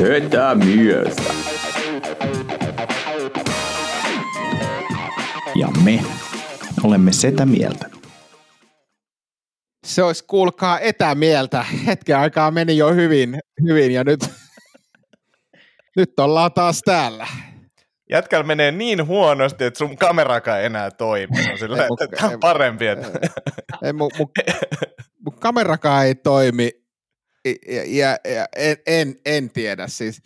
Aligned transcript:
Setä 0.00 0.54
mieltä. 0.54 1.22
Ja 5.54 5.68
me 5.84 6.00
olemme 6.84 7.12
Setä 7.12 7.46
Mieltä. 7.46 7.86
Se 9.86 10.02
olisi 10.02 10.24
kuulkaa 10.26 10.78
etämieltä. 10.80 11.62
Hetken 11.86 12.16
aikaa 12.18 12.50
meni 12.50 12.76
jo 12.76 12.94
hyvin, 12.94 13.38
hyvin 13.68 13.90
ja 13.92 14.04
nyt, 14.04 14.20
nyt 15.96 16.18
ollaan 16.20 16.52
taas 16.52 16.80
täällä. 16.84 17.26
Jätkällä 18.10 18.46
menee 18.46 18.72
niin 18.72 19.06
huonosti, 19.06 19.64
että 19.64 19.78
sun 19.78 19.96
kamerakaan 19.96 20.60
ei 20.60 20.66
enää 20.66 20.90
toimi. 20.90 21.50
On 21.52 21.58
sillä, 21.58 21.76
Ei 21.82 21.88
mun- 21.88 22.04
että 22.04 22.16
tämä 22.16 22.28
ei- 22.28 22.34
on 22.34 22.40
parempi. 22.40 22.86
Että... 22.86 23.08
Ei, 23.82 23.92
mun, 23.92 24.10
mun, 24.18 24.28
mun 25.24 25.34
kamerakaan 25.40 26.06
ei 26.06 26.14
toimi 26.14 26.70
ja, 27.44 27.84
ja, 27.86 28.18
ja 28.34 28.46
en, 28.56 28.76
en, 28.86 29.16
en 29.24 29.50
tiedä 29.50 29.88
siis. 29.88 30.22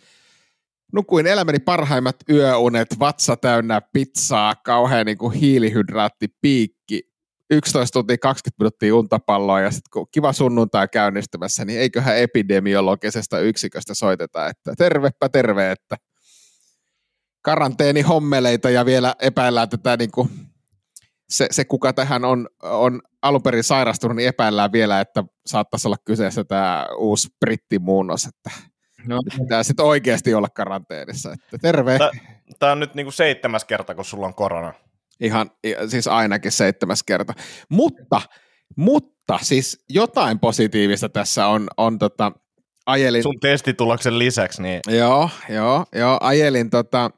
Nukuin 0.93 1.27
elämäni 1.27 1.59
parhaimmat 1.59 2.15
yöunet, 2.29 2.99
vatsa 2.99 3.37
täynnä 3.37 3.81
pizzaa, 3.93 4.55
kauhean 4.55 5.05
niin 5.05 5.17
kuin 5.17 5.33
hiilihydraattipiikki, 5.33 7.01
11 7.49 7.93
tuntia 7.93 8.17
20 8.17 8.55
minuuttia 8.59 8.95
untapalloa 8.95 9.61
ja 9.61 9.71
sitten 9.71 9.89
kun 9.93 10.07
kiva 10.11 10.33
sunnuntai 10.33 10.87
käynnistymässä, 10.87 11.65
niin 11.65 11.79
eiköhän 11.79 12.17
epidemiologisesta 12.17 13.39
yksiköstä 13.39 13.93
soiteta, 13.93 14.47
että 14.47 14.73
tervepä 14.77 15.29
terve, 15.29 15.71
että 15.71 15.95
karanteeni 17.41 18.01
hommeleita 18.01 18.69
ja 18.69 18.85
vielä 18.85 19.15
epäillään 19.19 19.69
tätä 19.69 19.97
niin 19.97 20.11
kuin 20.11 20.29
se, 21.29 21.47
se, 21.51 21.65
kuka 21.65 21.93
tähän 21.93 22.25
on, 22.25 22.47
on 22.63 23.01
alun 23.21 23.43
perin 23.43 23.63
sairastunut, 23.63 24.15
niin 24.17 24.27
epäillään 24.27 24.71
vielä, 24.71 25.01
että 25.01 25.23
saattaisi 25.45 25.87
olla 25.87 25.97
kyseessä 26.05 26.43
tämä 26.43 26.87
uusi 26.97 27.27
brittimuunnos, 27.39 28.25
että 28.25 28.51
No, 29.07 29.19
pitää 29.39 29.63
sitten 29.63 29.85
oikeasti 29.85 30.33
olla 30.33 30.49
karanteenissa. 30.49 31.33
Että 31.33 31.57
terve. 31.61 31.97
Tä- 31.97 32.11
Tämä 32.59 32.71
on 32.71 32.79
nyt 32.79 32.95
niinku 32.95 33.11
seitsemäs 33.11 33.65
kerta, 33.65 33.95
kun 33.95 34.05
sulla 34.05 34.25
on 34.25 34.35
korona. 34.35 34.73
Ihan, 35.19 35.51
siis 35.87 36.07
ainakin 36.07 36.51
seitsemäs 36.51 37.03
kerta. 37.03 37.33
Mutta, 37.69 38.21
mutta 38.75 39.39
siis 39.41 39.83
jotain 39.89 40.39
positiivista 40.39 41.09
tässä 41.09 41.47
on, 41.47 41.67
on 41.77 41.99
tota, 41.99 42.31
ajelin, 42.85 43.23
Sun 43.23 43.39
testituloksen 43.39 44.19
lisäksi, 44.19 44.61
niin 44.61 44.81
Joo, 44.87 45.29
joo, 45.49 45.85
joo. 45.95 46.17
Ajelin 46.21 46.69
tota, 46.69 47.11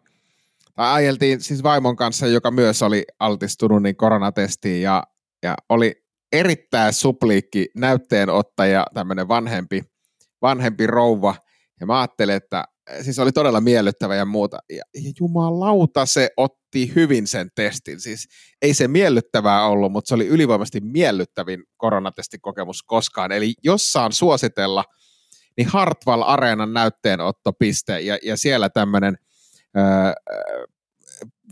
ajeltiin 0.78 1.42
siis 1.42 1.64
vaimon 1.64 1.95
kanssa, 1.95 2.28
joka 2.28 2.52
myös 2.52 2.81
oli 2.81 3.06
altistunut 3.20 3.83
niin 3.83 3.95
koronatestiin 3.95 4.81
ja, 4.81 5.03
ja 5.44 5.56
oli 5.69 5.95
erittäin 6.31 6.94
supliikki 6.94 7.67
näytteenottaja, 7.75 8.86
tämmöinen 8.94 9.28
vanhempi, 9.28 9.84
vanhempi 10.42 10.88
rouva. 10.88 11.36
Ja 11.80 11.86
mä 11.86 12.00
ajattelin, 12.00 12.36
että 12.36 12.64
siis 13.02 13.19
oli 13.19 13.31
todella 13.31 13.61
miellyttävä 13.61 14.16
ja 14.16 14.25
muuta. 14.25 14.58
Ja, 14.69 14.84
ja 14.94 15.11
jumalauta 15.19 16.06
se 16.06 16.30
otti 16.38 16.95
hyvin 16.95 17.28
sen 17.28 17.50
testin. 17.56 18.00
Siis 18.00 18.28
ei 18.62 18.73
se 18.73 18.88
miellyttävää 18.88 19.68
ollut, 19.68 19.91
mutta 19.91 20.07
se 20.07 20.16
oli 20.16 20.28
ylivoimaisesti 20.28 20.81
miellyttävin 20.81 21.63
koronatestikokemus 21.78 22.84
koskaan. 22.84 23.31
Eli 23.31 23.53
jos 23.63 23.91
saan 23.91 24.12
suositella, 24.12 24.84
niin 25.57 25.68
Hartwall 25.68 26.22
Areenan 26.22 26.73
näytteenottopiste 26.73 28.00
ja, 28.00 28.18
ja 28.23 28.38
siellä 28.38 28.69
tämmöinen 28.69 29.18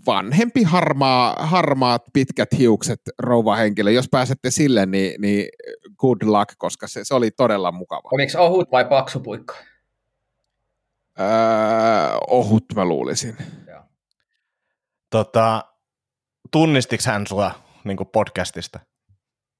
vanhempi 0.07 0.63
harmaa, 0.63 1.35
harmaat 1.39 2.01
pitkät 2.13 2.49
hiukset 2.57 3.01
rouva 3.19 3.55
henkilö. 3.55 3.91
Jos 3.91 4.09
pääsette 4.11 4.51
sille, 4.51 4.85
niin, 4.85 5.21
niin 5.21 5.49
good 5.97 6.17
luck, 6.23 6.55
koska 6.57 6.87
se, 6.87 7.01
se 7.03 7.15
oli 7.15 7.31
todella 7.31 7.71
mukava. 7.71 8.09
oliko 8.11 8.41
ohut 8.41 8.71
vai 8.71 8.85
paksu 8.85 9.19
puikko? 9.19 9.53
Öö, 11.19 11.25
ohut 12.29 12.65
mä 12.75 12.85
luulisin. 12.85 13.37
tota, 15.09 15.63
tunnistiks 16.51 17.05
hän 17.05 17.27
sua 17.27 17.51
niin 17.83 17.97
podcastista? 18.13 18.79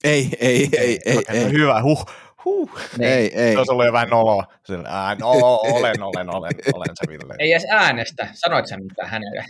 Ei, 0.05 0.29
ei, 0.39 0.69
ei, 0.77 0.99
ei, 1.05 1.17
Okei, 1.17 1.37
ei, 1.37 1.43
no 1.43 1.49
Hyvä, 1.51 1.81
huh, 1.81 2.05
huh. 2.45 2.69
ei, 2.99 3.39
ei. 3.39 3.51
Se 3.51 3.57
olisi 3.57 3.71
ollut 3.71 3.85
jo 3.85 3.93
vähän 3.93 4.09
noloa. 4.09 4.43
Sillä, 4.63 4.89
ää, 4.89 5.15
no, 5.15 5.29
olen, 5.29 6.01
olen, 6.03 6.29
olen, 6.29 6.53
olen 6.73 6.89
se 6.93 7.07
Ville. 7.07 7.35
Ei 7.39 7.51
edes 7.51 7.65
äänestä. 7.69 8.27
Sanoit 8.33 8.67
sä 8.67 8.77
mitään 8.77 9.09
hänelle? 9.09 9.45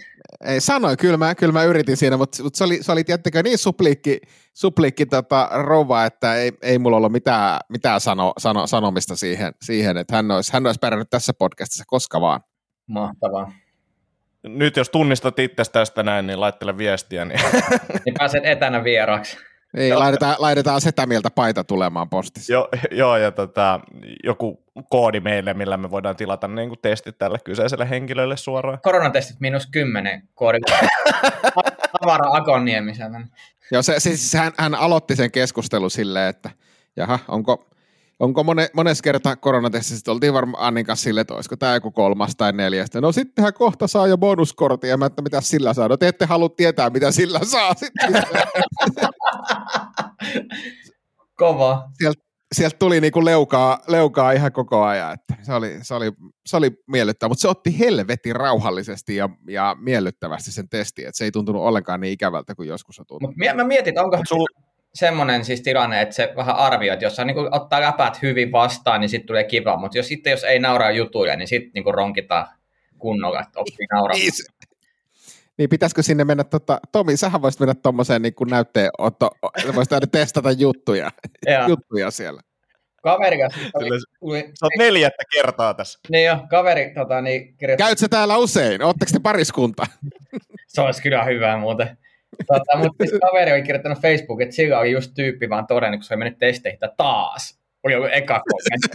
Ei 0.46 0.62
sanoin, 0.62 0.98
kyllä 0.98 1.18
mä, 1.18 1.36
kyllä 1.36 1.54
mä 1.54 1.64
yritin 1.64 1.98
siinä, 1.98 2.18
mutta, 2.18 2.44
mutta 2.44 2.58
se 2.58 2.64
oli, 2.64 2.84
se 2.84 2.92
oli 2.92 3.04
tiettäkö 3.04 3.44
niin 3.44 3.58
supliikki, 3.58 4.22
supliikki 4.54 5.06
tota, 5.06 5.50
rouva, 5.52 6.06
että 6.06 6.36
ei, 6.36 6.52
ei 6.62 6.80
mulla 6.80 6.98
ollut 6.98 7.12
mitään, 7.12 7.60
mitään 7.70 8.02
sano, 8.02 8.34
sano, 8.38 8.68
sanomista 8.68 9.16
siihen, 9.16 9.54
siihen, 9.62 9.98
että 9.98 10.16
hän 10.16 10.32
olisi, 10.32 10.54
hän 10.54 10.66
olisi 10.66 10.80
pärjännyt 10.80 11.10
tässä 11.10 11.34
podcastissa 11.34 11.84
koska 11.88 12.22
vaan. 12.22 12.42
Mahtavaa. 12.88 13.52
Nyt 14.44 14.78
jos 14.78 14.90
tunnistat 14.90 15.40
itsestä 15.40 15.80
tästä 15.80 16.04
näin, 16.04 16.28
niin 16.28 16.40
laittele 16.40 16.78
viestiä. 16.78 17.26
Niin... 17.26 17.40
Niin 18.06 18.16
pääset 18.18 18.46
etänä 18.46 18.84
vieraaksi. 18.84 19.38
Ei, 19.76 19.96
laitetaan, 19.96 20.36
laitetaan 20.40 20.82
sitä 20.82 21.06
mieltä 21.06 21.30
paita 21.30 21.64
tulemaan 21.64 22.10
postissa. 22.10 22.54
Jo, 22.54 22.70
joo, 22.92 23.18
ja 23.18 23.32
tota, 23.32 23.80
joku 24.24 24.64
koodi 24.90 25.20
meille, 25.20 25.54
millä 25.54 25.78
me 25.78 25.92
voidaan 25.92 26.16
tilata 26.16 26.48
niin 26.48 26.70
kuin 26.70 26.80
testit 26.82 27.18
tälle 27.18 27.40
kyseiselle 27.44 27.90
henkilölle 27.90 28.38
suoraan. 28.38 28.80
Koronatestit 28.84 29.40
minus 29.40 29.68
kymmenen 29.68 30.24
koodi. 30.36 30.60
Tavara 32.02 32.30
Akonniemi 32.32 32.96
sen. 32.96 33.32
Joo, 33.72 33.82
se, 33.82 34.00
siis 34.00 34.34
hän, 34.34 34.52
hän 34.58 34.76
aloitti 34.76 35.16
sen 35.16 35.32
keskustelun 35.32 35.92
silleen, 35.92 36.30
että 36.30 36.50
jaha, 36.96 37.20
onko, 37.28 37.68
onko 38.20 38.44
mone, 38.44 38.70
mones 38.74 39.02
kerta 39.02 39.36
koronatestissä, 39.36 40.12
oltiin 40.12 40.34
varmaan 40.34 40.64
Annin 40.64 40.86
kanssa 40.86 41.04
silleen, 41.04 41.22
että 41.22 41.34
olisiko 41.34 41.56
tämä 41.56 41.74
joku 41.74 41.92
kolmas 41.92 42.36
tai 42.36 42.54
neljäs. 42.54 42.94
No 42.94 43.12
sittenhän 43.12 43.54
kohta 43.54 43.88
saa 43.88 44.08
jo 44.08 44.18
bonuskortin, 44.18 44.90
ja 44.90 44.98
mä, 44.98 45.06
että 45.06 45.22
mitä 45.22 45.42
sillä 45.42 45.74
saa. 45.74 45.88
No 45.88 45.98
te 45.98 46.08
ette 46.08 46.26
halua 46.26 46.50
tietää, 46.50 46.90
mitä 46.90 47.12
sillä 47.12 47.40
saa. 47.44 47.74
Sitten 47.74 48.14
Kova. 51.38 51.90
sieltä 52.54 52.78
tuli 52.78 53.02
niinku 53.02 53.26
leukaa, 53.26 53.80
leukaa 53.88 54.32
ihan 54.32 54.52
koko 54.52 54.84
ajan. 54.84 55.14
Että 55.14 55.46
se, 55.46 55.54
oli, 55.54 55.78
se, 55.82 55.94
oli, 55.94 56.12
se 56.46 56.58
oli 56.58 56.72
miellyttävä, 56.88 57.30
mutta 57.30 57.42
se 57.42 57.48
otti 57.48 57.80
helvetin 57.80 58.36
rauhallisesti 58.36 59.16
ja, 59.16 59.30
ja 59.48 59.76
miellyttävästi 59.80 60.52
sen 60.52 60.70
testin, 60.70 61.08
että 61.08 61.18
se 61.18 61.24
ei 61.24 61.32
tuntunut 61.32 61.62
ollenkaan 61.62 62.02
niin 62.02 62.14
ikävältä 62.14 62.56
kuin 62.56 62.70
joskus 62.70 63.00
on 63.00 63.06
tuntunut. 63.06 63.36
Mut 63.38 63.56
mä 63.56 63.64
mietin, 63.64 63.92
että 63.92 64.04
onko 64.04 64.18
Sul, 64.28 64.46
semmoinen 64.96 65.46
siis 65.46 65.62
tilanne, 65.62 66.02
että 66.02 66.16
se 66.16 66.34
vähän 66.36 66.56
arvioi, 66.56 66.94
että 66.94 67.06
jos 67.06 67.18
hän 67.18 67.28
niin 67.28 67.56
ottaa 67.56 67.82
läpät 67.82 68.22
hyvin 68.22 68.52
vastaan, 68.52 69.02
niin 69.02 69.10
sitten 69.10 69.28
tulee 69.28 69.44
kiva, 69.44 69.78
mutta 69.78 69.98
jos 69.98 70.08
sitten 70.08 70.32
jos 70.32 70.44
ei 70.44 70.60
nauraa 70.60 70.92
jutuja, 70.92 71.36
niin 71.36 71.48
sitten 71.48 71.72
niin 71.74 71.94
ronkitaan 71.94 72.48
kunnolla, 72.98 73.42
että 73.42 73.60
oppii 73.60 73.88
nauramaan. 73.92 74.20
Niin, 74.20 74.32
niin 75.58 75.70
pitäisikö 75.70 76.04
sinne 76.04 76.24
mennä, 76.26 76.44
tota, 76.44 76.80
Tomi, 76.92 77.18
sähän 77.18 77.42
voisit 77.42 77.60
mennä 77.60 77.76
tuommoiseen 77.84 78.22
niin 78.22 78.34
näytteenotto, 78.50 79.30
voisit 79.76 79.94
aina 79.94 80.08
testata 80.08 80.52
juttuja, 80.52 81.12
Ja 81.50 81.68
juttuja 81.68 82.12
siellä. 82.12 82.42
kaveri 83.04 83.38
kanssa 83.40 83.60
tuli, 84.20 84.42
sä 84.42 84.66
oot 84.66 84.74
neljättä 84.78 85.24
kertaa 85.34 85.74
tässä. 85.74 86.00
niin 86.10 86.26
jo, 86.26 86.38
kaveri 86.50 86.94
tota, 86.94 87.22
niin 87.22 87.58
kirjoitti, 87.58 87.84
Käyt 87.84 87.98
sä 87.98 88.08
täällä 88.10 88.38
usein? 88.38 88.84
Ootteko 88.84 89.12
te 89.14 89.20
pariskunta? 89.20 89.88
se 90.68 90.82
olisi 90.82 91.02
kyllä 91.02 91.24
hyvä 91.24 91.58
muuten. 91.58 91.98
Tota, 92.48 92.78
mutta 92.78 93.06
siis 93.06 93.20
kaveri 93.22 93.52
oli 93.52 93.62
kirjoittanut 93.62 94.02
Facebook, 94.02 94.42
että 94.42 94.56
sillä 94.56 94.80
oli 94.80 94.92
just 94.92 95.12
tyyppi 95.16 95.50
vaan 95.50 95.68
todennut, 95.68 96.00
kun 96.00 96.04
se 96.04 96.14
oli 96.14 96.20
mennyt 96.20 96.40
testeihin, 96.40 96.76
että 96.76 96.94
taas. 96.98 97.60
Oli 97.84 97.94
joku 97.94 98.08
eka 98.12 98.42
kommentti. 98.50 98.90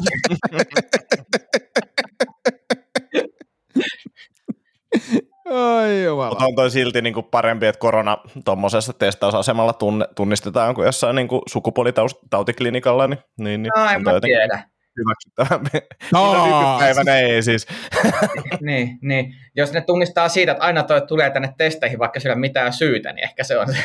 Ai 5.50 6.04
jumala. 6.04 6.28
Mutta 6.28 6.44
on 6.44 6.54
toi 6.54 6.70
silti 6.70 7.02
niinku 7.02 7.22
parempi, 7.22 7.66
että 7.66 7.78
korona 7.78 8.18
tuommoisessa 8.44 8.92
testausasemalla 8.92 9.72
tunne, 9.72 10.06
tunnistetaan 10.16 10.74
kuin 10.74 10.86
jossain 10.86 11.16
niinku 11.16 11.42
sukupuolitautiklinikalla, 11.48 13.06
niin, 13.06 13.18
niin, 13.38 13.62
niin 13.62 13.72
No, 13.76 13.84
en 13.90 13.96
on 13.96 14.02
mä 14.02 14.20
tiedä. 14.20 14.62
hyväksyttävämpi. 14.98 15.88
No, 16.12 16.46
nykypäivänä 16.46 17.18
ei 17.18 17.42
siis. 17.42 17.66
niin, 18.60 18.98
niin, 19.02 19.34
jos 19.56 19.72
ne 19.72 19.80
tunnistaa 19.80 20.28
siitä, 20.28 20.52
että 20.52 20.64
aina 20.64 20.82
toi 20.82 21.06
tulee 21.06 21.30
tänne 21.30 21.54
testeihin, 21.58 21.98
vaikka 21.98 22.20
sillä 22.20 22.32
ei 22.32 22.36
ole 22.36 22.40
mitään 22.40 22.72
syytä, 22.72 23.12
niin 23.12 23.24
ehkä 23.24 23.44
se 23.44 23.58
on 23.58 23.66
se. 23.72 23.78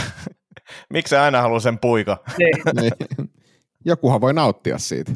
Miksi 0.92 1.10
se 1.10 1.18
aina 1.18 1.40
haluaa 1.42 1.60
sen 1.60 1.78
puika? 1.78 2.18
niin. 2.38 2.80
Niin. 2.80 2.92
Jokuhan 3.84 4.20
voi 4.20 4.34
nauttia 4.34 4.78
siitä. 4.78 5.12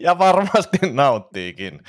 Ja 0.00 0.18
varmasti 0.18 0.78
nauttiikin. 0.92 1.80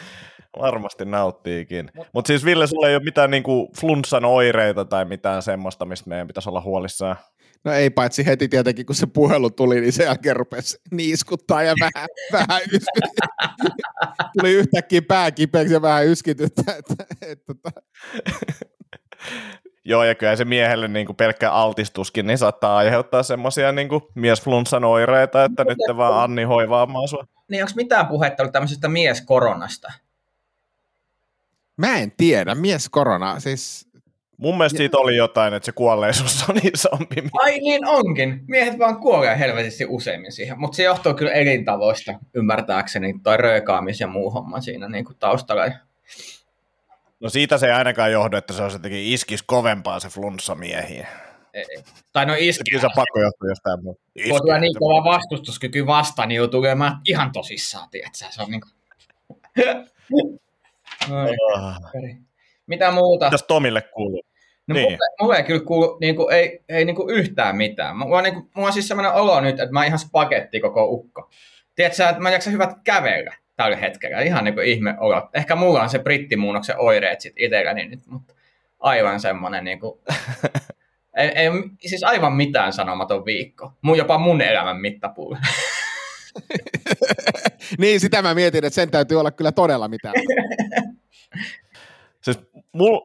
Varmasti 0.59 1.05
nauttiikin. 1.05 1.91
Mutta 2.13 2.27
siis 2.27 2.45
Ville, 2.45 2.67
sulla 2.67 2.87
ei 2.87 2.95
ole 2.95 3.03
mitään 3.03 3.31
niinku 3.31 3.71
flunssan 3.79 4.25
oireita 4.25 4.85
tai 4.85 5.05
mitään 5.05 5.41
semmoista, 5.41 5.85
mistä 5.85 6.09
meidän 6.09 6.27
pitäisi 6.27 6.49
olla 6.49 6.61
huolissaan. 6.61 7.15
No 7.63 7.71
ei 7.71 7.89
paitsi 7.89 8.25
heti 8.25 8.47
tietenkin, 8.47 8.85
kun 8.85 8.95
se 8.95 9.07
puhelu 9.07 9.49
tuli, 9.49 9.81
niin 9.81 9.93
sen 9.93 10.05
jälkeen 10.05 10.35
rupesi 10.35 10.77
niiskuttaa 10.91 11.63
ja 11.63 11.73
vähän, 11.79 12.09
vähän 12.33 12.61
yskyttää. 12.61 13.55
tuli 14.39 14.51
yhtäkkiä 14.51 15.01
pää 15.01 15.31
kipeäksi 15.31 15.73
ja 15.73 15.81
vähän 15.81 16.07
yskytyttä. 16.07 16.61
Että, 16.77 17.05
että, 17.21 17.53
että. 17.53 17.81
Joo, 19.85 20.03
ja 20.03 20.15
kyllä 20.15 20.35
se 20.35 20.45
miehelle 20.45 20.87
niin 20.87 21.05
kuin 21.05 21.15
pelkkä 21.15 21.51
altistuskin 21.51 22.27
niin 22.27 22.37
saattaa 22.37 22.77
aiheuttaa 22.77 23.23
semmoisia 23.23 23.71
niin 23.71 23.89
miesflunssan 24.15 24.83
oireita, 24.83 25.43
että 25.43 25.63
nyt 25.63 25.77
te 25.87 25.97
vaan 25.97 26.23
Anni 26.23 26.43
hoivaamaan 26.43 27.07
sua. 27.07 27.23
Niin 27.49 27.63
onko 27.63 27.73
mitään 27.75 28.07
puhetta 28.07 28.43
ollut 28.43 28.53
tämmöisestä 28.53 28.87
mieskoronasta? 28.87 29.91
Mä 31.79 31.97
en 31.97 32.11
tiedä, 32.17 32.55
mies 32.55 32.89
korona, 32.89 33.39
siis 33.39 33.89
Mun 34.39 34.57
mielestä 34.57 34.77
siitä 34.77 34.97
oli 34.97 35.15
jotain, 35.15 35.53
että 35.53 35.65
se 35.65 35.71
kuolleisuus 35.71 36.49
on 36.49 36.55
isompi. 36.73 37.15
Ai 37.43 37.59
niin 37.59 37.85
onkin. 37.87 38.43
Miehet 38.47 38.79
vaan 38.79 38.99
kuolee 38.99 39.39
helvetisti 39.39 39.85
useimmin 39.87 40.31
siihen, 40.31 40.59
mutta 40.59 40.75
se 40.75 40.83
johtuu 40.83 41.13
kyllä 41.13 41.31
elintavoista, 41.31 42.13
ymmärtääkseni, 42.33 43.13
toi 43.23 43.37
röökaamis 43.37 43.99
ja 43.99 44.07
muu 44.07 44.31
homma 44.31 44.61
siinä 44.61 44.89
niin 44.89 45.05
kuin 45.05 45.17
taustalla. 45.17 45.63
No 47.19 47.29
siitä 47.29 47.57
se 47.57 47.65
ei 47.65 47.71
ainakaan 47.71 48.11
johdu, 48.11 48.37
että 48.37 48.53
se 48.53 48.63
olisi 48.63 48.75
jotenkin 48.75 49.13
iskis 49.13 49.43
kovempaa 49.43 49.99
se 49.99 50.09
flunssa 50.09 50.55
miehiin. 50.55 51.07
Ei. 51.53 51.65
Tai 52.13 52.25
no 52.25 52.35
iski. 52.37 52.71
Kyllä 52.71 52.81
se 52.81 52.87
on 52.87 52.93
pakko 52.95 53.19
johtua 53.19 53.49
jostain 53.49 53.83
muuta. 53.83 54.01
Kun 54.29 54.41
tulee 54.41 54.59
niin 54.59 54.79
kova 54.79 55.03
vastustuskyky 55.03 55.85
vastaan, 55.85 56.27
niin 56.27 56.37
joutuu 56.37 56.63
ihan 57.05 57.31
tosissaan, 57.31 57.89
tiedätkö? 57.89 58.17
Se 58.29 58.41
on 58.41 58.51
niin 58.51 58.61
kuin... 58.61 58.73
Ah. 61.55 61.77
Mitä 62.67 62.91
muuta? 62.91 63.25
Mitäs 63.25 63.43
Tomille 63.43 63.81
kuuluu? 63.81 64.23
No 64.67 64.73
niin. 64.73 64.83
mulle, 64.83 64.97
mulle 65.21 65.37
ei 65.37 65.43
kyllä 65.43 65.65
kuulu, 65.65 65.97
niin 66.01 66.15
kuin, 66.15 66.33
ei, 66.33 66.63
ei 66.69 66.85
niin 66.85 66.95
kuin 66.95 67.15
yhtään 67.15 67.55
mitään. 67.55 67.97
Mulla, 67.97 68.21
niin 68.21 68.33
kuin, 68.33 68.49
mulla 68.55 68.67
on 68.67 68.73
siis 68.73 68.87
sellainen 68.87 69.13
olo 69.13 69.41
nyt, 69.41 69.59
että 69.59 69.73
mä 69.73 69.85
ihan 69.85 69.99
spagetti 69.99 70.59
koko 70.59 70.85
ukko. 70.85 71.29
Tiedätkö, 71.75 72.09
että 72.09 72.21
mä 72.21 72.31
jaksan 72.31 72.53
hyvät 72.53 72.69
kävellä 72.83 73.35
tällä 73.55 73.77
hetkellä. 73.77 74.21
Ihan 74.21 74.43
niin 74.43 74.53
kuin 74.53 74.67
ihme 74.67 74.95
olo. 74.99 75.29
Ehkä 75.33 75.55
mulla 75.55 75.81
on 75.81 75.89
se 75.89 75.99
brittimuunnoksen 75.99 76.79
oireet 76.79 77.21
sit 77.21 77.33
itselläni 77.37 77.85
nyt, 77.85 78.07
mutta 78.07 78.33
aivan 78.79 79.19
semmoinen 79.19 79.63
niin 79.63 79.79
kuin, 79.79 79.99
ei, 81.17 81.27
ei, 81.27 81.49
siis 81.85 82.03
aivan 82.03 82.33
mitään 82.33 82.73
sanomaton 82.73 83.25
viikko. 83.25 83.73
Mun, 83.81 83.97
jopa 83.97 84.17
mun 84.17 84.41
elämän 84.41 84.77
mittapuulla. 84.77 85.37
niin, 87.79 87.99
sitä 87.99 88.21
mä 88.21 88.33
mietin, 88.33 88.65
että 88.65 88.75
sen 88.75 88.91
täytyy 88.91 89.19
olla 89.19 89.31
kyllä 89.31 89.51
todella 89.51 89.87
mitään. 89.87 90.13
siis 92.23 92.39
mul, 92.73 92.99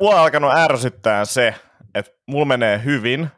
mua 0.00 0.14
on 0.14 0.20
alkanut 0.20 0.52
ärsyttää 0.54 1.24
se, 1.24 1.54
että 1.94 2.12
mulla 2.26 2.44
menee 2.44 2.80
hyvin, 2.84 3.28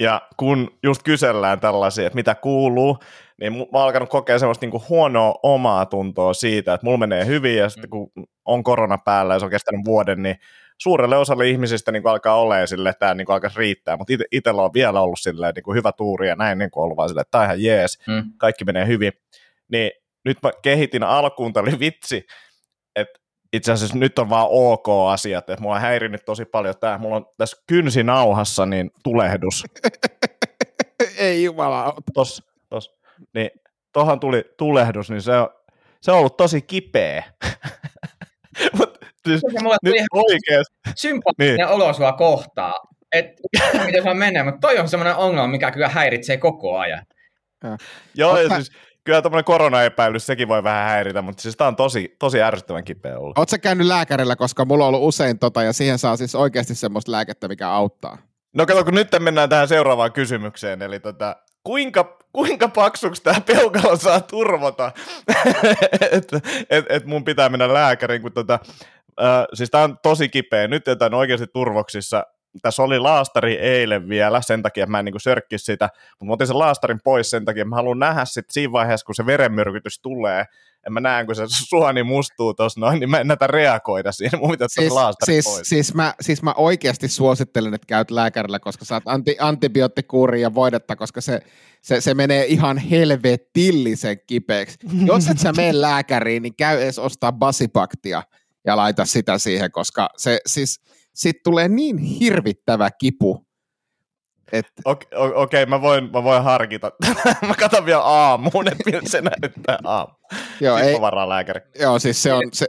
ja 0.00 0.28
kun 0.36 0.78
just 0.82 1.02
kysellään 1.02 1.60
tällaisia, 1.60 2.06
että 2.06 2.14
mitä 2.14 2.34
kuuluu, 2.34 2.98
niin 3.40 3.52
mä 3.52 3.64
oon 3.72 3.84
alkanut 3.84 4.08
kokea 4.08 4.38
semmoista 4.38 4.66
niinku 4.66 4.82
huonoa 4.88 5.34
omaa 5.42 5.86
tuntoa 5.86 6.34
siitä, 6.34 6.74
että 6.74 6.84
mulla 6.84 6.98
menee 6.98 7.26
hyvin, 7.26 7.56
ja 7.56 7.68
sitten 7.68 7.90
kun 7.90 8.12
on 8.44 8.62
korona 8.62 8.98
päällä 9.04 9.34
ja 9.34 9.38
se 9.38 9.44
on 9.44 9.50
kestänyt 9.50 9.84
vuoden, 9.84 10.22
niin 10.22 10.36
suurelle 10.78 11.16
osalle 11.16 11.48
ihmisistä 11.48 11.92
niin 11.92 12.06
alkaa 12.06 12.40
olemaan 12.40 12.68
sille, 12.68 12.88
että 12.88 12.98
tämä 12.98 13.14
niin 13.14 13.30
alkaisi 13.30 13.58
riittää, 13.58 13.96
mutta 13.96 14.12
ite, 14.12 14.24
itsellä 14.32 14.62
on 14.62 14.74
vielä 14.74 15.00
ollut 15.00 15.20
silleen, 15.20 15.52
niin 15.54 15.76
hyvä 15.76 15.92
tuuri 15.92 16.28
ja 16.28 16.36
näin 16.36 16.58
niin 16.58 16.70
ollut 16.76 16.96
vaan 16.96 17.08
silleen, 17.08 17.22
että 17.22 17.30
tämä 17.30 17.44
ihan 17.44 17.62
jees, 17.62 17.98
mm. 18.06 18.24
kaikki 18.36 18.64
menee 18.64 18.86
hyvin. 18.86 19.12
Niin 19.68 19.90
nyt 20.24 20.38
mä 20.42 20.50
kehitin 20.62 21.02
alkuun, 21.02 21.52
tämä 21.52 21.62
oli 21.62 21.78
vitsi, 21.80 22.26
että 22.96 23.20
itse 23.52 23.72
asiassa 23.72 23.98
nyt 23.98 24.18
on 24.18 24.30
vaan 24.30 24.46
ok 24.50 24.86
asiat, 25.10 25.50
että 25.50 25.62
mua 25.62 25.74
on 25.74 25.80
häirinyt 25.80 26.24
tosi 26.24 26.44
paljon 26.44 26.74
tämä, 26.80 26.98
mulla 26.98 27.16
on 27.16 27.26
tässä 27.36 27.62
kynsinauhassa 27.66 28.66
niin 28.66 28.90
tulehdus. 29.04 29.64
Ei 31.18 31.44
jumala. 31.44 31.94
Tos, 32.14 32.36
tos. 32.36 32.49
Niin 33.34 33.50
tohan 33.92 34.20
tuli 34.20 34.44
tulehdus, 34.56 35.10
niin 35.10 35.22
se 35.22 35.32
on, 35.36 35.48
se 36.00 36.12
on 36.12 36.18
ollut 36.18 36.36
tosi 36.36 36.62
kipeä. 36.62 37.24
Mut, 38.78 38.98
siis, 39.28 39.42
nyt 39.82 39.94
oikeasti. 40.12 40.74
Sympaattinen 40.96 41.56
niin. 41.56 41.66
olo 41.66 41.92
sua 41.92 42.12
kohtaa. 42.12 42.74
että 43.12 43.42
miten 43.86 44.02
se 44.02 44.14
menee, 44.14 44.42
mutta 44.42 44.60
toi 44.60 44.78
on 44.78 44.88
semmoinen 44.88 45.16
ongelma, 45.16 45.48
mikä 45.48 45.70
kyllä 45.70 45.88
häiritsee 45.88 46.36
koko 46.36 46.78
ajan. 46.78 47.06
Ja. 47.64 47.76
Joo, 48.14 48.40
ja 48.40 48.48
siis 48.54 48.70
kyllä 49.04 49.22
tämmöinen 49.22 49.44
koronaepäilys, 49.44 50.26
sekin 50.26 50.48
voi 50.48 50.64
vähän 50.64 50.88
häiritä, 50.88 51.22
mutta 51.22 51.42
siis 51.42 51.56
tämä 51.56 51.68
on 51.68 51.76
tosi, 51.76 52.16
tosi 52.18 52.42
ärsyttävän 52.42 52.84
kipeä 52.84 53.18
ollut. 53.18 53.38
Oletko 53.38 53.56
käynyt 53.62 53.86
lääkärillä, 53.86 54.36
koska 54.36 54.64
mulla 54.64 54.84
on 54.84 54.88
ollut 54.88 55.08
usein 55.08 55.38
tota, 55.38 55.62
ja 55.62 55.72
siihen 55.72 55.98
saa 55.98 56.16
siis 56.16 56.34
oikeasti 56.34 56.74
semmoista 56.74 57.12
lääkettä, 57.12 57.48
mikä 57.48 57.70
auttaa? 57.70 58.18
No 58.54 58.66
kato, 58.66 58.84
kun 58.84 58.94
nyt 58.94 59.08
mennään 59.18 59.48
tähän 59.48 59.68
seuraavaan 59.68 60.12
kysymykseen, 60.12 60.82
eli 60.82 61.00
tota, 61.00 61.36
kuinka, 61.64 62.18
kuinka 62.32 62.68
paksuksi 62.68 63.22
tämä 63.22 63.40
peukalo 63.40 63.96
saa 63.96 64.20
turvata, 64.20 64.92
että 66.12 66.40
et, 66.70 66.84
et 66.88 67.04
mun 67.04 67.24
pitää 67.24 67.48
mennä 67.48 67.74
lääkäriin, 67.74 68.22
kun 68.22 68.32
tota, 68.32 68.58
äh, 69.22 69.44
siis 69.54 69.70
tämä 69.70 69.84
on 69.84 69.98
tosi 70.02 70.28
kipeä, 70.28 70.68
nyt 70.68 70.86
jätän 70.86 71.14
oikeasti 71.14 71.46
turvoksissa, 71.46 72.26
tässä 72.62 72.82
oli 72.82 72.98
laastari 72.98 73.54
eilen 73.54 74.08
vielä, 74.08 74.40
sen 74.40 74.62
takia 74.62 74.84
että 74.84 74.90
mä 74.90 74.98
en 74.98 75.04
niin 75.04 75.20
sörkkisi 75.20 75.64
sitä, 75.64 75.88
mutta 76.10 76.24
mä 76.24 76.32
otin 76.32 76.46
sen 76.46 76.58
laastarin 76.58 77.00
pois 77.04 77.30
sen 77.30 77.44
takia, 77.44 77.62
että 77.62 77.68
mä 77.68 77.76
haluan 77.76 77.98
nähdä 77.98 78.24
sitten 78.24 78.52
siinä 78.52 78.72
vaiheessa, 78.72 79.06
kun 79.06 79.14
se 79.14 79.26
verenmyrkytys 79.26 80.00
tulee, 80.00 80.44
ja 80.84 80.90
mä 80.90 81.00
näen, 81.00 81.26
kun 81.26 81.36
se 81.36 81.42
suoni 81.68 82.02
mustuu 82.02 82.54
tuossa 82.54 82.80
noin, 82.80 83.00
niin 83.00 83.10
mä 83.10 83.20
en 83.20 83.28
näitä 83.28 83.46
reagoida 83.46 84.12
siihen, 84.12 84.40
mun 84.40 84.50
pitää 84.50 84.68
siis, 84.70 84.92
laastari 84.92 85.32
siis, 85.32 85.44
pois. 85.44 85.68
Siis 85.68 85.94
mä, 85.94 86.14
siis 86.20 86.42
mä 86.42 86.54
oikeasti 86.56 87.08
suosittelen, 87.08 87.74
että 87.74 87.86
käyt 87.86 88.10
lääkärillä, 88.10 88.58
koska 88.58 88.84
saat 88.84 89.02
anti, 89.06 89.36
antibioottikuuria 89.40 90.42
ja 90.42 90.54
voidetta, 90.54 90.96
koska 90.96 91.20
se, 91.20 91.40
se, 91.82 92.00
se 92.00 92.14
menee 92.14 92.46
ihan 92.46 92.78
helvetillisen 92.78 94.16
kipeäksi. 94.26 94.78
Jos 95.06 95.28
et 95.28 95.38
sä 95.38 95.52
mene 95.52 95.80
lääkäriin, 95.80 96.42
niin 96.42 96.56
käy 96.56 96.82
edes 96.82 96.98
ostaa 96.98 97.32
basipaktia 97.32 98.22
ja 98.66 98.76
laita 98.76 99.04
sitä 99.04 99.38
siihen, 99.38 99.72
koska 99.72 100.08
se 100.16 100.38
siis, 100.46 100.80
sit 101.20 101.42
tulee 101.42 101.68
niin 101.68 101.98
hirvittävä 101.98 102.90
kipu, 102.98 103.46
et... 104.52 104.66
Okei, 104.84 105.08
okay, 105.16 105.32
okay, 105.34 105.66
mä, 105.66 105.80
voin, 105.80 106.12
mä 106.12 106.24
voin 106.24 106.42
harkita. 106.42 106.92
mä 107.48 107.54
katson 107.54 107.86
vielä 107.86 108.02
aamuun, 108.02 108.68
että 108.68 108.90
miltä 108.90 109.08
se 109.08 109.20
näyttää 109.20 109.78
aamu. 109.84 110.14
Joo, 110.60 110.76
Sitten 110.76 110.94
ei, 110.94 111.00
varaa 111.00 111.28
lääkäri. 111.28 111.60
Joo, 111.80 111.98
siis 111.98 112.22
se 112.22 112.32
on, 112.32 112.42
se, 112.52 112.66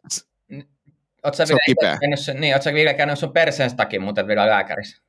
Oot 1.23 1.35
sä, 1.35 1.45
se 1.45 1.53
on 1.53 1.59
kipeä. 1.65 1.97
Käynyt, 2.01 2.39
niin, 2.39 2.53
oot 2.53 2.61
sä 2.61 2.73
vielä 2.73 2.93
käynyt 2.93 3.19
sun 3.19 3.33
perseen 3.33 3.75
takia 3.75 4.01
muuten 4.01 4.27
vielä 4.27 4.47
lääkärissä? 4.47 5.03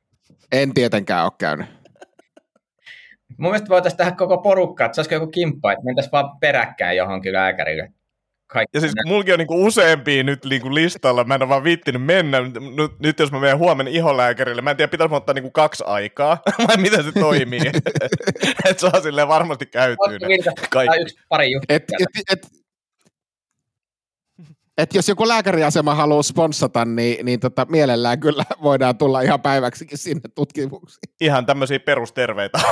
En 0.51 0.73
tietenkään 0.73 1.23
ole 1.23 1.31
käynyt. 1.37 1.67
Mun 3.37 3.51
mielestä 3.51 3.69
voitaisiin 3.69 3.97
tehdä 3.97 4.11
koko 4.11 4.37
porukka, 4.37 4.85
että 4.85 4.95
se 4.95 5.01
olisi 5.01 5.13
joku 5.13 5.27
kimppa, 5.27 5.71
että 5.71 5.85
mentäisiin 5.85 6.11
vaan 6.11 6.39
peräkkäin 6.39 6.97
johonkin 6.97 7.33
lääkärille 7.33 7.93
kaikki. 8.53 8.77
Ja 8.77 8.81
siis 8.81 8.93
mulki 9.05 9.33
on 9.33 9.39
niinku 9.39 9.65
useampia 9.65 10.23
nyt 10.23 10.45
niinku 10.45 10.73
listalla, 10.73 11.23
mä 11.23 11.35
en 11.35 11.41
ole 11.41 11.49
vaan 11.49 11.63
viittinyt 11.63 12.03
mennä. 12.03 12.41
Nyt, 12.41 12.99
nyt 12.99 13.19
jos 13.19 13.31
mä 13.31 13.39
menen 13.39 13.57
huomenna 13.57 13.91
iholääkärille, 13.91 14.61
mä 14.61 14.71
en 14.71 14.77
tiedä, 14.77 14.91
pitäisi 14.91 15.13
ottaa 15.13 15.33
niinku 15.33 15.51
kaksi 15.51 15.83
aikaa, 15.87 16.37
vai 16.67 16.77
miten 16.77 17.03
se 17.03 17.11
toimii. 17.11 17.61
että 18.69 18.89
saa 18.89 19.01
silleen 19.01 19.27
varmasti 19.27 19.65
käytyy 19.65 20.17
kaikki. 20.69 21.01
Yksi 21.01 21.19
pari. 21.29 21.47
Et, 21.69 21.83
et, 21.99 22.09
et, 22.31 22.47
et 24.77 24.93
jos 24.93 25.09
joku 25.09 25.27
lääkäriasema 25.27 25.95
haluaa 25.95 26.23
sponsata, 26.23 26.85
niin, 26.85 27.25
niin 27.25 27.39
tota, 27.39 27.65
mielellään 27.69 28.19
kyllä 28.19 28.43
voidaan 28.63 28.97
tulla 28.97 29.21
ihan 29.21 29.41
päiväksikin 29.41 29.97
sinne 29.97 30.29
tutkimuksiin. 30.35 31.13
Ihan 31.21 31.45
tämmöisiä 31.45 31.79
perusterveitä. 31.79 32.59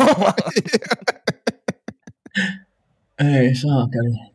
Ei 3.39 3.55
saa 3.55 3.87
kyllä. 3.91 4.30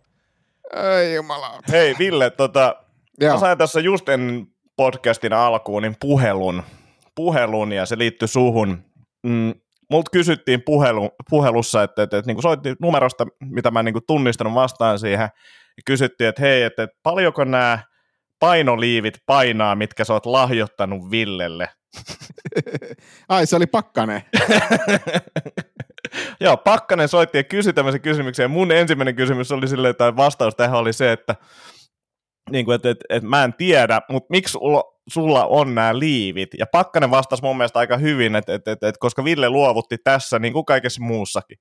Ei 0.76 1.14
jumala. 1.14 1.58
Hei 1.70 1.94
Ville, 1.98 2.30
tota, 2.30 2.76
mä 3.24 3.38
sain 3.38 3.58
tässä 3.58 3.80
just 3.80 4.08
ennen 4.08 4.46
podcastin 4.76 5.32
alkuun 5.32 5.82
niin 5.82 5.96
puhelun, 6.00 6.62
puhelun 7.14 7.72
ja 7.72 7.86
se 7.86 7.98
liittyi 7.98 8.28
suhun. 8.28 8.84
Mm, 9.26 9.54
multa 9.90 10.10
kysyttiin 10.10 10.62
puhelu, 10.62 11.10
puhelussa, 11.30 11.82
että, 11.82 12.02
että, 12.02 12.18
että 12.18 12.32
niin 12.32 12.42
soitti 12.42 12.74
numerosta, 12.80 13.26
mitä 13.40 13.70
mä 13.70 13.78
en 13.78 13.84
niin 13.84 13.94
tunnistanut 14.06 14.54
vastaan 14.54 14.98
siihen, 14.98 15.28
ja 15.76 15.82
kysyttiin, 15.86 16.28
että 16.28 16.42
hei, 16.42 16.62
että, 16.62 16.82
että 16.82 16.96
paljonko 17.02 17.44
nämä 17.44 17.78
painoliivit 18.38 19.14
painaa, 19.26 19.74
mitkä 19.74 20.04
sä 20.04 20.12
oot 20.12 20.26
lahjoittanut 20.26 21.10
Villelle? 21.10 21.68
Ai, 23.28 23.46
se 23.46 23.56
oli 23.56 23.66
Pakkanen. 23.66 24.22
Joo, 26.40 26.56
Pakkanen 26.56 27.08
soitti 27.08 27.38
ja 27.38 27.44
kysyi 27.44 27.72
tämmöisen 27.72 28.00
kysymyksen, 28.00 28.44
ja 28.44 28.48
mun 28.48 28.72
ensimmäinen 28.72 29.16
kysymys 29.16 29.52
oli 29.52 29.68
silleen, 29.68 29.96
tai 29.96 30.16
vastaus 30.16 30.54
tähän 30.54 30.78
oli 30.78 30.92
se, 30.92 31.12
että 31.12 31.36
niin 32.50 32.64
kuin, 32.64 32.74
että, 32.74 32.90
että, 32.90 33.04
että 33.08 33.28
mä 33.28 33.44
en 33.44 33.54
tiedä, 33.54 34.00
mutta 34.08 34.26
miksi 34.30 34.58
sulla, 35.08 35.46
on 35.46 35.74
nämä 35.74 35.98
liivit? 35.98 36.50
Ja 36.58 36.66
Pakkanen 36.66 37.10
vastasi 37.10 37.42
mun 37.42 37.56
mielestä 37.56 37.78
aika 37.78 37.96
hyvin, 37.96 38.36
että, 38.36 38.54
että, 38.54 38.72
että, 38.72 38.88
että 38.88 38.98
koska 38.98 39.24
Ville 39.24 39.50
luovutti 39.50 39.98
tässä, 40.04 40.38
niin 40.38 40.52
kuin 40.52 40.64
kaikessa 40.64 41.02
muussakin. 41.02 41.58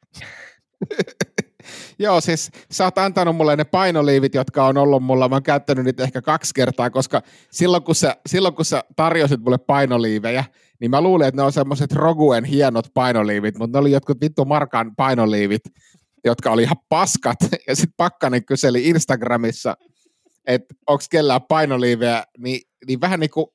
Joo, 2.00 2.22
siis 2.22 2.52
sä 2.72 2.84
oot 2.84 2.98
antanut 2.98 3.36
mulle 3.36 3.56
ne 3.56 3.64
painoliivit, 3.64 4.34
jotka 4.34 4.66
on 4.66 4.78
ollut 4.78 5.04
mulla. 5.04 5.30
Mä 5.30 5.36
oon 5.36 5.44
käyttänyt 5.44 5.86
niitä 5.86 6.04
ehkä 6.04 6.22
kaksi 6.22 6.54
kertaa, 6.54 6.90
koska 6.90 7.22
silloin 7.52 7.84
kun 7.84 7.96
sä, 7.96 8.16
silloin, 8.26 8.56
kun 8.56 8.66
sä 8.66 8.84
tarjosit 8.96 9.42
mulle 9.42 9.58
painoliivejä, 9.58 10.44
niin 10.82 10.92
mä 10.92 11.02
luulin, 11.02 11.28
että 11.28 11.42
ne 11.42 11.46
on 11.46 11.52
semmoiset 11.52 11.92
Roguen 11.92 12.44
hienot 12.44 12.88
painoliivit, 12.94 13.58
mutta 13.58 13.78
ne 13.78 13.82
oli 13.82 13.92
jotkut 13.92 14.22
vittu 14.22 14.46
Markan 14.46 14.96
painoliivit, 14.96 15.62
jotka 16.26 16.52
oli 16.52 16.64
ihan 16.64 16.78
paskat. 16.90 17.38
Ja 17.68 17.76
sitten 17.76 17.94
Pakkanen 17.98 18.46
kyseli 18.46 18.88
Instagramissa, 18.88 19.78
että 20.48 20.76
onko 20.88 21.04
kellään 21.10 21.42
painoliivejä, 21.50 22.24
niin, 22.38 22.62
niin 22.88 23.02
vähän 23.02 23.20
niin 23.20 23.30
kuin 23.30 23.46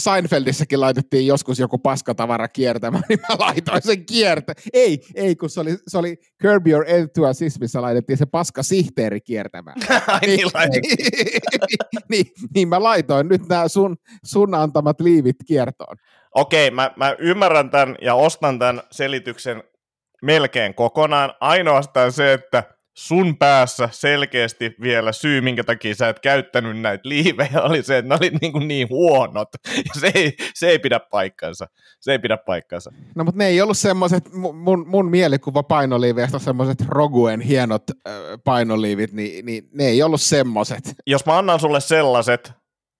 Seinfeldissäkin 0.00 0.80
laitettiin 0.80 1.26
joskus 1.26 1.58
joku 1.58 1.78
paskatavara 1.78 2.48
kiertämään, 2.48 3.04
niin 3.08 3.18
mä 3.28 3.36
laitoin 3.38 3.82
sen 3.82 4.06
kiertä. 4.06 4.52
Ei, 4.72 5.00
ei, 5.14 5.36
kun 5.36 5.50
se 5.50 5.60
oli, 5.60 5.76
se 5.88 5.98
oli 5.98 6.16
Curb 6.42 6.66
Your 6.66 6.84
Enthusiasm, 6.88 7.60
missä 7.60 7.82
laitettiin 7.82 8.16
se 8.16 8.26
paska 8.26 8.62
sihteeri 8.62 9.20
kiertämään. 9.20 9.76
Ai 10.06 10.20
niin, 10.20 10.48
laitettiin. 10.54 11.40
niin, 12.10 12.26
niin, 12.54 12.68
mä 12.68 12.82
laitoin 12.82 13.28
nyt 13.28 13.48
nämä 13.48 13.68
sun, 13.68 13.96
sun 14.24 14.54
antamat 14.54 15.00
liivit 15.00 15.36
kiertoon. 15.46 15.96
Okei, 16.34 16.70
mä, 16.70 16.90
mä 16.96 17.16
ymmärrän 17.18 17.70
tämän 17.70 17.96
ja 18.02 18.14
ostan 18.14 18.58
tämän 18.58 18.82
selityksen 18.90 19.62
melkein 20.22 20.74
kokonaan. 20.74 21.34
Ainoastaan 21.40 22.12
se, 22.12 22.32
että 22.32 22.73
sun 22.94 23.36
päässä 23.36 23.88
selkeästi 23.92 24.74
vielä 24.80 25.12
syy, 25.12 25.40
minkä 25.40 25.64
takia 25.64 25.94
sä 25.94 26.08
et 26.08 26.20
käyttänyt 26.20 26.80
näitä 26.80 27.08
liivejä, 27.08 27.62
oli 27.62 27.82
se, 27.82 27.98
että 27.98 28.08
ne 28.08 28.18
oli 28.20 28.30
niin, 28.40 28.52
kuin 28.52 28.68
niin 28.68 28.88
huonot. 28.88 29.48
Ja 29.76 30.00
se 30.00 30.12
ei, 30.14 30.36
se 30.54 30.68
ei 30.68 30.78
pidä 30.78 31.00
paikkansa. 31.00 31.66
Se 32.00 32.12
ei 32.12 32.18
pidä 32.18 32.36
paikkansa. 32.36 32.92
No 33.14 33.24
mutta 33.24 33.38
ne 33.38 33.46
ei 33.46 33.60
ollut 33.60 33.78
semmoiset, 33.78 34.32
mun, 34.32 34.88
mun 34.88 35.10
mielikuva 35.10 35.62
painoliiveistä 35.62 36.36
on 36.36 36.40
semmoiset 36.40 36.80
Roguen 36.88 37.40
hienot 37.40 37.82
äh, 37.90 38.14
painoliivit, 38.44 39.12
niin, 39.12 39.46
niin 39.46 39.68
ne 39.72 39.84
ei 39.84 40.02
ollut 40.02 40.20
semmoiset. 40.20 40.94
Jos 41.06 41.26
mä 41.26 41.38
annan 41.38 41.60
sulle 41.60 41.80
sellaiset, 41.80 42.52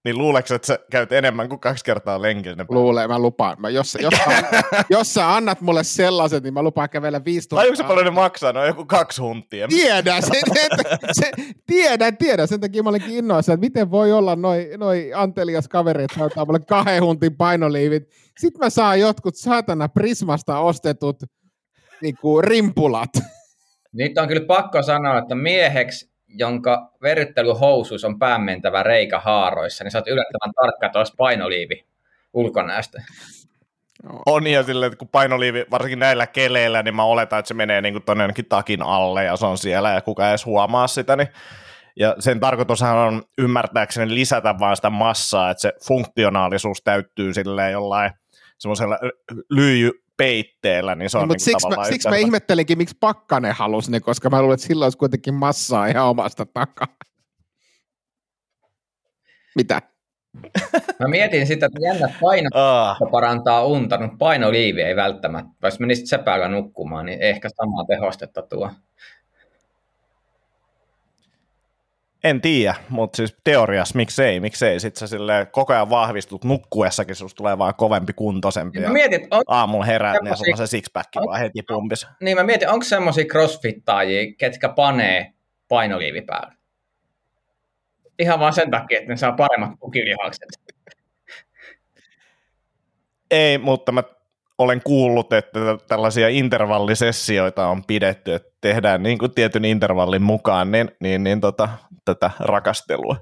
niin 0.05 0.17
luuleeko, 0.17 0.55
että 0.55 0.67
sä 0.67 0.79
käyt 0.91 1.11
enemmän 1.11 1.49
kuin 1.49 1.59
kaksi 1.59 1.85
kertaa 1.85 2.21
lenkillä? 2.21 2.65
Luulee, 2.69 3.07
mä 3.07 3.19
lupaan. 3.19 3.61
Mä, 3.61 3.69
jos, 3.69 3.97
jos, 4.01 4.13
jos 4.89 5.13
sä 5.13 5.35
annat 5.35 5.61
mulle 5.61 5.83
sellaiset, 5.83 6.43
niin 6.43 6.53
mä 6.53 6.61
lupaan 6.61 6.89
kävellä 6.89 7.25
15. 7.25 7.55
Tai 7.55 7.75
se 7.75 7.83
paljon 7.83 8.05
ne 8.05 8.11
maksaa? 8.11 8.53
No 8.53 8.65
joku 8.65 8.85
kaksi 8.85 9.21
huntia. 9.21 9.67
Tiedän, 9.67 10.23
sen, 10.23 10.41
sen, 10.53 10.69
sen, 11.11 11.31
tiedän, 11.67 12.17
tiedän. 12.17 12.47
Sen 12.47 12.59
takia 12.59 12.83
mä 12.83 12.89
olenkin 12.89 13.17
innoissa, 13.17 13.53
että 13.53 13.65
miten 13.65 13.91
voi 13.91 14.11
olla 14.11 14.35
noin 14.35 14.67
noi 14.77 15.11
antelias 15.13 15.67
kaveri, 15.67 16.03
että 16.03 16.23
ottaa 16.23 16.45
mulle 16.45 16.59
kahden 16.59 17.03
huntin 17.03 17.37
painoliivit. 17.37 18.03
Sitten 18.37 18.59
mä 18.59 18.69
saan 18.69 18.99
jotkut 18.99 19.35
saatana 19.35 19.87
Prismasta 19.89 20.59
ostetut 20.59 21.23
niin 22.01 22.15
kuin 22.21 22.43
rimpulat. 22.43 23.09
Nyt 23.93 24.17
on 24.17 24.27
kyllä 24.27 24.45
pakko 24.45 24.83
sanoa, 24.83 25.17
että 25.17 25.35
mieheksi 25.35 26.14
jonka 26.27 26.91
verryttelyhousuus 27.01 28.05
on 28.05 28.19
päämentävä 28.19 28.83
reikä 28.83 29.19
haaroissa, 29.19 29.83
niin 29.83 29.91
sä 29.91 29.97
oot 29.97 30.07
yllättävän 30.07 30.53
tarkka 30.61 30.89
tuossa 30.89 31.13
painoliivi 31.17 31.85
ulkonäöstä. 32.33 33.01
On 34.25 34.47
ja 34.47 34.63
silleen, 34.63 34.87
että 34.87 34.99
kun 34.99 35.07
painoliivi, 35.07 35.65
varsinkin 35.71 35.99
näillä 35.99 36.27
keleillä, 36.27 36.83
niin 36.83 36.95
mä 36.95 37.03
oletan, 37.03 37.39
että 37.39 37.47
se 37.47 37.53
menee 37.53 37.81
niin 37.81 38.03
tuonne 38.05 38.23
jonnekin 38.23 38.45
takin 38.45 38.81
alle 38.81 39.23
ja 39.23 39.35
se 39.35 39.45
on 39.45 39.57
siellä 39.57 39.91
ja 39.91 40.01
kuka 40.01 40.25
ei 40.25 40.29
edes 40.29 40.45
huomaa 40.45 40.87
sitä, 40.87 41.15
niin 41.15 41.27
ja 41.99 42.15
sen 42.19 42.39
tarkoitushan 42.39 42.97
on 42.97 43.23
ymmärtääkseni 43.37 44.15
lisätä 44.15 44.55
vaan 44.59 44.75
sitä 44.75 44.89
massaa, 44.89 45.49
että 45.49 45.61
se 45.61 45.73
funktionaalisuus 45.87 46.81
täyttyy 46.83 47.33
silleen 47.33 47.71
jollain 47.71 48.11
semmoisella 48.57 48.97
lyijy, 49.49 49.91
peitteellä, 50.17 50.95
niin 50.95 51.09
se 51.09 51.17
on 51.17 51.21
niin, 51.21 51.29
niin 51.29 51.39
siksi, 51.39 51.67
mä, 51.67 51.85
siksi 51.85 52.09
mä 52.09 52.15
ihmettelinkin, 52.15 52.77
miksi 52.77 52.97
Pakkanen 52.99 53.55
halusi 53.55 53.91
ne, 53.91 53.99
koska 53.99 54.29
mä 54.29 54.41
luulen, 54.41 54.53
että 54.53 54.67
sillä 54.67 54.85
olisi 54.85 54.97
kuitenkin 54.97 55.33
massaa 55.33 55.87
ihan 55.87 56.05
omasta 56.05 56.45
takaa. 56.45 56.87
Mitä? 59.55 59.81
Mä 60.99 61.07
mietin 61.07 61.47
sitä, 61.47 61.65
että 61.65 61.79
jännä 61.81 62.13
paino 62.21 62.49
ah. 62.53 62.97
parantaa 63.11 63.65
unta, 63.65 64.01
mutta 64.01 64.17
painoliivi 64.19 64.81
ei 64.81 64.95
välttämättä. 64.95 65.51
Jos 65.63 65.79
menisit 65.79 66.07
sepällä 66.07 66.47
nukkumaan, 66.47 67.05
niin 67.05 67.21
ehkä 67.21 67.49
samaa 67.49 67.85
tehostetta 67.85 68.41
tuo. 68.41 68.71
En 72.25 72.41
tiedä, 72.41 72.75
mutta 72.89 73.17
siis 73.17 73.35
teoriassa 73.43 73.95
miksei, 73.95 74.39
miksei. 74.39 74.79
Sitten 74.79 74.99
sä 74.99 75.07
silleen 75.07 75.47
koko 75.47 75.73
ajan 75.73 75.89
vahvistut 75.89 76.43
nukkuessakin, 76.43 77.15
susta 77.15 77.37
tulee 77.37 77.57
vaan 77.57 77.75
kovempi 77.75 78.13
kuntoisempi. 78.13 78.79
Mä 78.79 78.89
mietin, 78.89 79.27
on... 79.31 79.43
Aamulla 79.47 79.85
herät, 79.85 80.17
niin 80.23 80.37
sulla 80.37 80.57
se 80.57 80.67
sixpack 80.67 81.09
on... 81.15 81.27
vaan 81.27 81.39
heti 81.39 81.61
pumpis. 81.67 82.07
Niin 82.21 82.37
mä 82.37 82.43
mietin, 82.43 82.69
onko 82.69 82.83
semmoisia 82.83 83.25
crossfittaajia, 83.25 84.33
ketkä 84.37 84.69
panee 84.69 85.33
painoliivi 85.67 86.21
päälle? 86.21 86.55
Ihan 88.19 88.39
vaan 88.39 88.53
sen 88.53 88.71
takia, 88.71 88.97
että 88.97 89.11
ne 89.11 89.17
saa 89.17 89.31
paremmat 89.31 89.79
tukilihakset. 89.79 90.49
Ei, 93.31 93.57
mutta 93.57 93.91
mä 93.91 94.03
olen 94.57 94.81
kuullut, 94.83 95.33
että 95.33 95.59
tällaisia 95.87 96.29
intervallisessioita 96.29 97.67
on 97.67 97.83
pidetty, 97.83 98.33
että 98.33 98.49
tehdään 98.61 99.03
niin 99.03 99.17
kuin 99.17 99.31
tietyn 99.31 99.65
intervallin 99.65 100.21
mukaan 100.21 100.71
niin, 100.71 100.91
niin, 100.99 101.23
niin 101.23 101.41
tota, 101.41 101.69
tätä 102.05 102.31
rakastelua. 102.39 103.17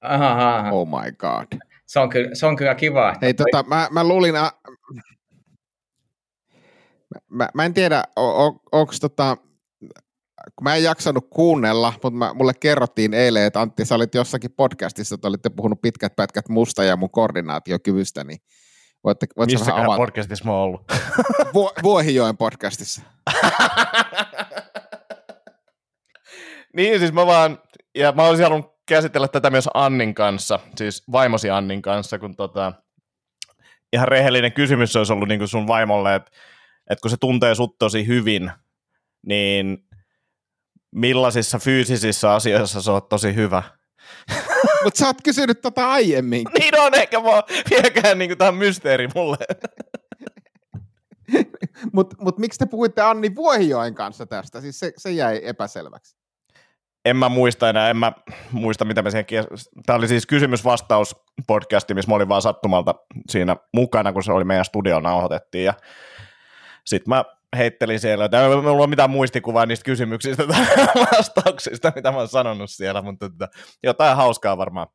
Aha, 0.00 0.58
aha. 0.58 0.70
Oh 0.70 0.88
my 0.88 1.12
god. 1.12 1.46
Se 1.86 2.00
on 2.00 2.08
kyllä, 2.08 2.34
se 2.34 2.46
on 2.46 2.56
kyllä 2.56 2.74
kiva. 2.74 3.14
Hei, 3.22 3.34
tota, 3.34 3.64
mä, 3.68 3.88
mä 3.90 4.04
luulin, 4.04 4.36
a... 4.36 4.50
mä, 7.30 7.48
mä, 7.54 7.64
en 7.64 7.74
tiedä, 7.74 8.04
onko 8.72 8.92
tota, 9.00 9.36
kun 10.56 10.64
mä 10.64 10.76
en 10.76 10.82
jaksanut 10.82 11.30
kuunnella, 11.30 11.92
mutta 12.02 12.18
mä, 12.18 12.34
mulle 12.34 12.52
kerrottiin 12.60 13.14
eilen, 13.14 13.42
että 13.42 13.60
Antti, 13.60 13.84
sä 13.84 13.94
olit 13.94 14.14
jossakin 14.14 14.52
podcastissa, 14.56 15.14
että 15.14 15.28
olitte 15.28 15.50
puhunut 15.50 15.82
pitkät 15.82 16.16
pätkät 16.16 16.48
musta 16.48 16.84
ja 16.84 16.96
mun 16.96 17.10
koordinaatiokyvystä, 17.10 18.24
niin 18.24 18.38
Voitte, 19.04 19.26
voitte 19.36 19.54
Missäkään 19.54 19.86
podcastissa 19.96 20.44
mä 20.44 20.52
oon 20.52 20.62
ollut? 20.62 20.82
Vu- 21.54 21.72
Vuohijoen 21.82 22.36
podcastissa. 22.36 23.02
niin, 26.76 26.98
siis 26.98 27.12
mä 27.12 27.26
vaan, 27.26 27.58
ja 27.94 28.12
mä 28.12 28.22
olisin 28.22 28.44
halunnut 28.44 28.72
käsitellä 28.86 29.28
tätä 29.28 29.50
myös 29.50 29.68
Annin 29.74 30.14
kanssa, 30.14 30.60
siis 30.76 31.04
vaimosi 31.12 31.50
Annin 31.50 31.82
kanssa, 31.82 32.18
kun 32.18 32.36
tota, 32.36 32.72
ihan 33.92 34.08
rehellinen 34.08 34.52
kysymys 34.52 34.96
olisi 34.96 35.12
ollut 35.12 35.28
niin 35.28 35.40
kuin 35.40 35.48
sun 35.48 35.66
vaimolle, 35.66 36.14
että, 36.14 36.30
että 36.90 37.02
kun 37.02 37.10
se 37.10 37.16
tuntee 37.16 37.54
sut 37.54 37.78
tosi 37.78 38.06
hyvin, 38.06 38.52
niin 39.26 39.78
millaisissa 40.90 41.58
fyysisissä 41.58 42.32
asioissa 42.34 42.82
se 42.82 42.90
on 42.90 43.02
tosi 43.08 43.34
hyvä? 43.34 43.62
Mutta 44.84 44.98
sä 44.98 45.06
oot 45.06 45.22
kysynyt 45.24 45.60
tota 45.60 45.90
aiemmin. 45.90 46.44
niin 46.58 46.80
on, 46.80 46.94
eikä 46.94 47.20
mä 47.20 47.42
vieläkään 47.70 48.18
niinku 48.18 48.36
tämä 48.36 48.52
mysteeri 48.52 49.08
mulle. 49.14 49.36
Mutta 51.94 52.16
mut 52.20 52.38
miksi 52.38 52.58
te 52.58 52.66
puhuitte 52.66 53.02
Anni 53.02 53.34
Vuohijoen 53.34 53.94
kanssa 53.94 54.26
tästä? 54.26 54.60
Siis 54.60 54.78
se, 54.78 54.92
se 54.96 55.10
jäi 55.10 55.40
epäselväksi. 55.42 56.16
En 57.04 57.16
mä 57.16 57.28
muista 57.28 57.68
enää, 57.68 57.90
en 57.90 57.96
mä 57.96 58.12
muista 58.52 58.84
mitä 58.84 59.02
me 59.02 59.10
siihen 59.10 59.26
Tämä 59.86 59.96
oli 59.96 60.08
siis 60.08 60.26
kysymys-vastaus 60.26 61.16
podcasti, 61.46 61.94
missä 61.94 62.10
mä 62.10 62.14
olin 62.14 62.28
vaan 62.28 62.42
sattumalta 62.42 62.94
siinä 63.30 63.56
mukana, 63.74 64.12
kun 64.12 64.22
se 64.22 64.32
oli 64.32 64.44
meidän 64.44 64.64
studion 64.64 65.02
nauhoitettiin. 65.02 65.64
Ja 65.64 65.74
sitten 66.86 67.10
mä 67.10 67.24
heittelin 67.56 68.00
siellä, 68.00 68.24
että 68.24 68.46
ei 68.46 68.52
ole 68.52 68.86
mitään 68.86 69.10
muistikuvaa 69.10 69.66
niistä 69.66 69.84
kysymyksistä 69.84 70.46
tai 70.46 70.66
vastauksista, 71.12 71.92
mitä 71.96 72.12
mä 72.12 72.18
oon 72.18 72.28
sanonut 72.28 72.70
siellä, 72.70 73.02
mutta 73.02 73.26
että, 73.26 73.48
jotain 73.82 74.16
hauskaa 74.16 74.58
varmaan. 74.58 74.86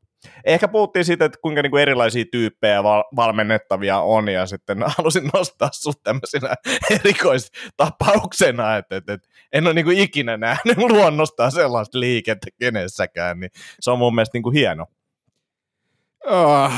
Ehkä 0.46 0.68
puhuttiin 0.68 1.06
siitä, 1.06 1.26
että 1.26 1.40
kuinka 1.42 1.62
niin 1.62 1.72
kuin 1.72 1.82
erilaisia 1.82 2.26
tyyppejä 2.32 2.84
val- 2.84 3.04
valmennettavia 3.16 4.00
on, 4.00 4.28
ja 4.28 4.46
sitten 4.46 4.78
halusin 4.98 5.30
nostaa 5.34 5.70
sut 5.74 6.04
tämmöisenä 6.04 6.56
erikoistapauksena, 6.96 8.78
että, 8.78 8.96
että, 8.96 9.14
että 9.14 9.28
en 9.54 9.68
ole 9.68 9.74
niin 9.74 9.86
kuin 9.86 9.98
ikinä 9.98 10.38
nähnyt 10.38 10.78
luonnostaan 10.78 11.52
sellaista 11.52 12.00
liikettä 12.00 12.48
kenessäkään, 12.60 13.40
niin 13.40 13.52
se 13.80 13.92
on 13.92 14.00
mun 14.00 14.16
mielestä 14.16 14.36
niin 14.36 14.44
kuin 14.44 14.56
hieno. 14.56 14.86
Oh. 16.26 16.72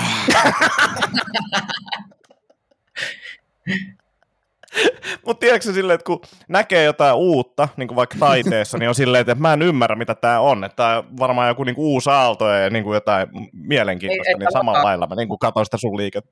Mutta 5.25 5.39
tiedätkö 5.39 5.73
silleen, 5.73 5.95
että 5.95 6.05
kun 6.05 6.21
näkee 6.47 6.83
jotain 6.83 7.15
uutta, 7.15 7.67
niin 7.77 7.87
kuin 7.87 7.95
vaikka 7.95 8.17
taiteessa, 8.19 8.77
niin 8.77 8.89
on 8.89 8.95
silleen, 8.95 9.21
että 9.21 9.35
mä 9.35 9.53
en 9.53 9.61
ymmärrä, 9.61 9.95
mitä 9.95 10.15
tämä 10.15 10.39
on. 10.39 10.63
Että 10.63 10.75
tämä 10.75 10.97
on 10.97 11.19
varmaan 11.19 11.47
joku 11.47 11.63
niin 11.63 11.75
kuin 11.75 11.85
uusi 11.85 12.09
aalto 12.09 12.49
ja 12.49 12.69
niin 12.69 12.83
kuin 12.83 12.93
jotain 12.93 13.27
mielenkiintoista, 13.53 14.31
Ei, 14.31 14.37
niin 14.37 14.51
samalla 14.51 14.83
lailla 14.83 15.07
mä 15.07 15.15
niin 15.15 15.27
kuin 15.27 15.39
katsoin 15.39 15.65
sitä 15.65 15.77
sun 15.77 15.97
liikettä. 15.97 16.31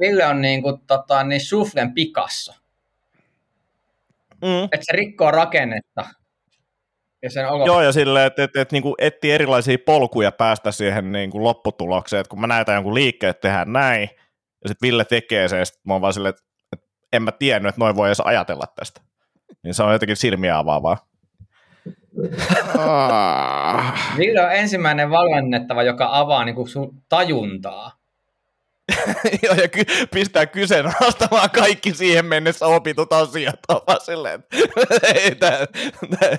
Ville 0.00 0.26
on 0.26 0.40
niin 0.40 0.62
kuin, 0.62 0.80
tota, 0.86 1.24
niin 1.24 1.40
Suflen 1.40 1.94
Picasso. 1.94 2.52
Mm. 4.42 4.64
Että 4.64 4.84
se 4.86 4.92
rikkoo 4.92 5.30
rakennetta. 5.30 6.04
Ja 7.22 7.30
sen 7.30 7.48
olo... 7.48 7.66
Joo, 7.66 7.82
ja 7.82 7.92
silleen, 7.92 8.26
että 8.26 8.42
et, 8.42 8.56
et, 8.56 8.72
niin 8.72 8.82
etsii 8.98 9.30
erilaisia 9.30 9.78
polkuja 9.86 10.32
päästä 10.32 10.72
siihen 10.72 11.12
niin 11.12 11.30
kuin 11.30 11.44
lopputulokseen, 11.44 12.20
että 12.20 12.30
kun 12.30 12.40
mä 12.40 12.46
näytän 12.46 12.74
jonkun 12.74 12.94
liikkeen, 12.94 13.30
että 13.30 13.40
tehdään 13.40 13.72
näin, 13.72 14.10
ja 14.62 14.68
sitten 14.68 14.86
Ville 14.86 15.04
tekee 15.04 15.48
se, 15.48 15.58
ja 15.58 15.64
sitten 15.64 15.82
mä 15.86 15.92
oon 15.94 16.00
vaan 16.00 16.12
silleen, 16.12 16.30
että 16.30 16.47
en 17.12 17.22
mä 17.22 17.32
tiennyt, 17.32 17.68
että 17.68 17.80
noin 17.80 17.96
voi 17.96 18.08
edes 18.08 18.20
ajatella 18.20 18.64
tästä. 18.76 19.00
Niin 19.62 19.74
se 19.74 19.82
on 19.82 19.92
jotenkin 19.92 20.16
silmiä 20.16 20.58
avaavaa. 20.58 21.08
Ah. 22.78 24.16
Ville 24.18 24.42
on 24.42 24.52
ensimmäinen 24.52 25.10
valmennettava, 25.10 25.82
joka 25.82 26.08
avaa 26.12 26.44
niin 26.44 26.54
kuin 26.54 26.68
sun 26.68 27.02
tajuntaa. 27.08 27.98
Joo, 29.42 29.54
ja 29.54 29.68
ky- 29.68 30.06
pistää 30.14 30.46
kyseenalaistamaan 30.46 31.50
kaikki 31.50 31.94
siihen 31.94 32.24
mennessä 32.26 32.66
opitut 32.66 33.12
asiat. 33.12 33.58
On 33.68 33.80
vaan 33.86 34.00
silleen, 34.00 34.44
että 34.76 35.06
ei 35.14 35.34
tää, 35.34 35.66
tää. 36.20 36.30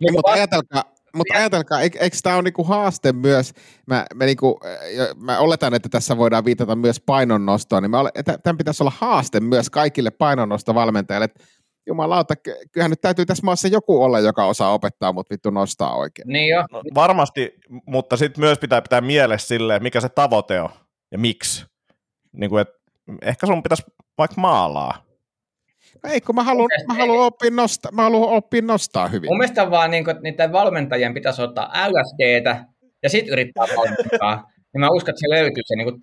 Niin, 0.00 0.12
mutta 0.12 0.32
ajatelkaa, 0.32 0.84
mutta 1.16 1.34
ajatelkaa, 1.34 1.80
eikö, 1.80 1.98
eikö 1.98 2.16
tämä 2.22 2.36
ole 2.36 2.42
niinku 2.42 2.64
haaste 2.64 3.12
myös, 3.12 3.52
mä, 3.86 4.06
mä, 4.14 4.24
niinku, 4.24 4.60
äh, 4.64 5.08
mä 5.16 5.38
oletan, 5.38 5.74
että 5.74 5.88
tässä 5.88 6.16
voidaan 6.16 6.44
viitata 6.44 6.76
myös 6.76 7.00
painonnostoon, 7.00 7.82
niin 7.82 7.90
mä 7.90 7.98
tämän 8.42 8.58
pitäisi 8.58 8.82
olla 8.82 8.92
haaste 8.98 9.40
myös 9.40 9.70
kaikille 9.70 10.10
painonnostovalmentajille, 10.10 11.24
että 11.24 11.44
jumalauta, 11.86 12.36
ky- 12.36 12.56
kyllähän 12.72 12.90
nyt 12.90 13.00
täytyy 13.00 13.26
tässä 13.26 13.44
maassa 13.44 13.68
joku 13.68 14.02
olla, 14.02 14.20
joka 14.20 14.46
osaa 14.46 14.72
opettaa, 14.72 15.12
mutta 15.12 15.32
vittu 15.32 15.50
nostaa 15.50 15.96
oikein. 15.96 16.28
Niin 16.28 16.48
jo. 16.48 16.64
No, 16.70 16.82
varmasti, 16.94 17.54
mutta 17.86 18.16
sitten 18.16 18.40
myös 18.40 18.58
pitää 18.58 18.82
pitää 18.82 19.00
mielessä 19.00 19.48
silleen, 19.48 19.82
mikä 19.82 20.00
se 20.00 20.08
tavoite 20.08 20.60
on 20.60 20.70
ja 21.12 21.18
miksi. 21.18 21.66
Niin 22.32 22.50
kuin, 22.50 22.62
et, 22.62 22.68
ehkä 23.22 23.46
sun 23.46 23.62
pitäisi 23.62 23.82
vaikka 24.18 24.40
maalaa. 24.40 25.09
Ei, 26.04 26.20
kun 26.20 26.34
mä 26.34 26.42
haluan, 26.42 26.68
mä 26.88 26.94
haluan, 26.94 27.26
oppia, 27.26 27.50
nostaa, 27.50 27.92
mä 27.92 28.02
haluan 28.02 28.30
oppia 28.30 28.62
nostaa 28.62 29.08
hyvin. 29.08 29.30
Mun 29.30 29.38
mielestä 29.38 29.70
vaan 29.70 29.90
niin 29.90 30.04
kuin, 30.04 30.12
että 30.12 30.22
niiden 30.22 30.52
valmentajien 30.52 31.14
pitäisi 31.14 31.42
ottaa 31.42 31.72
LSDtä 31.88 32.64
ja 33.02 33.08
sitten 33.10 33.32
yrittää 33.32 33.66
valmentaa. 33.76 34.50
Niin 34.72 34.80
mä 34.80 34.88
uskon, 34.90 35.12
että 35.12 35.20
se 35.20 35.30
löytyy 35.30 35.62
se 35.66 35.76
niin 35.76 35.84
kuin, 35.84 36.00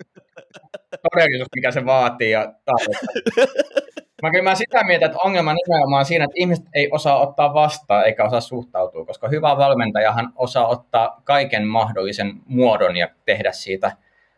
todellisuus, 1.12 1.48
mikä 1.56 1.72
se 1.72 1.86
vaatii 1.86 2.32
ja 2.32 2.54
tarvitaan. 2.66 3.48
Mä 4.22 4.32
kyllä 4.32 4.44
mä 4.44 4.56
sitä 4.56 4.84
mieltä, 4.84 5.06
että 5.06 5.18
ongelma 5.24 5.54
nimenomaan 5.54 6.06
siinä, 6.06 6.26
että 6.26 6.36
ihmiset 6.36 6.66
ei 6.74 6.90
osaa 6.92 7.20
ottaa 7.20 7.54
vastaan 7.54 8.06
eikä 8.06 8.24
osaa 8.26 8.42
suhtautua, 8.42 9.06
koska 9.06 9.28
hyvä 9.28 9.58
valmentajahan 9.58 10.34
osaa 10.36 10.68
ottaa 10.68 11.22
kaiken 11.24 11.68
mahdollisen 11.68 12.34
muodon 12.46 12.98
ja 12.98 13.10
tehdä 13.26 13.52
siitä 13.52 13.92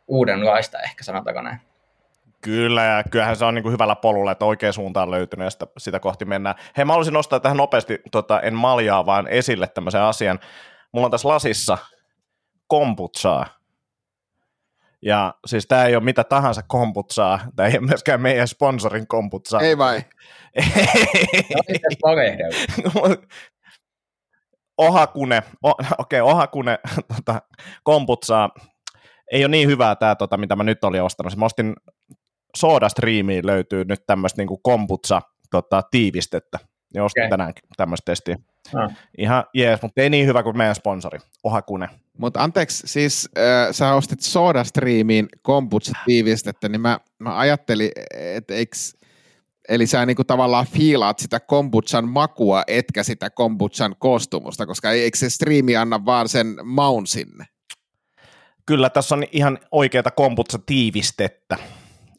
uudenlaista, 0.08 0.80
ehkä 0.80 1.04
sanotaanko 1.04 1.42
näin. 1.42 1.60
Kyllä, 2.42 2.84
ja 2.84 3.04
kyllähän 3.04 3.36
se 3.36 3.46
on 3.46 3.56
niin 3.56 3.64
kuin 3.64 3.74
hyvällä 3.74 3.96
polulla, 3.96 4.32
että 4.32 4.46
oikea 4.46 4.72
suunta 4.72 5.02
on 5.02 5.12
löytynyt 5.12 5.46
ja 5.46 5.50
sitä, 5.50 5.68
sitä 5.78 6.00
kohti 6.00 6.26
mennään. 6.26 6.56
Hei, 6.78 6.86
mä 6.86 6.94
haluaisin 6.94 7.14
nostaa 7.14 7.40
tähän 7.40 7.58
nopeasti, 7.58 8.02
tota, 8.12 8.42
en 8.42 8.54
maljaa, 8.54 9.06
vaan 9.06 9.28
esille 9.28 9.68
tämmöisen 9.68 10.02
asian. 10.02 10.40
Mulla 10.92 11.06
on 11.06 11.12
tässä 11.12 11.28
lasissa 11.28 11.78
komputsaa. 12.68 13.46
Ja 15.02 15.34
siis 15.46 15.66
tämä 15.68 15.86
ei 15.86 15.96
ole 15.96 16.04
mitä 16.04 16.24
tahansa 16.24 16.62
komputsaa, 16.68 17.40
tämä 17.56 17.70
ei 17.70 17.78
ole 17.78 17.88
myöskään 17.88 18.22
meidän 18.22 18.48
sponsorin 18.48 19.08
komputsaa. 19.08 19.62
Ei 19.62 19.78
vai? 19.78 20.02
No. 22.84 23.16
Ohakune, 24.78 25.44
okei, 25.64 26.22
okay, 26.22 26.22
Ohakune 26.22 26.80
tota, 27.16 27.42
komputsaa. 27.84 28.50
Ei 29.32 29.44
ole 29.44 29.52
niin 29.52 29.68
hyvää 29.68 29.96
tämä, 29.96 30.16
tota, 30.16 30.38
mitä 30.38 30.56
mä 30.56 30.64
nyt 30.64 30.84
olin 30.84 31.04
ostanut. 31.04 31.36
Mä 31.36 31.46
ostin 31.46 31.76
SodaStreamiin 32.58 33.46
löytyy 33.46 33.86
nyt 33.86 34.06
tämmöistä 34.08 34.42
niin 34.42 34.62
komputsa 34.62 35.22
tota, 35.52 35.84
tiivistettä. 35.92 36.60
Ja 36.94 37.04
ostin 37.04 37.24
okay. 37.24 37.30
tänään 37.30 37.54
tämmöistä 37.78 38.06
testiä. 38.06 38.38
Ah. 38.76 38.92
Ihan 39.18 39.44
jees, 39.54 39.82
mutta 39.82 40.02
ei 40.02 40.10
niin 40.10 40.28
hyvä 40.28 40.44
kuin 40.44 40.58
meidän 40.58 40.76
sponsori, 40.76 41.20
Ohakune. 41.44 41.90
Mutta 42.18 42.44
anteeksi, 42.44 42.88
siis 42.88 43.30
äh, 43.38 43.68
sä 43.72 43.94
ostit 43.94 44.22
SodaStreamiin 44.22 45.28
kombucha-tiivistettä, 45.42 46.70
niin 46.70 46.82
mä, 46.82 47.00
mä 47.20 47.38
ajattelin, 47.38 47.92
että 48.12 48.54
eiks, 48.54 48.98
eli 49.70 49.88
sä 49.88 50.06
niinku 50.06 50.24
tavallaan 50.24 50.68
fiilaat 50.68 51.20
sitä 51.20 51.40
kombuchan 51.40 52.08
makua, 52.08 52.64
etkä 52.68 53.04
sitä 53.04 53.30
kombuchan 53.30 53.96
koostumusta, 54.00 54.66
koska 54.66 54.92
eikö 54.92 55.18
se 55.18 55.30
striimi 55.30 55.76
anna 55.76 56.06
vaan 56.06 56.30
sen 56.30 56.56
maun 56.64 57.08
sinne? 57.08 57.46
Kyllä 58.66 58.90
tässä 58.90 59.16
on 59.16 59.24
ihan 59.32 59.60
oikeata 59.72 60.12
komputsa 60.12 60.60
tiivistettä. 60.66 61.58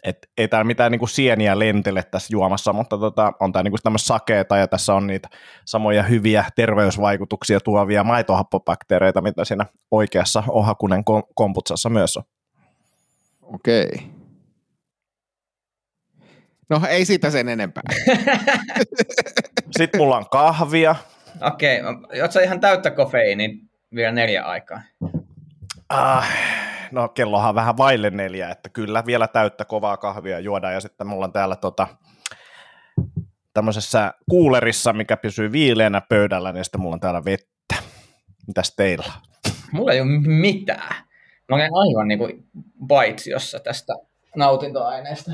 Et 0.03 0.19
ei 0.39 0.49
täällä 0.49 0.65
mitään 0.65 0.93
niinku 0.93 1.07
sieniä 1.07 1.59
lentele 1.59 2.03
tässä 2.03 2.29
juomassa, 2.33 2.73
mutta 2.73 2.99
tota, 2.99 3.33
on 3.41 3.53
tää 3.53 3.63
niinku 3.63 3.79
tämmöistä 3.83 4.07
sakeeta 4.07 4.57
ja 4.57 4.69
tässä 4.69 4.95
on 4.95 5.07
niitä 5.07 5.29
samoja 5.65 6.03
hyviä 6.03 6.45
terveysvaikutuksia 6.57 7.61
tuovia 7.61 8.05
maitohappobakteereita, 8.05 9.21
mitä 9.21 9.45
siinä 9.45 9.67
oikeassa 9.91 10.43
ohakunen 10.49 11.05
kom- 11.05 11.23
komputsassa 11.35 11.89
myös 11.89 12.17
on. 12.17 12.23
Okei. 13.43 14.11
No 16.69 16.81
ei 16.89 17.05
siitä 17.05 17.31
sen 17.31 17.49
enempää. 17.49 17.83
Sitten 19.79 20.01
mulla 20.01 20.17
on 20.17 20.29
kahvia. 20.31 20.97
Okei, 21.41 21.81
okay. 21.81 22.21
oot 22.23 22.33
sä 22.33 22.41
ihan 22.41 22.61
täyttä 22.61 22.91
kofeiini 22.91 23.61
vielä 23.95 24.13
neljä 24.13 24.45
aikaa? 24.45 24.83
Ah, 25.89 26.29
no 26.93 27.09
kellohan 27.09 27.55
vähän 27.55 27.77
vaille 27.77 28.11
neljä, 28.11 28.51
että 28.51 28.69
kyllä 28.69 29.07
vielä 29.07 29.29
täyttä 29.29 29.65
kovaa 29.65 29.97
kahvia 29.97 30.39
juodaan 30.39 30.75
ja 30.75 30.81
sitten 30.81 31.07
mulla 31.07 31.25
on 31.25 31.33
täällä 31.33 31.57
tota, 31.57 31.87
tämmöisessä 33.55 34.15
kuulerissa, 34.31 34.93
mikä 34.93 35.17
pysyy 35.17 35.53
viileänä 35.53 36.01
pöydällä, 36.01 36.53
niin 36.53 36.65
sitten 36.65 36.81
mulla 36.81 36.95
on 36.95 37.01
täällä 37.01 37.25
vettä. 37.25 37.75
Mitäs 38.47 38.75
teillä? 38.77 39.13
Mulla 39.73 39.93
ei 39.93 40.01
ole 40.01 40.09
mitään. 40.27 40.95
Mä 41.49 41.57
olen 41.57 41.71
aivan 41.75 42.09
niin 42.09 42.19
kuin 42.19 42.45
baitsiossa 42.87 43.61
tästä 43.61 43.93
nautintoaineesta. 44.37 45.31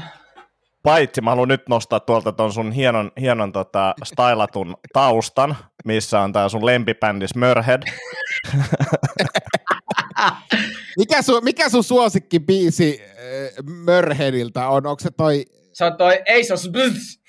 Paitsi 0.83 1.21
mä 1.21 1.31
haluan 1.31 1.49
nyt 1.49 1.69
nostaa 1.69 2.01
tuolta 2.01 2.33
ton 2.33 2.53
sun 2.53 2.73
hienon, 2.73 3.13
hienon 3.21 3.53
tota, 3.53 3.95
stylatun 4.05 4.77
taustan, 4.93 5.57
missä 5.85 6.21
on 6.21 6.33
tää 6.33 6.49
sun 6.49 6.67
lempibändi 6.67 7.29
Smörhead. 7.29 7.83
Mikä 10.99 11.23
sun, 11.23 11.45
mikä 11.45 11.69
sun 11.69 11.85
suosikkibiisi 11.85 13.03
äh, 13.03 13.11
Mörhediltä 13.85 14.69
on? 14.69 14.87
Onko 14.87 15.01
se 15.01 15.11
toi... 15.11 15.45
Se 15.73 15.85
on 15.85 15.97
toi 15.97 16.15
Ace 16.15 16.55
of 16.55 16.61
Spades. 16.61 17.21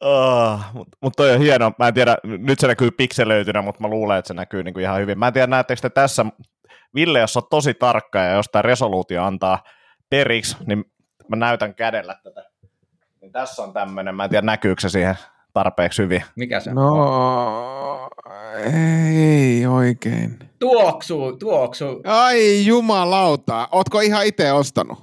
Oh, 0.00 0.60
mutta 0.72 0.98
mut 1.00 1.12
toi 1.16 1.32
on 1.32 1.40
hieno. 1.40 1.72
Mä 1.78 1.88
en 1.88 1.94
tiedä, 1.94 2.16
nyt 2.24 2.60
se 2.60 2.66
näkyy 2.66 2.90
pikselöitynä, 2.90 3.62
mutta 3.62 3.82
mä 3.82 3.88
luulen, 3.88 4.18
että 4.18 4.28
se 4.28 4.34
näkyy 4.34 4.62
niinku 4.62 4.80
ihan 4.80 5.00
hyvin. 5.00 5.18
Mä 5.18 5.26
en 5.26 5.32
tiedä, 5.32 5.46
näettekö 5.46 5.80
te 5.80 5.90
tässä, 5.90 6.26
Ville, 6.94 7.18
jos 7.18 7.36
on 7.36 7.42
tosi 7.50 7.74
tarkka 7.74 8.18
ja 8.18 8.32
jos 8.32 8.46
tämä 8.52 8.62
resoluutio 8.62 9.24
antaa 9.24 9.62
periksi, 10.10 10.56
niin 10.66 10.84
mä 11.28 11.36
näytän 11.36 11.74
kädellä 11.74 12.16
tätä. 12.22 12.44
Niin 13.20 13.32
tässä 13.32 13.62
on 13.62 13.72
tämmöinen, 13.72 14.14
mä 14.14 14.24
en 14.24 14.30
tiedä 14.30 14.46
näkyykö 14.46 14.80
se 14.80 14.88
siihen 14.88 15.16
tarpeeksi 15.56 16.02
hyvin. 16.02 16.24
Mikä 16.36 16.60
se 16.60 16.70
on? 16.70 16.76
No, 16.76 18.08
ei 18.74 19.66
oikein. 19.66 20.38
Tuoksuu, 20.58 21.36
tuoksuu. 21.36 22.02
Ai 22.04 22.66
jumalauta, 22.66 23.68
ootko 23.72 24.00
ihan 24.00 24.26
itse 24.26 24.52
ostanut? 24.52 24.98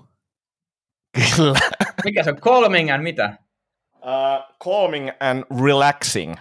Kyllä. 1.35 1.59
Mikä 2.03 2.23
se 2.23 2.29
on? 2.29 2.37
Calming 2.37 2.93
and 2.93 3.03
mitä? 3.03 3.37
Uh, 3.95 4.55
calming 4.63 5.09
and 5.19 5.43
relaxing. 5.65 6.35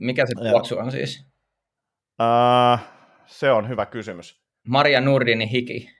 Mikä 0.00 0.26
se 0.26 0.32
tuoksu 0.50 0.78
on 0.78 0.92
siis? 0.92 1.26
Uh, 2.20 2.80
se 3.26 3.50
on 3.50 3.68
hyvä 3.68 3.86
kysymys. 3.86 4.42
Maria 4.66 5.00
Nurdinin 5.00 5.48
hiki. 5.48 5.90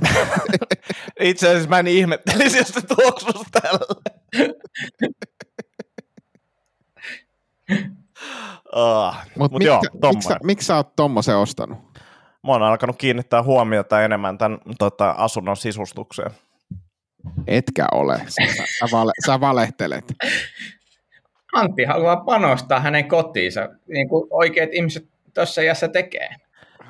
Itse 1.20 1.48
asiassa 1.48 1.68
mä 1.68 1.78
en 1.78 1.86
ihmettelisi, 1.86 2.58
jos 2.58 2.68
se 2.68 2.80
tuoksuisi 2.86 3.44
tällä. 3.52 3.86
uh, 8.76 9.14
Mut 9.36 9.52
Mut 9.52 9.58
mitkä, 9.58 9.80
joo, 10.02 10.12
miksi, 10.12 10.28
miksi 10.42 10.66
sä 10.66 10.76
oot 10.76 10.96
tommosen 10.96 11.36
ostanut? 11.36 11.78
Mä 12.46 12.52
oon 12.52 12.62
alkanut 12.62 12.96
kiinnittää 12.96 13.42
huomiota 13.42 14.02
enemmän 14.02 14.38
tämän 14.38 14.58
tota, 14.78 15.10
asunnon 15.10 15.56
sisustukseen. 15.56 16.30
Etkä 17.46 17.86
ole. 17.92 18.18
Sä, 18.18 18.64
sä, 18.80 18.86
vale, 18.92 19.12
sä 19.26 19.40
valehtelet. 19.40 20.04
Antti 21.52 21.84
haluaa 21.84 22.16
panostaa 22.16 22.80
hänen 22.80 23.08
kotiinsa, 23.08 23.68
niin 23.88 24.08
kuin 24.08 24.26
oikeat 24.30 24.70
ihmiset 24.72 25.08
tuossa 25.34 25.62
iässä 25.62 25.88
tekee. 25.88 26.28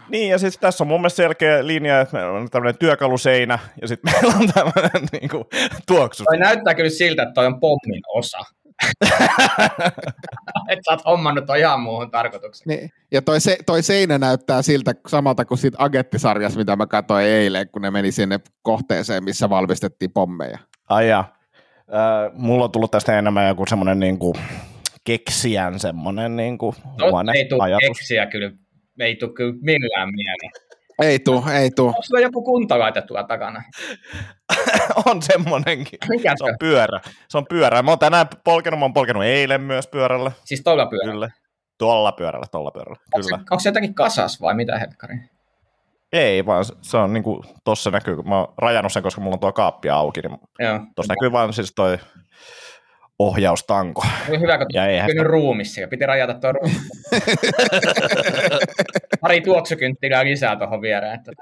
Niin, 0.08 0.30
ja 0.30 0.38
siis 0.38 0.58
tässä 0.58 0.84
on 0.84 0.88
mun 0.88 1.00
mielestä 1.00 1.16
selkeä 1.16 1.66
linja, 1.66 2.00
että 2.00 2.16
meillä 2.16 2.32
on 2.32 2.50
tämmöinen 2.50 2.78
työkaluseinä, 2.78 3.58
ja 3.80 3.88
sitten 3.88 4.12
meillä 4.12 4.38
on 4.40 4.52
tämmöinen 4.52 5.08
niin 5.12 5.28
kuin, 5.28 5.44
tuoksus. 5.86 6.24
Toi 6.24 6.38
näyttää 6.38 6.74
kyllä 6.74 6.90
siltä, 6.90 7.22
että 7.22 7.32
toi 7.32 7.46
on 7.46 7.60
pommin 7.60 8.02
osa. 8.14 8.38
että 10.68 10.82
sä 10.84 10.90
oot 10.90 11.04
hommannut 11.06 11.46
toi 11.46 11.60
ihan 11.60 11.80
muuhun 11.80 12.10
tarkoitukseen. 12.10 12.78
Niin. 12.78 12.90
Ja 13.12 13.22
toi, 13.22 13.40
se, 13.40 13.58
toi 13.66 13.82
seinä 13.82 14.18
näyttää 14.18 14.62
siltä 14.62 14.94
samalta 15.08 15.44
kuin 15.44 15.58
siitä 15.58 15.76
Agettisarjassa, 15.80 16.58
mitä 16.58 16.76
mä 16.76 16.86
katsoin 16.86 17.26
eilen, 17.26 17.68
kun 17.68 17.82
ne 17.82 17.90
meni 17.90 18.12
sinne 18.12 18.40
kohteeseen, 18.62 19.24
missä 19.24 19.50
valmistettiin 19.50 20.12
pommeja. 20.12 20.58
Ai 20.88 21.08
ja. 21.08 21.18
Äh, 21.18 22.32
mulla 22.32 22.64
on 22.64 22.72
tullut 22.72 22.90
tästä 22.90 23.18
enemmän 23.18 23.48
joku 23.48 23.66
semmoinen 23.68 24.00
niin 24.00 24.18
kuin, 24.18 24.34
keksijän 25.04 25.78
semmoinen 25.78 26.36
niin 26.36 26.58
kuin, 26.58 26.76
Tot 26.98 27.10
huone, 27.10 27.32
ei 27.34 27.48
tule 27.48 27.62
ajatus. 27.62 27.98
keksiä 27.98 28.26
kyllä, 28.26 28.50
ei 29.00 29.16
tule 29.16 29.32
kyllä 29.32 29.54
millään 29.60 30.08
mieleen. 30.14 30.69
Ei 31.02 31.18
tuu, 31.18 31.44
ei 31.54 31.70
tuu. 31.70 31.86
Onko 31.88 32.02
sulla 32.02 32.20
joku 32.20 32.42
kuntalaite 32.44 33.02
tuolla 33.02 33.24
takana? 33.24 33.62
on 35.06 35.22
semmonenkin. 35.22 35.98
Mikä 36.08 36.34
Se 36.38 36.44
on 36.44 36.54
pyörä. 36.60 37.00
Se 37.28 37.38
on 37.38 37.46
pyörä. 37.48 37.82
Mä 37.82 37.90
oon 37.90 37.98
tänään 37.98 38.26
polkenut, 38.44 38.78
mä 38.80 38.84
oon 38.84 38.92
polkenut 38.92 39.24
eilen 39.24 39.60
myös 39.60 39.86
pyörällä. 39.86 40.32
Siis 40.44 40.60
tuolla 40.64 40.86
pyörällä? 40.86 41.12
Kyllä. 41.12 41.30
Tuolla 41.78 42.12
pyörällä, 42.12 42.46
tuolla 42.52 42.70
pyörällä. 42.70 42.96
Onko 43.14 43.22
se, 43.22 43.28
Kyllä. 43.28 43.38
onko 43.50 43.60
se 43.60 43.68
jotakin 43.68 43.94
kasas 43.94 44.40
vai 44.40 44.54
mitä 44.54 44.78
helkkari? 44.78 45.14
Ei, 46.12 46.46
vaan 46.46 46.64
se- 46.64 46.74
se 46.82 46.96
on 46.96 47.12
niinku, 47.12 47.44
tossa 47.64 47.90
näkyy, 47.90 48.16
kun 48.16 48.28
mä 48.28 48.38
oon 48.38 48.54
rajannut 48.58 48.92
sen, 48.92 49.02
koska 49.02 49.20
mulla 49.20 49.34
on 49.34 49.40
tuo 49.40 49.52
kaappi 49.52 49.90
auki, 49.90 50.20
niin 50.20 50.38
Joo. 50.58 50.80
tossa 50.96 51.12
näkyy 51.12 51.32
vaan 51.32 51.52
siis 51.52 51.72
toi 51.76 51.98
ohjaustanko. 53.20 54.02
Oli 54.28 54.40
hyvä, 54.40 54.59
kun 54.59 54.66
Ja 54.72 54.87
eihän 54.87 55.11
ruumissa. 55.22 55.80
Piti 55.90 56.06
rajata 56.06 56.35
tuo 56.35 56.52
ruumi. 56.52 56.74
Pari 59.20 59.40
tuoksukynttilää 59.40 60.24
lisää 60.24 60.56
tuohon 60.56 60.83
viereen. 60.83 61.14
Että... 61.14 61.33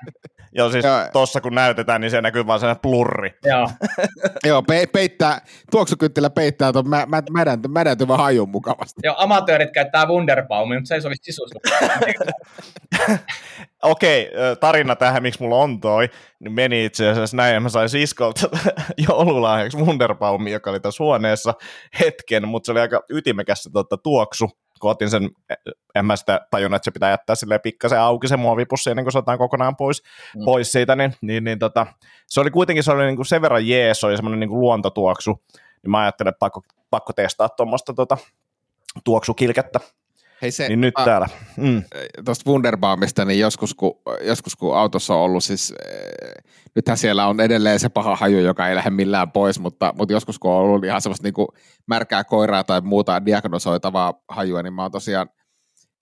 Joo, 0.53 0.71
siis 0.71 0.85
Joo. 0.85 0.99
tossa 1.13 1.41
kun 1.41 1.55
näytetään, 1.55 2.01
niin 2.01 2.11
se 2.11 2.21
näkyy 2.21 2.47
vaan 2.47 2.61
sellainen 2.61 2.83
plurri. 2.83 3.31
Joo. 3.45 3.71
Joo, 4.49 4.63
pe- 4.63 4.87
peittää, 4.87 5.41
tuoksukynttilä 5.71 6.31
peittää 6.31 6.73
tuon 6.73 6.89
mä, 6.89 7.07
mä, 7.07 7.23
mädänty, 7.31 7.69
mädäntyvän 7.69 8.19
hajun 8.19 8.49
mukavasti. 8.49 9.01
Joo, 9.05 9.15
amatöörit 9.19 9.71
käyttää 9.71 10.07
Wunderbaumia, 10.07 10.79
mutta 10.79 10.89
se 10.89 10.95
ei 10.95 11.01
sovi 11.01 11.15
sisustus. 11.23 11.63
Okei, 13.83 14.31
tarina 14.61 14.97
tähän, 14.97 15.23
miksi 15.23 15.43
mulla 15.43 15.57
on 15.57 15.81
toi, 15.81 16.09
niin 16.41 16.53
meni 16.53 16.85
itse 16.85 17.09
asiassa 17.09 17.37
näin, 17.37 17.55
ja 17.55 17.61
mä 17.61 17.69
sain 17.69 17.89
siskolta 17.89 18.49
joululahjaksi 19.09 19.79
Wunderbaumin, 19.79 20.53
joka 20.53 20.71
oli 20.71 20.81
tässä 20.81 21.05
huoneessa 21.05 21.55
hetken, 22.01 22.49
mutta 22.49 22.67
se 22.67 22.73
oli 22.73 22.81
aika 22.81 23.03
ytimekäs 23.11 23.63
se 23.63 23.71
tota, 23.73 23.97
tuoksu, 23.97 24.51
kun 24.81 24.91
otin 24.91 25.11
sen, 25.11 25.31
en 25.95 26.07
mä 26.07 26.17
sitä 26.17 26.41
tajunnut, 26.51 26.77
että 26.77 26.85
se 26.85 26.91
pitää 26.91 27.11
jättää 27.11 27.37
silleen 27.37 27.61
pikkasen 27.61 28.01
auki 28.01 28.29
se 28.29 28.37
muovipussi 28.37 28.91
ennen 28.91 29.05
kuin 29.05 29.13
se 29.13 29.19
otetaan 29.19 29.39
kokonaan 29.39 29.77
pois, 29.77 30.03
Mm. 30.37 30.45
pois 30.45 30.73
siitä, 30.73 30.97
niin, 30.97 31.15
niin, 31.21 31.45
niin 31.45 31.59
tota, 31.59 31.87
se 32.27 32.41
oli 32.41 32.51
kuitenkin 32.51 32.83
se 32.83 32.93
oli 32.93 33.05
niin 33.07 33.17
kuin 33.17 33.27
sen 33.27 33.43
verran 33.43 33.69
jeeso 33.69 34.11
ja 34.11 34.17
semmoinen 34.17 34.41
niin 34.41 34.51
kuin 34.51 34.61
luontotuoksu, 34.61 35.43
niin 35.83 35.91
mä 35.91 36.01
ajattelin, 36.01 36.29
että 36.29 36.39
pakko, 36.39 36.63
pakko 36.91 37.13
testaa 37.13 37.49
tuommoista 37.49 37.95
tota, 37.95 38.17
tuoksukilkettä, 39.05 39.81
Hei 40.43 40.51
se, 40.51 40.69
niin 40.69 40.81
nyt 40.81 40.95
a- 40.97 41.05
täällä. 41.05 41.29
Mm. 41.57 41.83
tuosta 42.25 42.51
Wunderbaumista, 42.51 43.25
niin 43.25 43.41
joskus 43.41 43.75
kun, 43.75 44.01
joskus 44.23 44.57
kun 44.57 44.77
autossa 44.77 45.15
on 45.15 45.21
ollut, 45.21 45.45
siis 45.45 45.75
äh, 45.87 46.45
nythän 46.75 46.99
siellä 46.99 47.27
on 47.27 47.41
edelleen 47.41 47.81
se 47.81 47.89
paha 47.89 48.17
haju, 48.17 48.39
joka 48.39 48.69
ei 48.69 48.75
lähde 48.75 48.91
millään 48.91 49.31
pois, 49.31 49.59
mutta, 49.61 49.95
mutta 49.99 50.13
joskus 50.13 50.39
kun 50.39 50.51
on 50.51 50.57
ollut 50.57 50.85
ihan 50.85 51.01
semmoista 51.01 51.27
niin 51.27 51.35
kuin 51.35 51.49
märkää 51.87 52.25
koiraa 52.25 52.65
tai 52.65 52.81
muuta 52.81 53.27
diagnosoitavaa 53.27 54.15
hajua, 54.29 54.63
niin 54.63 54.73
mä 54.73 54.83
oon 54.83 54.93
tosiaan 54.93 55.29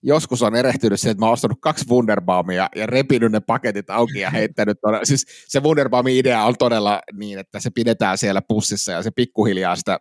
joskus 0.03 0.43
on 0.43 0.55
erehtynyt 0.55 0.99
se, 0.99 1.09
että 1.09 1.19
mä 1.21 1.25
oon 1.25 1.33
ostanut 1.33 1.57
kaksi 1.61 1.85
Wunderbaumia 1.89 2.69
ja 2.75 2.85
repinyt 2.85 3.31
ne 3.31 3.39
paketit 3.39 3.89
auki 3.89 4.19
ja 4.19 4.29
heittänyt 4.29 4.77
todella, 4.81 5.05
siis 5.05 5.25
se 5.47 5.59
Wunderbaumin 5.63 6.15
idea 6.15 6.43
on 6.43 6.55
todella 6.59 7.01
niin, 7.13 7.39
että 7.39 7.59
se 7.59 7.69
pidetään 7.69 8.17
siellä 8.17 8.41
pussissa 8.47 8.91
ja 8.91 9.03
se 9.03 9.11
pikkuhiljaa 9.11 9.75
sitä 9.75 9.99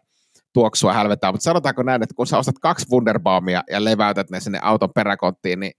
tuoksua 0.56 0.92
hälvetään, 0.92 1.34
mutta 1.34 1.44
sanotaanko 1.44 1.82
näin, 1.82 2.02
että 2.02 2.14
kun 2.14 2.26
sä 2.26 2.38
ostat 2.38 2.58
kaksi 2.60 2.86
Wunderbaumia 2.92 3.62
ja 3.70 3.84
leväytät 3.84 4.30
ne 4.30 4.40
sinne 4.40 4.58
auton 4.62 4.92
peräkonttiin, 4.94 5.60
niin 5.60 5.72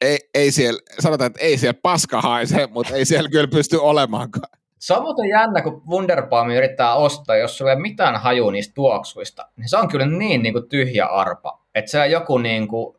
ei, 0.00 0.18
ei 0.34 0.50
siellä, 0.52 0.80
sanotaan, 1.00 1.26
että 1.26 1.40
ei 1.40 1.58
siellä 1.58 1.78
paska 1.82 2.20
haise, 2.20 2.66
mutta 2.66 2.94
ei 2.94 3.04
siellä 3.04 3.28
kyllä 3.28 3.48
pysty 3.48 3.76
olemaankaan. 3.76 4.48
Se 4.78 4.94
on 4.94 5.28
jännä, 5.28 5.62
kun 5.62 5.82
Wunderbaum 5.88 6.50
yrittää 6.50 6.94
ostaa, 6.94 7.36
jos 7.36 7.58
sulla 7.58 7.70
ei 7.70 7.74
ole 7.74 7.82
mitään 7.82 8.16
haju 8.16 8.50
niistä 8.50 8.74
tuoksuista, 8.74 9.48
niin 9.56 9.68
se 9.68 9.76
on 9.76 9.88
kyllä 9.88 10.06
niin, 10.06 10.42
niin 10.42 10.52
kuin 10.52 10.68
tyhjä 10.68 11.06
arpa. 11.06 11.62
Että 11.74 11.90
se 11.90 12.00
on 12.00 12.10
joku 12.10 12.38
niin 12.38 12.68
kuin 12.68 12.96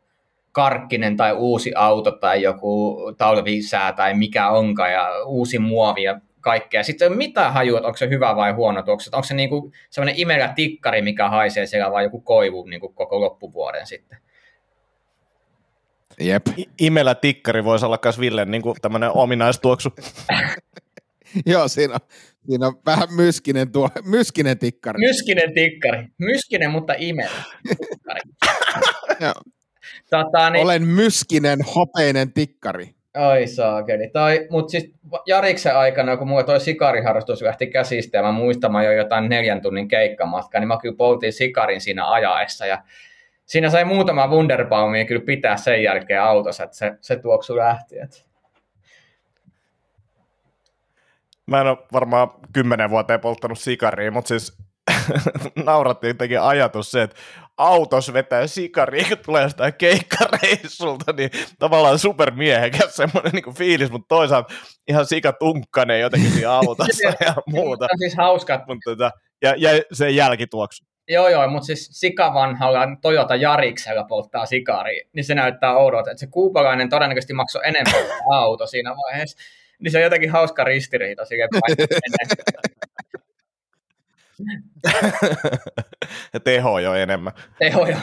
karkkinen 0.52 1.16
tai 1.16 1.32
uusi 1.32 1.72
auto 1.76 2.10
tai 2.10 2.42
joku 2.42 2.98
talvisää 3.18 3.92
tai 3.92 4.14
mikä 4.14 4.48
onkaan 4.48 4.92
ja 4.92 5.08
uusi 5.26 5.58
muovi 5.58 6.02
ja 6.02 6.20
kaikkea. 6.48 6.82
Sitten 6.82 7.06
ei 7.06 7.08
ole 7.08 7.16
mitään 7.16 7.52
hajua, 7.52 7.78
että 7.78 7.86
onko 7.86 7.96
se 7.96 8.08
hyvä 8.08 8.36
vai 8.36 8.52
huono 8.52 8.82
tuoksu. 8.82 9.10
Onko 9.12 9.24
se 9.24 9.34
niin 9.34 9.48
kuin 9.48 9.72
sellainen 9.90 10.20
imelä 10.20 10.52
tikkari, 10.56 11.02
mikä 11.02 11.28
haisee 11.28 11.66
siellä 11.66 11.92
vai 11.92 12.04
joku 12.04 12.20
koivu 12.20 12.64
niin 12.64 12.80
kuin 12.80 12.94
koko 12.94 13.20
loppuvuoden 13.20 13.86
sitten. 13.86 14.18
Jep. 16.20 16.46
I- 16.56 16.68
Imelä 16.80 17.14
tikkari 17.14 17.64
voisi 17.64 17.86
olla 17.86 17.98
myös 18.04 18.20
Villen 18.20 18.50
niin 18.50 18.62
tämmöinen 18.82 19.10
ominaistuoksu. 19.14 19.90
Joo, 21.52 21.68
siinä 21.68 21.94
on, 21.94 22.00
siinä 22.46 22.66
on 22.66 22.80
vähän 22.86 23.08
myskinen, 23.16 23.72
tuo, 23.72 23.88
myskinen 24.04 24.58
tikkari. 24.58 24.98
Myskinen 24.98 25.54
tikkari. 25.54 26.06
Myskinen, 26.18 26.70
mutta 26.70 26.94
imelä. 26.98 27.42
Tota, 30.10 30.50
niin, 30.50 30.64
Olen 30.64 30.82
myskinen, 30.82 31.58
hopeinen 31.74 32.32
tikkari. 32.32 32.94
Ai 33.14 33.46
saakeli. 33.46 34.08
Tai, 34.08 34.46
mutta 34.50 34.70
siis 34.70 34.94
Jariksen 35.26 35.76
aikana, 35.76 36.16
kun 36.16 36.28
mulla 36.28 36.42
toi 36.42 36.60
sikariharrastus 36.60 37.42
lähti 37.42 37.66
käsistä 37.66 38.18
ja 38.18 38.22
mä 38.22 38.32
muistan, 38.32 38.72
mä 38.72 38.84
jo 38.84 38.92
jotain 38.92 39.28
neljän 39.28 39.62
tunnin 39.62 39.88
keikkamatkaa, 39.88 40.60
niin 40.60 40.68
mä 40.68 40.78
kyllä 40.82 40.96
poltin 40.96 41.32
sikarin 41.32 41.80
siinä 41.80 42.10
ajaessa 42.10 42.66
ja 42.66 42.82
siinä 43.46 43.70
sai 43.70 43.84
muutama 43.84 44.26
Wunderbaumia 44.26 45.04
kyllä 45.04 45.24
pitää 45.24 45.56
sen 45.56 45.82
jälkeen 45.82 46.22
autossa, 46.22 46.64
että 46.64 46.76
se, 46.76 46.92
se 47.00 47.16
tuoksu 47.16 47.56
lähti. 47.56 47.94
Mä 51.46 51.60
en 51.60 51.66
ole 51.66 51.78
varmaan 51.92 52.30
kymmenen 52.52 52.90
vuoteen 52.90 53.20
polttanut 53.20 53.58
sikaria, 53.58 54.10
mutta 54.10 54.28
siis 54.28 54.58
nauratti 55.66 56.06
jotenkin 56.06 56.40
ajatus 56.40 56.90
se, 56.90 57.02
että 57.02 57.16
autos 57.56 58.12
vetää 58.12 58.46
sikaria, 58.46 59.04
kun 59.08 59.18
tulee 59.18 59.42
jostain 59.42 59.74
keikkareissulta, 59.74 61.12
niin 61.12 61.30
tavallaan 61.58 61.98
supermiehekäs 61.98 62.96
semmoinen 62.96 63.32
niin 63.32 63.54
fiilis, 63.54 63.90
mutta 63.90 64.08
toisaalta 64.08 64.54
ihan 64.88 65.06
sikatunkkanen 65.06 66.00
jotenkin 66.00 66.30
siinä 66.30 66.52
autossa 66.52 67.08
ja 67.26 67.34
muuta. 67.46 67.84
On 67.84 67.98
siis 67.98 68.16
hauska. 68.16 68.64
Mutta 68.66 68.90
tota, 68.90 69.10
ja, 69.42 69.54
ja 69.58 69.70
se 69.92 70.10
jälkituoksu. 70.10 70.84
Joo, 71.08 71.28
joo, 71.28 71.48
mutta 71.48 71.66
siis 71.66 71.88
sikavanhalla 71.92 72.80
Toyota 73.02 73.36
Jariksella 73.36 74.04
polttaa 74.04 74.46
sikaria, 74.46 75.04
niin 75.12 75.24
se 75.24 75.34
näyttää 75.34 75.76
oudolta, 75.76 76.10
että 76.10 76.20
se 76.20 76.26
kuupalainen 76.26 76.88
todennäköisesti 76.88 77.32
maksoi 77.32 77.62
enemmän 77.64 77.94
kuin 78.06 78.34
auto 78.34 78.66
siinä 78.66 78.94
vaiheessa. 78.96 79.38
Niin 79.78 79.92
se 79.92 79.98
on 79.98 80.04
jotenkin 80.04 80.30
hauska 80.30 80.64
ristiriita 80.64 81.22
ja 81.22 81.48
teho 86.44 86.78
jo 86.78 86.94
enemmän. 86.94 87.32
Teho 87.58 87.86
jo. 87.86 87.96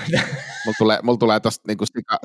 Mulla 0.66 0.76
tulee, 0.78 1.00
mulla 1.04 1.18
tulee 1.18 1.40
tosta 1.40 1.64
niinku 1.68 1.86
sika, 1.86 2.18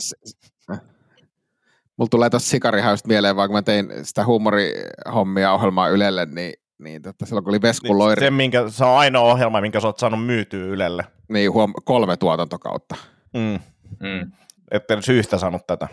mulla 1.96 2.08
tulee 2.10 2.30
tosta 2.30 2.48
sikarihausta 2.48 3.08
mieleen, 3.08 3.36
vaan 3.36 3.48
kun 3.48 3.56
mä 3.56 3.62
tein 3.62 3.88
sitä 4.02 4.24
huumorihommia 4.24 5.52
ohjelmaa 5.52 5.88
Ylelle, 5.88 6.26
niin, 6.26 6.52
niin 6.78 7.02
tota, 7.02 7.26
silloin 7.26 7.44
kun 7.44 7.50
oli 7.50 7.62
Veskun 7.62 7.88
Niin, 7.88 7.98
Loiri, 7.98 8.26
se, 8.26 8.30
minkä, 8.30 8.68
se 8.68 8.84
on 8.84 8.98
ainoa 8.98 9.32
ohjelma, 9.32 9.60
minkä 9.60 9.80
sä 9.80 9.86
oot 9.86 9.98
saanut 9.98 10.26
myytyä 10.26 10.64
Ylelle. 10.64 11.04
niin 11.28 11.52
huom, 11.52 11.72
kolme 11.84 12.16
tuotantokautta. 12.16 12.96
Mm. 13.34 13.58
Mm. 14.00 14.32
Ette 14.70 14.94
edes 14.94 15.08
yhtä 15.08 15.38
saanut 15.38 15.66
tätä. 15.66 15.88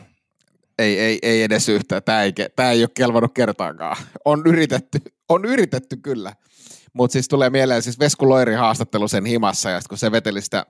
Ei, 0.80 1.00
ei, 1.00 1.20
ei 1.22 1.44
edes 1.44 1.70
yhtään. 1.70 2.04
Tämä 2.04 2.24
ei, 2.24 2.34
tää 2.56 2.72
ei 2.72 2.82
ole 2.84 2.90
kelvannut 2.96 3.34
kertaakaan. 3.34 3.98
On 4.26 4.42
yritetty, 4.46 5.00
on 5.30 5.46
yritetty 5.46 5.98
kyllä. 5.98 6.34
Mutta 6.94 7.14
siis 7.14 7.28
tulee 7.28 7.50
mieleen 7.50 7.82
siis 7.82 8.00
Vesku 8.00 8.30
Loiri 8.30 8.54
haastattelu 8.54 9.08
sen 9.08 9.26
himassa, 9.26 9.70
ja 9.70 9.80
kun 9.90 9.98
se 9.98 10.12
veteli 10.12 10.42
sitä 10.42 10.66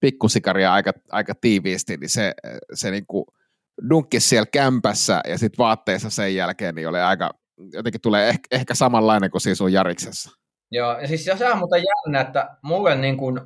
pikkusikaria 0.00 0.72
aika, 0.72 0.92
aika 1.10 1.34
tiiviisti, 1.40 1.96
niin 1.96 2.10
se, 2.10 2.34
se 2.74 2.90
niinku 2.90 3.26
dunkkisi 3.90 4.28
siellä 4.28 4.46
kämpässä 4.52 5.20
ja 5.28 5.38
sitten 5.38 5.58
vaatteissa 5.58 6.10
sen 6.10 6.34
jälkeen, 6.34 6.74
niin 6.74 6.88
oli 6.88 7.00
aika, 7.00 7.30
jotenkin 7.72 8.00
tulee 8.00 8.28
ehkä, 8.28 8.46
ehkä 8.50 8.74
samanlainen 8.74 9.30
kuin 9.30 9.40
siinä 9.40 9.54
sun 9.54 9.72
Jariksessa. 9.72 10.30
Joo, 10.70 11.00
ja 11.00 11.08
siis 11.08 11.24
se 11.24 11.50
on 11.50 11.58
muuten 11.58 11.82
jännä, 11.84 12.20
että 12.20 12.56
mulle 12.62 12.96
niin 12.96 13.16
kuin 13.16 13.40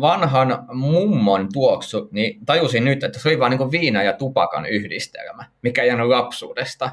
vanhan 0.00 0.64
mummon 0.72 1.48
tuoksu, 1.52 2.08
niin 2.12 2.46
tajusin 2.46 2.84
nyt, 2.84 3.04
että 3.04 3.18
se 3.18 3.28
oli 3.28 3.38
vaan 3.38 3.50
niin 3.50 3.58
kuin 3.58 3.70
viina 3.70 4.02
ja 4.02 4.12
tupakan 4.12 4.66
yhdistelmä, 4.66 5.44
mikä 5.62 5.82
ei 5.82 5.88
jäänyt 5.88 6.08
lapsuudesta. 6.08 6.90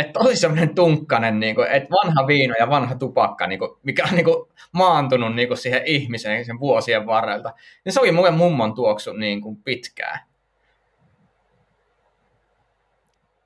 Että 0.00 0.20
oli 0.20 0.36
semmoinen 0.36 0.74
tunkkanen, 0.74 1.40
niin 1.40 1.54
kuin, 1.54 1.68
että 1.70 1.88
vanha 1.90 2.26
viino 2.26 2.54
ja 2.58 2.70
vanha 2.70 2.94
tupakka, 2.94 3.46
niin 3.46 3.58
kuin, 3.58 3.70
mikä 3.82 4.04
on 4.04 4.16
niin 4.16 4.24
kuin, 4.24 4.48
maantunut 4.72 5.34
niin 5.34 5.48
kuin 5.48 5.58
siihen 5.58 5.82
ihmiseen 5.86 6.44
sen 6.44 6.60
vuosien 6.60 7.06
varrelta. 7.06 7.52
Niin 7.84 7.92
se 7.92 8.00
oli 8.00 8.12
mulle 8.12 8.30
mummon 8.30 8.74
tuoksu 8.74 9.12
niin 9.12 9.40
kuin, 9.40 9.56
pitkään. 9.56 10.20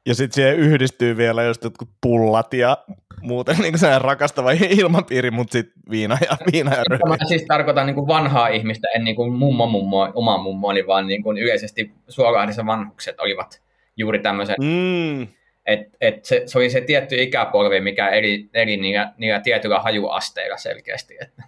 Ja 0.06 0.14
sitten 0.14 0.34
siihen 0.34 0.56
yhdistyy 0.56 1.16
vielä 1.16 1.42
just 1.42 1.64
jotkut 1.64 1.88
pullat 2.00 2.54
ja 2.54 2.78
muuten 3.22 3.56
niin 3.58 3.78
se 3.78 3.98
rakastava 3.98 4.50
ilmapiiri, 4.50 5.30
mutta 5.30 5.52
sitten 5.52 5.82
viina 5.90 6.18
ja, 6.20 6.36
viina 6.52 6.70
ja 6.74 6.82
rööri. 6.90 7.08
Mä 7.08 7.16
siis 7.28 7.44
tarkoitan 7.48 7.86
niin 7.86 7.94
kuin 7.94 8.06
vanhaa 8.06 8.48
ihmistä, 8.48 8.88
en 8.94 9.04
niin 9.04 9.16
kuin 9.16 9.32
mummo 9.32 9.66
mummo, 9.66 10.12
oma 10.14 10.38
mummoani, 10.38 10.86
vaan 10.86 11.06
niin 11.06 11.22
kuin 11.22 11.38
yleisesti 11.38 11.92
suolahdissa 12.08 12.66
vanhukset 12.66 13.20
olivat 13.20 13.62
juuri 13.96 14.18
tämmöisen 14.18 14.56
Mm. 14.60 15.26
Et, 15.66 15.80
et 16.00 16.24
se, 16.24 16.42
se, 16.46 16.58
oli 16.58 16.70
se 16.70 16.80
tietty 16.80 17.22
ikäpolvi, 17.22 17.80
mikä 17.80 18.08
eli, 18.08 18.50
eli 18.54 18.76
niillä, 18.76 19.12
niillä 19.16 19.40
tietyillä 19.40 19.80
hajuasteilla 19.80 20.56
selkeästi. 20.56 21.16
Että. 21.20 21.42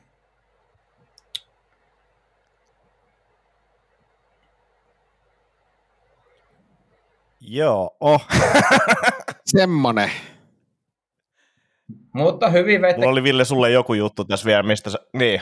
Joo, 7.41 7.97
oh. 8.01 8.27
Semmonen. 9.45 10.11
Mutta 12.13 12.51
hyvin 12.51 12.83
veitte. 12.83 13.01
Mulla 13.01 13.13
oli 13.13 13.23
Ville 13.23 13.45
sulle 13.45 13.71
joku 13.71 13.95
juttu 13.95 14.25
tässä 14.25 14.47
vielä, 14.47 14.63
mistä 14.63 14.91
sä... 14.91 14.99
Niin, 15.13 15.41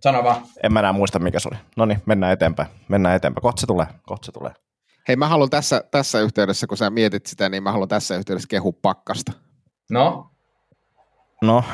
Sano 0.00 0.24
vaan. 0.24 0.42
en 0.62 0.72
mä 0.72 0.78
enää 0.78 0.92
muista 0.92 1.18
mikä 1.18 1.38
se 1.38 1.48
oli. 1.52 1.58
No 1.76 1.86
niin, 1.86 2.02
mennään 2.06 2.32
eteenpäin. 2.32 2.68
Mennään 2.88 3.16
eteenpäin. 3.16 3.42
Kohta 3.42 3.60
se 3.60 3.66
tulee. 3.66 3.86
Kohta 4.02 4.26
se 4.26 4.32
tulee. 4.32 4.52
Hei, 5.08 5.16
mä 5.16 5.28
haluan 5.28 5.50
tässä, 5.50 5.84
tässä 5.90 6.20
yhteydessä, 6.20 6.66
kun 6.66 6.78
sä 6.78 6.90
mietit 6.90 7.26
sitä, 7.26 7.48
niin 7.48 7.62
mä 7.62 7.72
haluan 7.72 7.88
tässä 7.88 8.16
yhteydessä 8.16 8.48
kehu 8.48 8.72
pakkasta. 8.72 9.32
No, 9.90 10.30
No, 11.42 11.64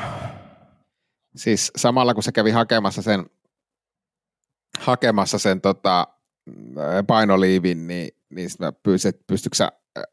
Siis 1.35 1.71
samalla 1.75 2.13
kun 2.13 2.23
se 2.23 2.31
kävi 2.31 2.51
hakemassa 2.51 3.01
sen, 3.01 3.25
hakemassa 4.79 5.39
sen 5.39 5.61
tota, 5.61 6.07
painoliivin, 7.07 7.87
niin, 7.87 8.09
niin 8.29 8.49
mä 8.59 8.71
pyysin, 8.71 9.09
että 9.09 9.23
pystytkö 9.27 9.55
sä, 9.55 9.71
äh, 9.97 10.03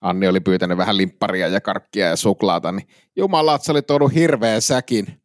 Anni 0.00 0.28
oli 0.28 0.40
pyytänyt 0.40 0.78
vähän 0.78 0.96
limpparia 0.96 1.48
ja 1.48 1.60
karkkia 1.60 2.06
ja 2.06 2.16
suklaata, 2.16 2.72
niin 2.72 2.88
jumala, 3.16 3.54
että 3.54 3.66
se 3.66 3.72
oli 3.72 3.82
tuonut 3.82 4.14
hirveän 4.14 4.62
säkin, 4.62 5.21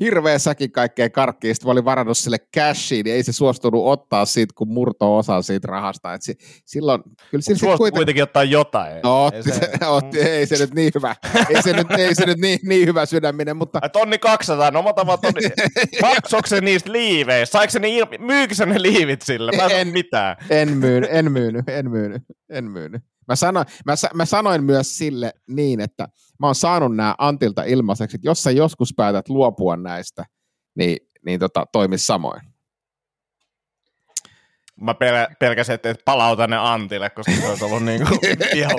hirveän 0.00 0.40
säkin 0.40 0.72
kaikkea 0.72 1.10
karkkia, 1.10 1.54
sitten 1.54 1.68
mä 1.68 1.72
olin 1.72 1.84
varannut 1.84 2.18
sille 2.18 2.38
cashiin, 2.56 3.04
niin 3.04 3.16
ei 3.16 3.22
se 3.22 3.32
suostunut 3.32 3.86
ottaa 3.86 4.24
siitä, 4.24 4.54
kun 4.56 4.68
murto 4.68 5.16
osa 5.16 5.42
siitä 5.42 5.68
rahasta, 5.68 6.14
että 6.14 6.24
si, 6.24 6.34
silloin, 6.64 7.02
kyllä 7.30 7.42
sillä 7.42 7.58
kuitenkin, 7.76 7.92
kuitenkin 7.92 8.22
ottaa 8.22 8.44
jotain. 8.44 9.00
No, 9.02 9.30
Ei 9.32 9.38
otti, 9.38 9.50
se, 9.52 9.70
otti, 9.86 10.20
ei 10.20 10.46
se 10.46 10.56
nyt 10.58 10.74
niin 10.74 10.92
hyvä, 10.94 11.16
ei 11.48 11.62
se 11.62 11.72
nyt, 11.72 11.90
ei 11.98 12.14
se 12.14 12.26
nyt 12.26 12.38
niin, 12.38 12.58
niin 12.62 12.88
hyvä 12.88 13.06
sydäminen, 13.06 13.56
mutta 13.56 13.78
Ai, 13.82 13.90
tonni 13.90 14.18
200, 14.18 14.70
no 14.70 14.82
mä 14.82 14.88
otan 14.88 15.06
tonni. 15.06 15.48
Maksoiko 16.02 16.46
se 16.46 16.60
niistä 16.60 16.92
liiveistä? 16.92 17.52
Saiko 17.52 17.70
se 17.70 17.78
ne. 17.78 17.88
Myykö 18.18 18.54
se 18.54 18.66
ne 18.66 18.82
liivit 18.82 19.22
sille? 19.22 19.52
Mä 19.56 19.64
en 19.64 19.70
En. 19.70 19.80
en 19.80 19.88
mitään. 19.88 20.36
En 20.50 20.76
myynyt, 20.76 21.10
en 21.12 21.32
myynyt, 21.32 21.68
en 21.68 21.90
myynyt, 21.90 22.22
en 22.50 22.64
myynyt. 22.64 23.02
Mä 23.28 23.36
sanoin, 23.36 23.66
mä, 23.86 23.94
mä 24.14 24.24
sanoin 24.24 24.64
myös 24.64 24.98
sille 24.98 25.32
niin, 25.48 25.80
että 25.80 26.08
mä 26.38 26.46
oon 26.46 26.54
saanut 26.54 26.96
nämä 26.96 27.14
Antilta 27.18 27.62
ilmaiseksi, 27.62 28.16
että 28.16 28.28
jos 28.28 28.42
sä 28.42 28.50
joskus 28.50 28.94
päätät 28.96 29.28
luopua 29.28 29.76
näistä, 29.76 30.24
niin, 30.74 30.96
niin 31.26 31.40
tota, 31.40 31.66
toimi 31.72 31.98
samoin. 31.98 32.40
Mä 34.80 34.92
pel- 34.92 35.36
pelkäsin, 35.40 35.74
että 35.74 35.90
et 35.90 36.02
palauta 36.04 36.46
ne 36.46 36.56
Antille, 36.56 37.10
koska 37.10 37.32
se 37.32 37.48
olisi 37.48 37.64
ollut 37.64 37.82
niin 37.82 38.06
kuin 38.06 38.18
ihan 38.58 38.76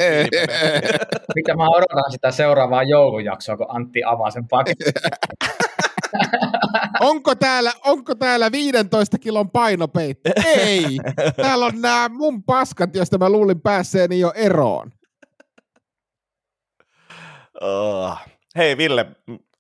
mitä 1.36 1.56
mä 1.56 1.68
odotan 1.70 2.12
sitä 2.12 2.32
seuraavaa 2.32 2.84
joulujaksoa, 2.84 3.58
kun 3.58 3.76
Antti 3.76 4.04
avaa 4.04 4.32
sen 4.32 4.48
paketin. 4.48 4.94
onko, 7.00 7.36
täällä, 7.36 7.72
onko 7.86 8.16
täällä 8.16 8.52
15 8.52 9.18
kilon 9.18 9.50
painopeitti? 9.52 10.30
Ei! 10.46 10.98
Täällä 11.42 11.66
on 11.66 11.82
nämä 11.82 12.10
mun 12.10 12.44
paskat, 12.44 12.96
joista 12.96 13.18
mä 13.18 13.30
luulin 13.30 13.62
päässeeni 13.62 14.20
jo 14.20 14.32
eroon. 14.36 14.92
Oh. 17.62 18.18
Hei 18.56 18.78
Ville, 18.78 19.06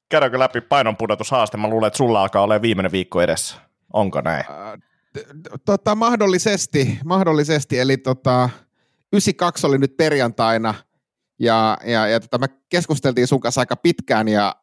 käydäänkö 0.09 0.39
läpi 0.39 0.61
painonpudotushaaste? 0.61 1.57
Mä 1.57 1.69
luulen, 1.69 1.87
että 1.87 1.97
sulla 1.97 2.21
alkaa 2.21 2.41
olla 2.41 2.61
viimeinen 2.61 2.91
viikko 2.91 3.21
edessä. 3.21 3.55
Onko 3.93 4.21
näin? 4.21 4.45
T- 5.13 5.37
Tota, 5.65 5.95
mahdollisesti, 5.95 6.99
mahdollisesti, 7.05 7.79
eli 7.79 7.97
tota, 7.97 8.49
92 9.13 9.67
oli 9.67 9.77
nyt 9.77 9.97
perjantaina, 9.97 10.73
ja, 11.39 11.77
ja, 11.85 12.07
ja 12.07 12.19
tota, 12.19 12.37
me 12.37 12.47
keskusteltiin 12.69 13.27
sun 13.27 13.39
kanssa 13.39 13.61
aika 13.61 13.75
pitkään, 13.75 14.27
ja 14.27 14.55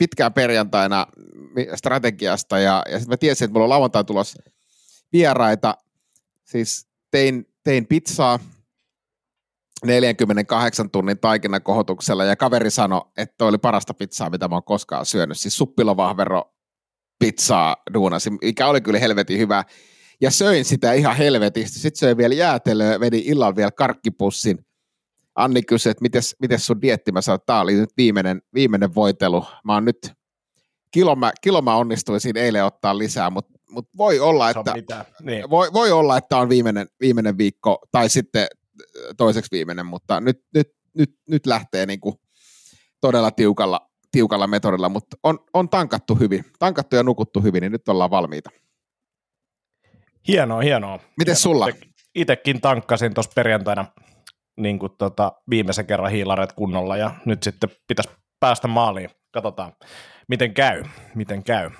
pitkään 0.00 0.32
perjantaina 0.32 1.06
strategiasta, 1.74 2.58
ja, 2.58 2.82
ja 2.90 2.98
sitten 2.98 3.12
mä 3.12 3.16
tiesin, 3.16 3.44
että 3.44 3.52
mulla 3.52 3.64
on 3.64 3.70
lauantai 3.70 4.04
tulos 4.04 4.38
vieraita, 5.12 5.74
siis 6.44 6.86
tein, 7.10 7.46
tein 7.64 7.86
pizzaa 7.86 8.38
48 9.84 10.90
tunnin 10.90 11.18
taikinakohotuksella, 11.18 12.24
ja 12.24 12.36
kaveri 12.36 12.70
sanoi, 12.70 13.00
että 13.16 13.34
toi 13.38 13.48
oli 13.48 13.58
parasta 13.58 13.94
pizzaa, 13.94 14.30
mitä 14.30 14.48
mä 14.48 14.56
oon 14.56 14.64
koskaan 14.64 15.06
syönyt, 15.06 15.38
siis 15.38 15.56
suppilovahvero 15.56 16.54
pizzaa 17.18 17.76
duunasi, 17.94 18.30
mikä 18.30 18.66
oli 18.66 18.80
kyllä 18.80 18.98
helvetin 18.98 19.38
hyvä. 19.38 19.64
Ja 20.20 20.30
söin 20.30 20.64
sitä 20.64 20.92
ihan 20.92 21.16
helvetisti. 21.16 21.78
Sitten 21.78 21.98
söin 21.98 22.16
vielä 22.16 22.34
jäätelöä, 22.34 23.00
vedin 23.00 23.22
illalla 23.24 23.56
vielä 23.56 23.70
karkkipussin. 23.70 24.58
Anni 25.44 25.62
kysyi, 25.62 25.90
että 25.90 26.02
mites, 26.02 26.36
mites 26.40 26.66
sun 26.66 26.82
dietti? 26.82 27.12
Mä 27.12 27.20
sanoin, 27.20 27.36
että 27.36 27.46
tää 27.46 27.60
oli 27.60 27.74
nyt 27.74 27.90
viimeinen, 27.96 28.42
viimeinen 28.54 28.94
voitelu. 28.94 29.44
Mä 29.64 29.74
oon 29.74 29.84
nyt, 29.84 30.12
kilo 30.90 31.16
mä, 31.16 31.32
kilo 31.40 31.62
mä 31.62 31.76
onnistuin 31.76 32.20
siinä 32.20 32.40
eilen 32.40 32.64
ottaa 32.64 32.98
lisää, 32.98 33.30
mutta 33.30 33.52
mut 33.70 33.88
voi 33.96 34.20
olla, 34.20 34.50
että. 34.50 35.04
Niin. 35.22 35.50
voi, 35.50 35.72
voi 35.72 35.92
olla, 35.92 36.16
että 36.16 36.36
on 36.36 36.48
viimeinen, 36.48 36.86
viimeinen 37.00 37.38
viikko 37.38 37.78
tai 37.92 38.08
sitten 38.08 38.42
äh, 38.42 39.14
toiseksi 39.16 39.50
viimeinen, 39.50 39.86
mutta 39.86 40.20
nyt, 40.20 40.44
nyt, 40.54 40.68
nyt, 40.94 41.10
nyt 41.28 41.46
lähtee 41.46 41.86
niin 41.86 42.00
kuin 42.00 42.14
todella 43.00 43.30
tiukalla, 43.30 43.90
tiukalla 44.12 44.46
metodilla, 44.46 44.88
mutta 44.88 45.16
on, 45.22 45.38
on 45.54 45.68
tankattu 45.68 46.14
hyvin, 46.14 46.44
tankattu 46.58 46.96
ja 46.96 47.02
nukuttu 47.02 47.40
hyvin, 47.40 47.60
niin 47.60 47.72
nyt 47.72 47.88
ollaan 47.88 48.10
valmiita. 48.10 48.50
Hienoa, 50.28 50.60
hienoa. 50.60 50.98
Miten 51.18 51.36
sulla? 51.36 51.68
Itekin 52.14 52.60
tankkasin 52.60 53.14
tuossa 53.14 53.32
perjantaina 53.34 53.84
niin 54.56 54.78
kuin 54.78 54.92
tota, 54.98 55.32
viimeisen 55.50 55.86
kerran 55.86 56.10
hiilareet 56.10 56.52
kunnolla 56.52 56.96
ja 56.96 57.10
nyt 57.24 57.42
sitten 57.42 57.70
pitäisi 57.88 58.10
päästä 58.40 58.68
maaliin. 58.68 59.10
Katsotaan, 59.32 59.72
miten 60.28 60.54
käy. 60.54 60.84
Miten 61.14 61.42
käy. 61.42 61.70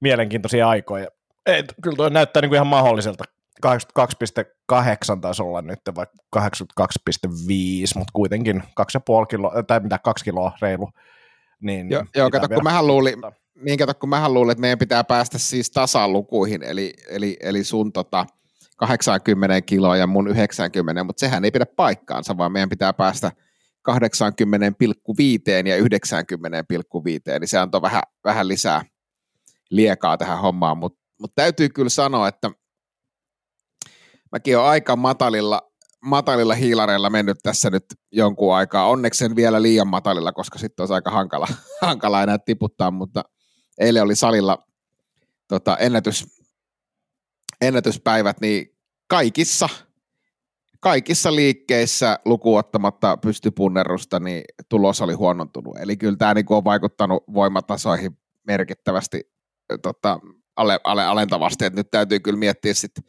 Mielenkiintoisia 0.00 0.68
aikoja. 0.68 1.08
Ei, 1.46 1.64
kyllä 1.82 1.96
tuo 1.96 2.08
näyttää 2.08 2.40
niin 2.40 2.50
kuin 2.50 2.56
ihan 2.56 2.66
mahdolliselta. 2.66 3.24
82,8 3.66 5.20
taisi 5.20 5.42
olla 5.42 5.62
nyt, 5.62 5.80
vai 5.94 6.06
82,5, 6.36 6.42
mutta 7.94 8.12
kuitenkin 8.12 8.62
2,5 8.62 9.26
kiloa, 9.30 9.62
tai 9.62 9.80
mitä, 9.80 9.98
2 9.98 10.24
kiloa 10.24 10.52
reilu. 10.62 10.90
Niin 11.60 11.90
Joo, 11.90 12.04
joo 12.16 12.30
kato, 12.30 12.48
kun 12.48 12.64
mähän 12.64 12.86
luulin, 12.86 13.14
niin 13.54 13.78
kato, 13.78 13.94
kun 13.94 14.08
mähän 14.08 14.34
luulin, 14.34 14.52
että 14.52 14.60
meidän 14.60 14.78
pitää 14.78 15.04
päästä 15.04 15.38
siis 15.38 15.70
tasalukuihin, 15.70 16.62
eli, 16.62 16.94
eli, 17.08 17.36
eli 17.40 17.64
sun 17.64 17.92
tota 17.92 18.26
80 18.76 19.60
kiloa 19.60 19.96
ja 19.96 20.06
mun 20.06 20.28
90, 20.28 21.04
mutta 21.04 21.20
sehän 21.20 21.44
ei 21.44 21.50
pidä 21.50 21.66
paikkaansa, 21.66 22.36
vaan 22.36 22.52
meidän 22.52 22.68
pitää 22.68 22.92
päästä 22.92 23.32
80,5 23.90 23.94
ja 25.66 25.76
90,5, 25.78 27.38
niin 27.40 27.48
se 27.48 27.58
antoi 27.58 27.82
vähän, 27.82 28.02
vähän 28.24 28.48
lisää 28.48 28.84
liekaa 29.70 30.18
tähän 30.18 30.38
hommaan, 30.38 30.78
mutta 30.78 31.06
mut 31.20 31.32
täytyy 31.34 31.68
kyllä 31.68 31.90
sanoa, 31.90 32.28
että 32.28 32.50
mäkin 34.32 34.58
olen 34.58 34.68
aika 34.68 34.96
matalilla, 34.96 35.72
matalilla 36.04 36.54
hiilareilla 36.54 37.10
mennyt 37.10 37.38
tässä 37.42 37.70
nyt 37.70 37.84
jonkun 38.12 38.54
aikaa. 38.54 38.88
Onneksi 38.88 39.24
en 39.24 39.36
vielä 39.36 39.62
liian 39.62 39.88
matalilla, 39.88 40.32
koska 40.32 40.58
sitten 40.58 40.82
olisi 40.82 40.94
aika 40.94 41.10
hankala, 41.10 41.48
hankala 41.82 42.22
enää 42.22 42.38
tiputtaa, 42.38 42.90
mutta 42.90 43.24
eilen 43.78 44.02
oli 44.02 44.16
salilla 44.16 44.66
tota, 45.48 45.76
ennätys, 45.76 46.26
ennätyspäivät, 47.60 48.40
niin 48.40 48.76
kaikissa, 49.08 49.68
kaikissa 50.80 51.34
liikkeissä 51.34 52.18
lukuottamatta 52.24 53.16
pystypunnerusta, 53.16 54.20
niin 54.20 54.44
tulos 54.68 55.00
oli 55.00 55.14
huonontunut. 55.14 55.78
Eli 55.78 55.96
kyllä 55.96 56.16
tämä 56.16 56.34
niin 56.34 56.46
on 56.48 56.64
vaikuttanut 56.64 57.24
voimatasoihin 57.34 58.18
merkittävästi 58.46 59.20
tota, 59.82 60.20
ale, 60.56 60.80
ale, 60.84 61.04
alentavasti, 61.04 61.64
että 61.64 61.80
nyt 61.80 61.90
täytyy 61.90 62.20
kyllä 62.20 62.38
miettiä 62.38 62.74
sitten, 62.74 63.04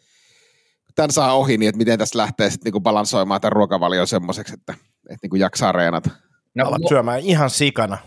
tämän 0.96 1.12
saa 1.12 1.34
ohi, 1.34 1.58
niin 1.58 1.70
että 1.70 1.78
miten 1.78 2.00
tässä 2.00 2.18
lähtee 2.18 2.50
sitten 2.50 2.66
niinku 2.66 2.80
balansoimaan 2.80 3.42
tämän 3.42 3.52
ruokavalion 3.52 4.08
semmoiseksi, 4.08 4.54
että, 4.54 4.74
että 5.10 5.20
niinku 5.22 5.36
jaksaa 5.36 5.72
reenata. 5.72 6.10
No, 6.56 6.68
Alat 6.68 6.82
syömään 6.90 7.20
ihan 7.20 7.50
sikana. 7.50 7.98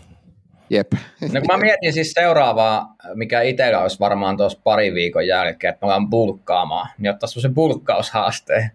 Jep. 0.73 0.91
no 1.21 1.27
kun 1.41 1.47
mä 1.51 1.57
mietin 1.57 1.93
siis 1.93 2.11
seuraavaa, 2.11 2.95
mikä 3.13 3.41
itsellä 3.41 3.79
olisi 3.79 3.99
varmaan 3.99 4.37
tuossa 4.37 4.59
pari 4.63 4.93
viikon 4.93 5.27
jälkeen, 5.27 5.73
että 5.73 5.85
me 5.85 5.85
ollaan 5.85 6.09
bulkkaamaan, 6.09 6.89
niin 6.97 7.11
ottaa 7.11 7.27
semmoisen 7.27 7.53
bulkkaushaasteen. 7.53 8.71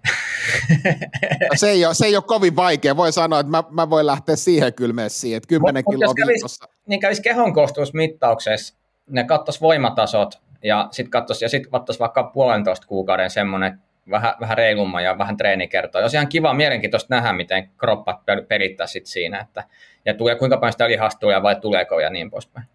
No, 1.40 1.48
se, 1.54 1.70
ei 1.70 1.86
ole, 1.86 1.94
se 1.94 2.06
ei 2.06 2.16
ole 2.16 2.24
kovin 2.26 2.56
vaikea. 2.56 2.96
Voi 2.96 3.12
sanoa, 3.12 3.40
että 3.40 3.50
mä, 3.50 3.64
mä 3.70 3.90
voin 3.90 4.06
lähteä 4.06 4.36
siihen 4.36 4.74
kyllä 4.74 4.92
messiin, 4.94 5.36
että 5.36 5.46
10 5.48 5.84
Mut- 5.84 5.84
mut 5.86 5.94
kiloa 5.94 6.04
jos 6.06 6.14
kävis- 6.14 6.26
viikossa. 6.34 6.68
niin 6.86 7.00
kävisi 7.00 7.22
kehon 7.22 7.52
koostumusmittauksessa, 7.52 8.74
ne 9.10 9.24
kattos 9.24 9.60
voimatasot 9.60 10.40
ja 10.64 10.88
sitten 10.90 11.10
kattos, 11.10 11.42
ja 11.42 11.48
sit 11.48 11.66
kattos 11.66 12.00
vaikka 12.00 12.22
puolentoista 12.22 12.86
kuukauden 12.86 13.30
semmoinen 13.30 13.78
vähän, 14.10 14.34
vähän 14.40 14.56
reilumman 14.58 15.04
ja 15.04 15.18
vähän 15.18 15.36
treenikertoa. 15.36 16.00
Olisi 16.02 16.16
ihan 16.16 16.28
kiva, 16.28 16.54
mielenkiintoista 16.54 17.14
nähdä, 17.14 17.32
miten 17.32 17.70
kroppat 17.78 18.16
pel- 18.20 18.46
pelittää 18.48 18.86
sit 18.86 19.06
siinä, 19.06 19.40
että 19.40 19.64
ja 20.06 20.14
tulee, 20.14 20.34
kuinka 20.34 20.56
paljon 20.56 20.72
sitä 20.72 20.88
lihastuja 20.88 21.42
vai 21.42 21.60
tuleeko 21.60 22.00
ja 22.00 22.10
niin 22.10 22.30
poispäin. 22.30 22.66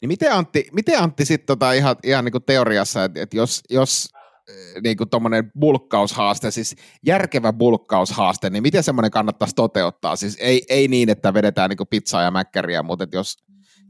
Niin 0.00 0.08
miten 0.08 0.32
Antti, 0.32 0.68
miten 0.72 0.98
Antti 1.02 1.24
sitten 1.24 1.46
tota 1.46 1.72
ihan, 1.72 1.96
ihan 2.04 2.24
niin 2.24 2.32
kuin 2.32 2.44
teoriassa, 2.44 3.04
että, 3.04 3.22
että 3.22 3.36
jos, 3.36 3.62
jos 3.70 4.08
niin 4.84 4.96
kuin 4.96 5.10
tuommoinen 5.10 5.52
bulkkaushaaste, 5.60 6.50
siis 6.50 6.76
järkevä 7.06 7.52
bulkkaushaaste, 7.52 8.50
niin 8.50 8.62
miten 8.62 8.82
semmoinen 8.82 9.10
kannattaisi 9.10 9.54
toteuttaa? 9.54 10.16
Siis 10.16 10.36
ei, 10.40 10.62
ei 10.68 10.88
niin, 10.88 11.08
että 11.10 11.34
vedetään 11.34 11.70
niin 11.70 11.76
kuin 11.76 11.88
pizzaa 11.88 12.22
ja 12.22 12.30
mäkkäriä, 12.30 12.82
mutta 12.82 13.04
että 13.04 13.16
jos, 13.16 13.36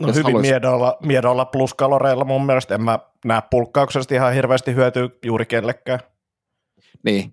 No 0.00 0.06
Jos 0.06 0.16
hyvin 0.16 0.24
haluais- 0.26 0.42
miedolla, 0.42 0.96
miedolla 1.02 1.44
pluskaloreilla 1.44 2.24
mun 2.24 2.46
mielestä. 2.46 2.74
En 2.74 2.82
mä 2.82 2.98
näe 3.24 3.42
pulkkauksesta 3.50 4.14
ihan 4.14 4.34
hirveästi 4.34 4.74
hyötyä 4.74 5.08
juuri 5.24 5.46
kellekään. 5.46 6.00
niin, 7.04 7.32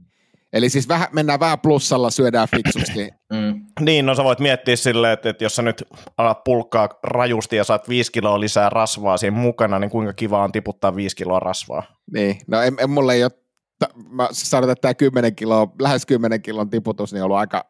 Eli 0.54 0.70
siis 0.70 0.88
vähän, 0.88 1.08
mennään 1.12 1.40
vähän 1.40 1.60
plussalla, 1.60 2.10
syödään 2.10 2.48
fiksusti. 2.56 3.10
Mm. 3.34 3.66
Niin, 3.80 4.06
no 4.06 4.16
sä 4.16 4.24
voit 4.24 4.40
miettiä 4.40 4.76
silleen, 4.76 5.14
että, 5.14 5.30
että 5.30 5.44
jos 5.44 5.56
sä 5.56 5.62
nyt 5.62 5.84
alat 6.18 6.44
pulkkaa 6.44 6.90
rajusti 7.04 7.56
ja 7.56 7.64
saat 7.64 7.90
viisi 7.90 8.12
kiloa 8.12 8.40
lisää 8.40 8.70
rasvaa 8.70 9.18
siinä 9.18 9.38
mukana, 9.38 9.80
niin 9.80 9.90
kuinka 9.90 10.14
kiva 10.14 10.44
on 10.44 10.52
tiputtaa 10.52 10.96
viisi 10.96 11.16
kiloa 11.16 11.40
rasvaa? 11.40 11.84
niin, 12.14 12.38
no 12.48 12.62
en, 12.62 12.76
en 12.80 12.90
mulle 12.90 13.14
ei 13.14 13.24
ole, 13.24 13.32
mä 14.10 14.28
sanotaan, 14.32 14.72
että 14.72 14.82
tämä 14.82 14.94
10 14.94 15.36
kiloa, 15.36 15.68
lähes 15.82 16.06
10 16.06 16.42
kilon 16.42 16.70
tiputus, 16.70 17.14
niin 17.14 17.22
on 17.22 17.26
ollut 17.26 17.38
aika, 17.38 17.66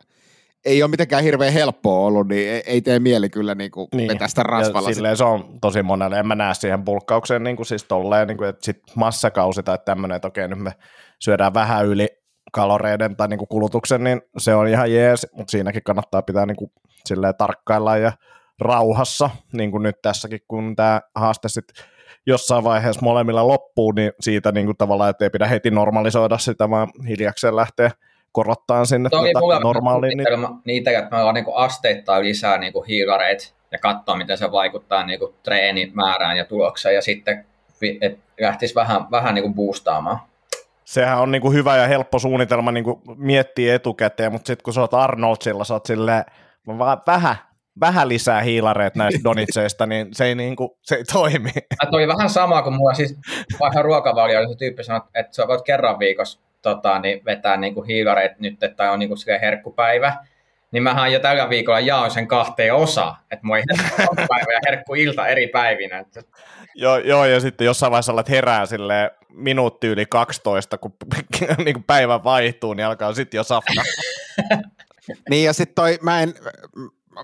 ei 0.66 0.84
ole 0.84 0.92
mitenkään 0.92 1.24
hirveän 1.24 1.54
helppoa 1.54 2.08
ollut, 2.08 2.28
niin 2.28 2.50
ei, 2.50 2.64
ei 2.66 2.82
tee 2.82 3.00
mieli 3.00 3.30
kyllä 3.30 3.56
niin 3.56 3.72
kuin 3.72 3.88
niin. 3.96 4.08
vetää 4.08 4.28
sitä 4.28 4.44
rasvalla. 4.44 4.90
Ja 4.90 4.96
silleen 4.96 5.18
se 5.18 5.24
on 5.24 5.60
tosi 5.62 5.84
monelle, 5.84 6.20
en 6.20 6.28
mä 6.28 6.36
näe 6.36 6.54
siihen 6.54 6.86
pulkkaukseen 6.86 7.44
niin 7.44 7.56
kuin 7.56 7.66
siis 7.66 7.84
tolleen, 7.84 8.28
niin 8.28 8.38
kuin, 8.38 8.50
että 8.50 8.66
sit 8.66 8.82
massakausi 8.96 9.64
tai 9.64 9.78
tämmöinen, 9.86 10.16
että 10.16 10.28
okei 10.28 10.48
nyt 10.48 10.60
me 10.60 10.72
syödään 11.20 11.54
vähän 11.54 11.86
yli 11.86 12.08
kaloreiden 12.58 13.16
tai 13.16 13.28
niin 13.28 13.38
kuin 13.38 13.48
kulutuksen, 13.48 14.04
niin 14.04 14.22
se 14.38 14.56
on 14.56 14.68
ihan 14.68 14.94
jees, 14.94 15.28
mutta 15.34 15.52
siinäkin 15.52 15.84
kannattaa 15.84 16.22
pitää 16.22 16.46
niin 16.46 16.56
kuin 16.56 16.72
silleen 17.06 17.34
tarkkailla 17.38 17.98
ja 17.98 18.12
rauhassa, 18.60 19.30
niin 19.54 19.72
kuin 19.72 19.84
nyt 19.84 20.02
tässäkin, 20.02 20.40
kun 20.48 20.76
tämä 20.76 21.02
haaste 21.16 21.50
sitten 21.50 21.86
jossain 22.26 22.64
vaiheessa 22.64 23.02
molemmilla 23.02 23.48
loppuu, 23.48 23.92
niin 23.92 24.12
siitä 24.20 24.52
niin 24.52 24.66
kuin 24.66 24.78
tavallaan, 24.78 25.10
että 25.10 25.26
ei 25.26 25.30
pidä 25.30 25.48
heti 25.48 25.72
normalisoida 25.72 26.38
sitä, 26.38 26.70
vaan 26.70 26.88
hiljakseen 27.08 27.56
lähteä 27.56 27.92
korottaa 28.32 28.86
sinne 28.86 29.10
Toi 29.10 29.32
mulla 29.40 29.60
normaaliin. 29.60 30.18
Niin, 30.18 30.28
suunnitelma 30.28 30.62
niitä, 30.66 30.92
että 30.92 31.16
me 31.16 31.18
ollaan 31.18 31.36
niinku 31.36 31.54
asteittain 31.54 32.24
lisää 32.24 32.58
niinku 32.58 32.82
hiilareita 32.82 33.54
ja 33.72 33.78
katsoa, 33.80 34.18
miten 34.18 34.38
se 34.38 34.52
vaikuttaa 34.52 35.06
niinku 35.06 35.34
treenimäärään 35.44 36.38
ja 36.38 36.46
tulokseen 36.46 36.96
ja 36.96 37.02
sitten 37.02 37.46
vi- 37.82 37.98
et 38.02 38.20
lähtisi 38.40 38.76
vähän, 38.76 39.12
vähän 39.12 39.36
niinku 39.36 39.54
boostaamaan. 39.54 40.20
Sehän 40.88 41.20
on 41.20 41.32
niin 41.32 41.42
kuin 41.42 41.54
hyvä 41.54 41.78
ja 41.78 41.88
helppo 41.88 42.20
suunnitelma 42.20 42.72
niin 42.72 42.84
kuin 42.84 43.02
miettiä 43.16 43.76
etukäteen, 43.76 44.32
mutta 44.32 44.48
sitten 44.48 44.64
kun 44.64 44.74
sä 44.74 44.82
oot 44.82 44.94
Arnoldsilla, 44.94 45.64
sä 45.64 45.74
oot 45.74 45.86
silleen, 45.86 46.26
vaan 46.68 47.02
vähän, 47.08 47.36
vähän 47.80 48.10
lisää 48.10 48.42
hiilareet 48.42 48.96
näistä 48.96 49.24
donitseista, 49.24 49.86
niin 49.86 50.08
se 50.12 50.26
ei, 50.26 50.36
niin 50.36 50.56
kuin, 50.56 50.70
se 50.82 50.96
ei 50.96 51.04
toimi. 51.04 51.52
Mä 51.54 51.92
toi 51.92 52.08
vähän 52.08 52.30
sama 52.30 52.62
kuin 52.62 52.76
mulla 52.76 52.94
siis 52.94 53.20
vaikka 53.60 53.82
ruokavalio, 53.82 54.50
se 54.50 54.56
tyyppi 54.58 54.84
sanoo, 54.84 55.02
että 55.16 55.36
sä 55.36 55.48
voit 55.48 55.62
kerran 55.62 56.00
viikossa 56.00 56.40
tota, 56.62 57.00
niin 57.00 57.26
vetää 57.26 57.58
niinku 57.58 57.82
hiilareet 57.82 58.40
nyt, 58.40 58.60
tai 58.76 58.90
on 58.90 59.00
niinku 59.00 59.16
herkkupäivä, 59.42 60.14
niin 60.78 60.84
mähän 60.84 61.14
jo 61.14 61.20
tällä 61.20 61.50
viikolla 61.50 61.80
jaoin 61.80 62.12
sen 62.12 62.28
kahteen 62.28 62.76
osaan, 62.76 63.16
että 63.32 63.46
mulla 63.46 63.58
ei 63.58 63.64
herkkupäivä 63.98 64.54
ja 64.56 64.60
herkkuilta 64.68 65.28
eri 65.28 65.48
päivinä. 65.48 66.06
Joo, 66.76 66.98
joo, 66.98 67.26
ja 67.26 67.40
sitten 67.40 67.66
jossain 67.66 67.92
vaiheessa 67.92 68.12
alat 68.12 68.30
herää 68.30 68.66
silleen 68.66 69.12
minuutti 69.30 69.88
yli 69.88 70.06
12, 70.06 70.78
kun 70.78 70.96
niin 71.66 71.74
kuin 71.74 71.84
päivä 71.84 72.24
vaihtuu, 72.24 72.74
niin 72.74 72.86
alkaa 72.86 73.14
sitten 73.14 73.38
jo 73.38 73.44
safna. 73.44 73.84
Niin 75.30 75.46
ja 75.46 75.54
sitten 75.54 75.76
toi, 75.76 76.00
mä 76.02 76.22
en, 76.22 76.34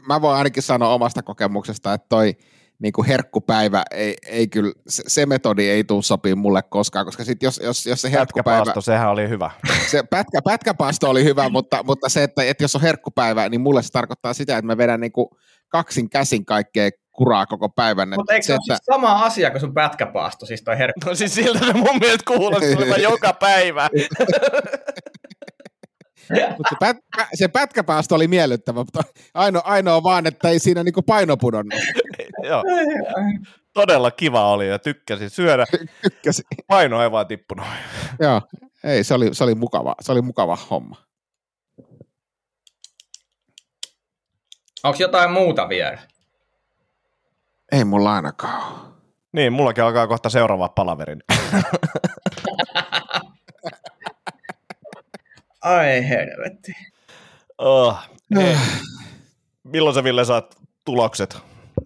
mä 0.08 0.22
voin 0.22 0.38
ainakin 0.38 0.64
sanoa 0.64 0.94
omasta 0.94 1.24
kokemuksesta, 1.24 1.94
että 1.94 2.06
toi 2.10 2.38
niin 2.80 2.94
kuin 2.94 3.08
herkkupäivä 3.08 3.84
ei, 3.92 4.16
ei 4.28 4.48
kyllä, 4.48 4.72
se, 4.88 5.04
se 5.08 5.26
metodi 5.26 5.70
ei 5.70 5.84
tule 5.84 6.04
sopii 6.04 6.36
mulle 6.36 6.62
koskaan, 6.70 7.06
koska 7.06 7.24
sit 7.24 7.44
jos, 7.44 7.60
jos, 7.64 7.86
jos 7.86 8.02
se 8.02 8.12
herkkupäivä, 8.12 8.58
Pätkäpaasto, 8.60 8.82
sehän 8.82 9.10
oli 9.10 9.30
hyvä. 9.30 9.52
se 9.88 10.04
pätkä, 10.10 10.42
pätkäpaasto 10.42 11.10
oli 11.10 11.24
hyvä, 11.24 11.50
mutta, 11.50 11.84
mutta 11.84 12.10
se, 12.10 12.24
että, 12.24 12.44
että 12.44 12.64
jos 12.64 12.76
on 12.76 12.82
herkkupäivä, 12.82 13.50
niin 13.50 13.62
mulle 13.62 13.84
se 13.84 13.92
tarkoittaa 13.92 14.34
sitä, 14.34 14.58
että 14.58 14.68
mä 14.68 14.78
vedän 14.78 15.02
niin 15.02 15.12
kuin 15.12 15.28
kaksin 15.70 16.10
käsin 16.10 16.46
kaikkea 16.46 16.90
kuraa 17.12 17.46
koko 17.46 17.70
päivän. 17.70 18.10
Mutta 18.10 18.34
eikö 18.34 18.44
se, 18.44 18.48
se, 18.48 18.54
ole 18.54 18.60
siis 18.66 18.80
sama 18.86 19.26
asia 19.26 19.52
kuin 19.52 19.62
sun 19.62 19.74
pätkäpaasto, 19.74 20.46
siis 20.46 20.64
toi 20.64 20.78
herkku? 20.78 21.10
No 21.10 21.16
siis 21.16 21.36
siltä 21.36 21.60
se 21.60 21.74
mun 21.74 22.00
mielestä 22.00 22.34
kuulostaa 22.36 22.98
joka 23.12 23.34
päivä. 23.34 23.90
Mutta 26.30 26.70
se, 26.70 26.76
pät, 26.80 26.98
se 27.34 27.48
pätkäpaasto 27.48 28.16
oli 28.16 28.28
miellyttävä, 28.28 28.80
mutta 28.80 29.02
ainoa, 29.34 29.62
ainoa 29.66 30.04
vaan, 30.04 30.28
että 30.28 30.50
ei 30.50 30.60
siinä 30.60 30.84
niinku 30.84 31.02
paino 31.02 31.38
pudonnut. 31.38 31.80
Joo. 32.50 32.64
Todella 33.74 34.12
kiva 34.12 34.52
oli 34.52 34.70
ja 34.70 34.80
tykkäsin 34.80 35.30
syödä. 35.30 35.66
Tykkäsin. 36.02 36.46
Paino 36.68 37.04
ei 37.04 37.12
vaan 37.12 37.28
tippunut. 37.28 37.66
Joo, 38.20 38.42
ei, 38.84 39.04
se 39.04 39.14
oli, 39.14 39.30
se 39.36 39.44
oli, 39.44 39.56
mukava, 39.56 39.96
se 40.02 40.12
oli 40.12 40.22
mukava 40.22 40.58
homma. 40.70 40.96
Onko 44.84 44.98
jotain 45.00 45.32
muuta 45.32 45.70
vielä? 45.70 45.98
Ei 47.72 47.86
mulla 47.86 48.14
ainakaan. 48.14 48.94
Niin, 49.32 49.54
mullakin 49.54 49.84
alkaa 49.84 50.08
kohta 50.08 50.30
seuraava 50.30 50.70
palaveri. 50.70 51.16
Ai 55.64 56.10
helvetti. 56.10 56.72
Oh, 57.58 57.98
hei. 58.36 58.56
Milloin 59.64 59.96
sä 59.96 60.04
Ville 60.04 60.26
saat 60.26 60.56
tulokset? 60.86 61.38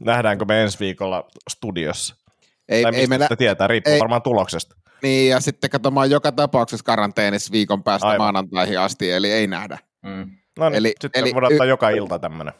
Nähdäänkö 0.03 0.45
me 0.45 0.63
ensi 0.63 0.79
viikolla 0.79 1.27
studiossa? 1.49 2.15
Ei, 2.69 2.83
tai 2.83 2.95
ei 2.95 3.01
mistä 3.01 3.09
me 3.09 3.17
nä- 3.17 3.35
tietää, 3.37 3.67
riippuu 3.67 3.93
ei. 3.93 3.99
varmaan 3.99 4.21
tuloksesta. 4.21 4.75
niin, 5.03 5.29
ja 5.29 5.39
sitten 5.39 5.69
katsomaan 5.69 6.09
joka 6.11 6.31
tapauksessa 6.31 6.83
karanteenissa 6.83 7.51
viikon 7.51 7.83
päästä 7.83 8.07
Aivan. 8.07 8.23
maanantaihin 8.25 8.79
asti, 8.79 9.11
eli 9.11 9.31
ei 9.31 9.47
nähdä. 9.47 9.77
Mm. 10.03 10.31
No 10.59 10.69
niin, 10.69 10.77
Eli- 10.77 10.93
sitten 11.01 11.23
eli 11.23 11.33
voidaan 11.33 11.53
ottaa 11.53 11.65
y- 11.65 11.69
joka 11.69 11.89
ilta 11.89 12.19
tämmönen. 12.19 12.53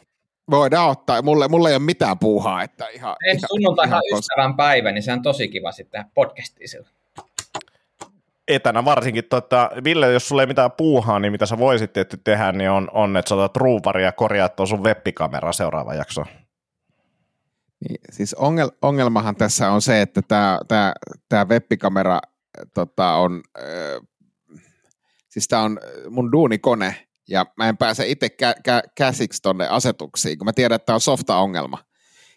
Voidaan 0.50 0.90
ottaa, 0.90 1.22
mulle, 1.22 1.48
mulle 1.48 1.68
ei 1.68 1.74
ole 1.76 1.82
mitään 1.84 2.18
puuhaa, 2.18 2.62
että 2.62 2.86
ihan... 2.88 3.16
Ensi 3.30 3.46
sunnuntaihan 3.48 4.00
ihan 4.10 4.18
ystävän 4.18 4.56
päivä, 4.56 4.92
niin 4.92 5.02
se 5.02 5.12
on 5.12 5.22
tosi 5.22 5.48
kiva 5.48 5.72
sitten 5.72 6.04
podcastia 6.14 6.68
sillä. 6.68 6.88
Etänä 8.48 8.84
varsinkin, 8.84 9.24
tota, 9.24 9.70
Ville, 9.84 10.12
jos 10.12 10.28
sulla 10.28 10.42
ei 10.42 10.46
mitään 10.46 10.72
puuhaa, 10.72 11.18
niin 11.18 11.32
mitä 11.32 11.46
sä 11.46 11.58
voisit 11.58 11.92
tietty 11.92 12.16
tehdä, 12.24 12.52
niin 12.52 12.70
on, 12.70 12.88
on 12.92 13.16
että 13.16 13.28
sä 13.28 13.34
otat 13.34 13.56
ruuvari 13.56 14.04
ja 14.04 14.12
korjaat 14.12 14.56
tuon 14.56 14.66
sun 14.66 14.84
webbikamera 14.84 15.52
seuraava 15.52 15.94
jakso. 15.94 16.24
Niin, 17.88 18.00
siis 18.10 18.34
ongel, 18.34 18.70
ongelmahan 18.82 19.36
tässä 19.36 19.70
on 19.70 19.82
se, 19.82 20.02
että 20.02 20.22
tämä 20.22 20.60
tää, 20.68 20.92
tää 21.28 21.44
webbikamera 21.44 22.20
tota, 22.74 23.14
on, 23.14 23.42
äh, 23.58 24.08
siis 25.28 25.48
tämä 25.48 25.62
on 25.62 25.80
mun 26.10 26.32
duunikone, 26.32 27.08
ja 27.28 27.46
mä 27.56 27.68
en 27.68 27.76
pääse 27.76 28.08
itse 28.08 28.26
kä- 28.26 28.60
kä- 28.68 28.90
käsiksi 28.94 29.42
tonne 29.42 29.68
asetuksiin, 29.68 30.38
kun 30.38 30.44
mä 30.44 30.52
tiedän, 30.52 30.76
että 30.76 30.86
tämä 30.86 30.94
on 30.94 31.00
softa-ongelma. 31.00 31.78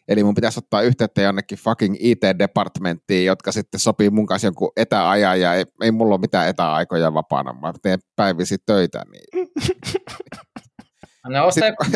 Eli 0.08 0.24
mun 0.24 0.36
pitäisi 0.36 0.60
ottaa 0.60 0.82
yhteyttä 0.82 1.22
jonnekin 1.22 1.58
fucking 1.58 1.96
IT-departmenttiin, 2.00 3.26
jotka 3.26 3.52
sitten 3.52 3.80
sopii 3.80 4.10
mun 4.10 4.26
kanssa 4.26 4.48
jonkun 4.48 4.72
etäajan, 4.78 5.42
ja 5.42 5.54
ei, 5.54 5.66
ei 5.82 5.92
mulla 5.92 6.16
ole 6.16 6.22
mitään 6.22 6.48
etäaikoja 6.48 7.14
vapaana, 7.14 7.54
mä 7.54 7.74
teen 7.82 8.00
päivisin 8.16 8.60
töitä, 8.66 9.02
niin 9.12 9.48
Ne 11.30 11.42
ostaa 11.42 11.68
Sit- 11.70 11.78
joku 11.80 11.92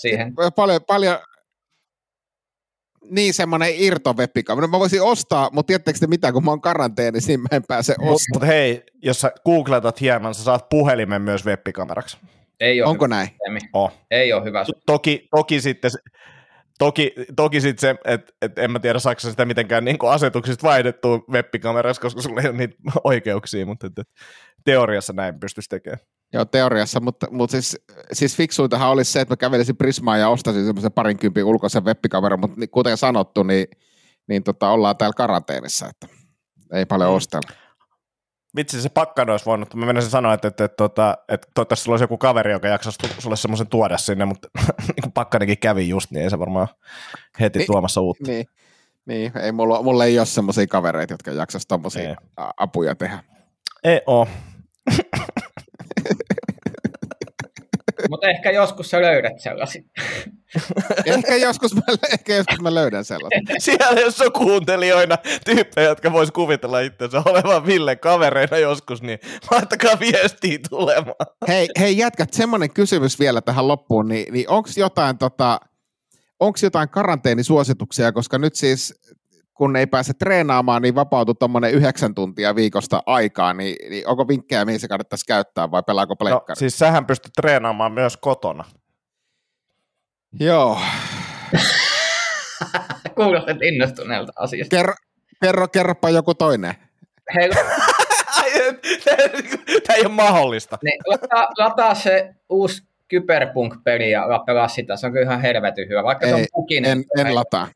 siihen. 0.00 0.34
paljon, 0.56 0.80
paljon 0.86 1.18
niin 3.10 3.34
semmoinen 3.34 3.68
irto 3.74 4.12
webbikamera. 4.12 4.66
Mä 4.68 4.78
voisin 4.78 5.02
ostaa, 5.02 5.50
mutta 5.52 5.66
tiedättekö 5.66 5.98
te 5.98 6.06
mitä, 6.06 6.32
kun 6.32 6.44
mä 6.44 6.50
oon 6.50 6.60
karanteenissa, 6.60 7.28
niin 7.28 7.40
mä 7.40 7.48
en 7.52 7.62
pääse 7.68 7.94
Mutta 7.98 8.12
ostamaan. 8.12 8.40
mut 8.46 8.48
hei, 8.48 8.82
jos 9.02 9.20
sä 9.20 9.32
googletat 9.44 10.00
hieman, 10.00 10.34
sä 10.34 10.42
saat 10.44 10.68
puhelimen 10.68 11.22
myös 11.22 11.46
webbikameraksi. 11.46 12.16
Ei 12.60 12.82
ole 12.82 12.90
Onko 12.90 13.04
hyvä 13.04 13.14
näin? 13.16 13.28
systeemi. 13.28 13.58
Oh. 13.72 13.92
Ei 14.10 14.32
ole 14.32 14.44
hyvä. 14.44 14.64
Toki, 14.86 15.28
toki 15.30 15.60
sitten 15.60 15.90
se- 15.90 15.98
Toki, 16.80 17.12
toki 17.36 17.60
sitten 17.60 17.80
se, 17.80 17.96
että 18.04 18.32
et 18.42 18.58
en 18.58 18.70
mä 18.70 18.78
tiedä 18.78 18.98
saako 18.98 19.20
sitä 19.20 19.44
mitenkään 19.44 19.84
niin 19.84 19.96
asetuksista 20.10 20.66
vaihdettua 20.68 21.20
webbikameraksi, 21.30 22.00
koska 22.00 22.22
sulla 22.22 22.40
ei 22.40 22.48
ole 22.48 22.56
niitä 22.56 22.74
oikeuksia, 23.04 23.66
mutta 23.66 23.86
et, 23.86 23.98
et, 23.98 24.08
teoriassa 24.64 25.12
näin 25.12 25.40
pystyisi 25.40 25.68
tekemään. 25.68 25.98
Joo, 26.32 26.44
teoriassa, 26.44 27.00
mutta, 27.00 27.26
mutta 27.30 27.52
siis, 27.52 27.78
siis 28.12 28.36
fiksuintahan 28.36 28.90
olisi 28.90 29.12
se, 29.12 29.20
että 29.20 29.32
mä 29.32 29.36
kävelisin 29.36 29.76
Prismaan 29.76 30.20
ja 30.20 30.28
ostaisin 30.28 30.66
semmoisen 30.66 30.92
parinkympin 30.92 31.44
ulkoisen 31.44 31.84
webbikameran, 31.84 32.40
mutta 32.40 32.56
kuten 32.70 32.96
sanottu, 32.96 33.42
niin, 33.42 33.66
niin 34.28 34.42
tota, 34.42 34.70
ollaan 34.70 34.96
täällä 34.96 35.14
karanteenissa, 35.14 35.86
että 35.88 36.16
ei 36.72 36.86
paljon 36.86 37.10
Mm. 37.10 37.16
ostella. 37.16 37.50
Vitsi, 38.56 38.82
se 38.82 38.88
pakkan 38.88 39.30
olisi 39.30 39.46
voinut, 39.46 39.74
mä 39.74 39.86
menisin 39.86 40.10
sanoa, 40.10 40.34
että, 40.34 40.48
että, 40.48 40.64
että, 40.64 40.84
että, 40.84 41.16
että 41.28 41.48
toivottavasti 41.54 41.84
sulla 41.84 41.94
olisi 41.94 42.04
joku 42.04 42.18
kaveri, 42.18 42.52
joka 42.52 42.68
jaksaisi 42.68 42.98
sulle 43.18 43.36
semmoisen 43.36 43.66
tuoda 43.66 43.98
sinne, 43.98 44.24
mutta 44.24 44.48
niin 44.88 45.02
kuin 45.02 45.12
pakkanenkin 45.12 45.58
kävi 45.58 45.88
just, 45.88 46.10
niin 46.10 46.22
ei 46.24 46.30
se 46.30 46.38
varmaan 46.38 46.68
heti 47.40 47.58
Niin. 47.58 47.66
tuomassa 47.66 48.00
uutta. 48.00 48.24
Niin, 48.30 48.46
niin 49.06 49.32
ei, 49.38 49.52
mulla, 49.52 49.82
mulla 49.82 50.04
ei 50.04 50.18
ole 50.18 50.26
semmoisia 50.26 50.66
kavereita, 50.66 51.14
jotka 51.14 51.30
jaksaisi 51.30 51.68
tommosia 51.68 52.08
Ei. 52.08 52.16
a- 52.36 52.50
apuja 52.56 52.94
tehdä. 52.94 53.18
Ei 53.84 54.00
oo. 54.06 54.28
Mutta 58.10 58.28
ehkä 58.28 58.50
joskus 58.50 58.90
sä 58.90 59.02
löydät 59.02 59.38
sellaisia. 59.38 59.82
ehkä, 61.06 61.36
joskus 61.36 61.74
mä, 61.74 61.82
ehkä 62.12 62.36
joskus 62.36 62.60
mä 62.60 62.74
löydän 62.74 63.04
sellaisen. 63.04 63.44
Siellä 63.58 64.00
jos 64.00 64.20
on 64.20 64.32
kuuntelijoina 64.32 65.18
tyyppejä, 65.44 65.88
jotka 65.88 66.12
vois 66.12 66.30
kuvitella 66.30 66.80
itsensä 66.80 67.22
olevan 67.26 67.66
Ville 67.66 67.96
kavereina 67.96 68.58
joskus, 68.58 69.02
niin 69.02 69.18
laittakaa 69.50 70.00
viestiä 70.00 70.58
tulemaan. 70.70 71.26
Hei, 71.48 71.68
hei 71.80 71.98
jätkät, 71.98 72.32
semmoinen 72.32 72.70
kysymys 72.70 73.18
vielä 73.18 73.40
tähän 73.40 73.68
loppuun, 73.68 74.08
niin, 74.08 74.34
niin 74.34 74.48
onko 74.48 74.68
jotain, 74.76 75.18
tota, 75.18 75.60
onks 76.40 76.62
jotain 76.62 76.88
karanteenisuosituksia, 76.88 78.12
koska 78.12 78.38
nyt 78.38 78.54
siis 78.54 79.00
kun 79.60 79.76
ei 79.76 79.86
pääse 79.86 80.12
treenaamaan, 80.14 80.82
niin 80.82 80.94
vapautuu 80.94 81.34
tuommoinen 81.34 81.72
yhdeksän 81.72 82.14
tuntia 82.14 82.54
viikosta 82.54 83.02
aikaa, 83.06 83.52
niin, 83.54 83.76
niin 83.90 84.08
onko 84.08 84.28
vinkkejä, 84.28 84.64
mihin 84.64 84.80
se 84.80 84.88
kannattaisi 84.88 85.24
käyttää 85.26 85.70
vai 85.70 85.82
pelaako 85.86 86.12
No, 86.12 86.16
pleikkari? 86.16 86.58
siis 86.58 86.78
sähän 86.78 87.06
pystyt 87.06 87.32
treenaamaan 87.40 87.92
myös 87.92 88.16
kotona. 88.16 88.64
Joo. 90.40 90.80
Kuulostat 93.16 93.56
innostuneelta 93.62 94.32
asiasta. 94.36 94.76
Kerro, 94.76 94.94
kerro, 95.42 95.68
kerropa 95.68 96.10
joku 96.10 96.34
toinen. 96.34 96.74
Hei, 97.34 97.50
Tämä 99.86 99.96
ei 99.96 100.00
ole 100.06 100.08
mahdollista. 100.08 100.78
niin, 100.82 101.00
lataa, 101.06 101.48
lataa 101.58 101.94
se 101.94 102.34
uusi 102.48 102.82
Kyberpunk-peli 103.08 104.10
ja 104.10 104.26
pelaa 104.46 104.68
sitä. 104.68 104.96
Se 104.96 105.06
on 105.06 105.12
kyllä 105.12 105.24
ihan 105.24 105.40
helvetin 105.40 105.88
hyvä, 105.88 106.04
vaikka 106.04 106.26
se 106.26 106.34
on 106.34 106.40
Ei, 106.40 106.46
pukinen. 106.52 106.90
En, 106.90 107.26
en 107.26 107.34
lataa. 107.34 107.68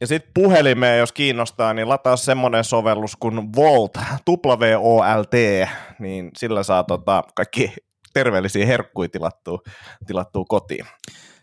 Ja 0.00 0.06
sitten 0.06 0.30
puhelimeen, 0.34 0.98
jos 0.98 1.12
kiinnostaa, 1.12 1.74
niin 1.74 1.88
lataa 1.88 2.16
semmoinen 2.16 2.64
sovellus 2.64 3.16
kuin 3.16 3.52
Volt, 3.56 3.98
W-O-L-T, 4.28 5.68
niin 5.98 6.30
sillä 6.36 6.62
saa 6.62 6.84
tota, 6.84 7.22
kaikki 7.34 7.74
terveellisiä 8.12 8.66
herkkuja 8.66 9.08
tilattua, 9.08 9.58
tilattua 10.06 10.44
kotiin. 10.48 10.86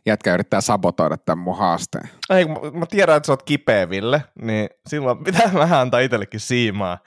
Jätkä 0.05 0.33
yrittää 0.33 0.61
sabotoida 0.61 1.17
tämän 1.17 1.43
mun 1.43 1.57
haasteen. 1.57 2.09
Ei, 2.29 2.45
mä, 2.45 2.55
mä 2.73 2.85
tiedän, 2.85 3.17
että 3.17 3.27
sä 3.27 3.33
oot 3.33 3.43
kipeä, 3.43 3.89
Ville, 3.89 4.23
niin 4.41 4.69
silloin 4.89 5.23
pitää 5.23 5.51
vähän 5.63 5.79
antaa 5.79 5.99
itsellekin 5.99 6.39
siimaa. 6.39 6.97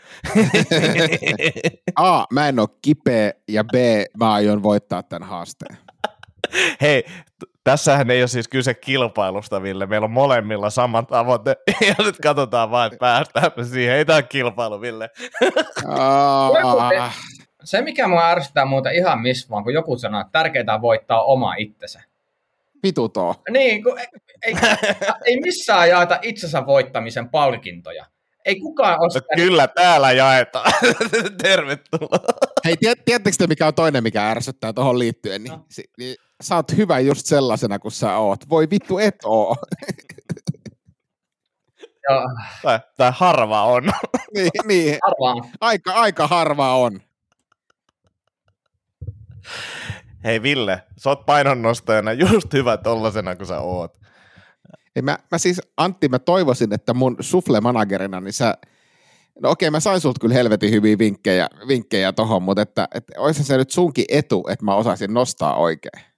A, 1.96 2.24
mä 2.32 2.48
en 2.48 2.58
ole 2.58 2.68
kipeä 2.82 3.32
ja 3.48 3.64
B, 3.64 3.74
mä 4.18 4.32
aion 4.32 4.62
voittaa 4.62 5.02
tämän 5.02 5.28
haasteen. 5.28 5.78
Hei, 6.80 7.04
tässähän 7.70 8.10
ei 8.10 8.22
ole 8.22 8.28
siis 8.28 8.48
kyse 8.48 8.74
kilpailusta, 8.74 9.62
Ville. 9.62 9.86
Meillä 9.86 10.04
on 10.04 10.10
molemmilla 10.10 10.70
sama 10.70 11.02
tavoite. 11.02 11.56
Ja 11.88 11.94
nyt 12.04 12.16
katsotaan 12.22 12.70
vaan, 12.70 12.86
että 12.86 12.98
päästään 12.98 13.50
me 13.56 13.64
siihen. 13.64 13.96
Ei 13.96 14.04
tämä 14.04 14.22
kilpailu, 14.22 14.80
Ville. 14.80 15.10
Ah, 15.88 17.14
Se, 17.64 17.82
mikä 17.82 18.08
mua 18.08 18.28
ärsyttää 18.30 18.64
muuten 18.64 18.94
ihan 18.94 19.20
missä 19.20 19.48
vaan, 19.50 19.64
kun 19.64 19.72
joku 19.74 19.96
sanoo, 19.98 20.20
että 20.20 20.32
tärkeintä 20.32 20.74
on 20.74 20.82
voittaa 20.82 21.22
oma 21.24 21.54
itsensä. 21.54 22.00
vitu 22.82 23.08
tuo. 23.08 23.34
Niin, 23.50 23.82
kun 23.84 23.98
ei, 23.98 24.06
ei, 24.46 24.54
ei 25.24 25.40
missään 25.40 25.88
jaeta 25.88 26.18
itsensä 26.22 26.66
voittamisen 26.66 27.28
palkintoja. 27.28 28.04
Ei 28.44 28.60
kukaan 28.60 29.00
ole 29.00 29.08
No, 29.14 29.44
kyllä 29.44 29.68
täällä 29.68 30.12
jaetaan. 30.12 30.72
Tervetuloa. 31.42 32.18
Hei, 32.64 32.74
tiet- 32.74 33.02
tiedättekö 33.04 33.36
te, 33.38 33.46
mikä 33.46 33.66
on 33.66 33.74
toinen, 33.74 34.02
mikä 34.02 34.30
ärsyttää 34.30 34.72
tuohon 34.72 34.98
liittyen? 34.98 35.42
Niin, 35.44 35.52
No. 35.52 35.64
si- 35.70 35.90
niin, 35.98 36.16
sä 36.42 36.56
oot 36.56 36.76
hyvä 36.76 36.98
just 36.98 37.26
sellaisena 37.26 37.78
kuin 37.78 37.92
sä 37.92 38.16
oot. 38.16 38.48
Voi 38.48 38.70
vittu 38.70 38.98
et 38.98 39.16
oo. 39.24 39.56
Joo, 42.10 42.22
Tai, 42.62 42.80
tai 42.96 43.12
harva 43.14 43.62
on. 43.62 43.82
niin, 44.34 44.50
niin, 44.64 44.98
arvaan. 45.02 45.52
aika, 45.60 45.92
aika 45.92 46.26
harva 46.26 46.74
on. 46.74 47.00
Hei 50.24 50.42
Ville, 50.42 50.82
sä 50.96 51.10
oot 51.10 51.26
painonnostajana 51.26 52.12
just 52.12 52.52
hyvä 52.52 52.76
tollasena 52.76 53.36
kuin 53.36 53.46
sä 53.46 53.60
oot. 53.60 53.98
Ei, 54.96 55.02
mä, 55.02 55.18
mä 55.30 55.38
siis, 55.38 55.60
Antti, 55.76 56.08
mä 56.08 56.18
toivoisin, 56.18 56.72
että 56.72 56.94
mun 56.94 57.16
sufle-managerina, 57.20 58.20
niin 58.20 58.32
sä, 58.32 58.54
no 59.42 59.50
okei, 59.50 59.70
mä 59.70 59.80
sain 59.80 60.00
sulta 60.00 60.20
kyllä 60.20 60.34
helvetin 60.34 60.70
hyviä 60.70 60.98
vinkkejä, 60.98 61.48
vinkkejä 61.68 62.12
tohon, 62.12 62.42
mutta 62.42 62.62
että, 62.62 62.88
että 62.94 63.12
olisi 63.20 63.44
se 63.44 63.56
nyt 63.56 63.70
sunkin 63.70 64.04
etu, 64.08 64.46
että 64.50 64.64
mä 64.64 64.74
osaisin 64.74 65.14
nostaa 65.14 65.56
oikein. 65.56 66.15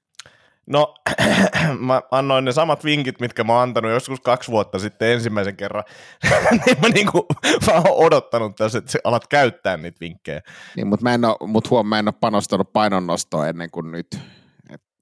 No, 0.69 0.95
mä 1.87 2.03
annoin 2.11 2.45
ne 2.45 2.53
samat 2.53 2.85
vinkit, 2.85 3.21
mitkä 3.21 3.45
mä 3.45 3.53
oon 3.53 3.63
antanut 3.63 3.91
joskus 3.91 4.21
kaksi 4.21 4.51
vuotta 4.51 4.79
sitten 4.79 5.13
ensimmäisen 5.13 5.57
kerran. 5.57 5.85
niin 6.67 6.81
mä 6.81 6.89
niinku 6.89 7.27
vaan 7.67 7.89
oon 7.89 8.07
odottanut 8.07 8.57
tässä, 8.57 8.79
että 8.79 8.93
sä 8.93 8.99
alat 9.05 9.27
käyttää 9.27 9.77
niitä 9.77 10.01
vinkkejä. 10.01 10.41
Niin, 10.77 10.87
mutta 10.87 11.03
mä 11.03 11.15
en 11.15 11.25
oo, 11.25 11.37
mut 11.47 11.71
huom, 11.71 11.89
mä 11.89 11.99
en 11.99 12.09
ole 12.09 12.15
panostanut 12.21 12.73
painonnostoon 12.73 13.49
ennen 13.49 13.71
kuin 13.71 13.93
nyt. 13.93 14.19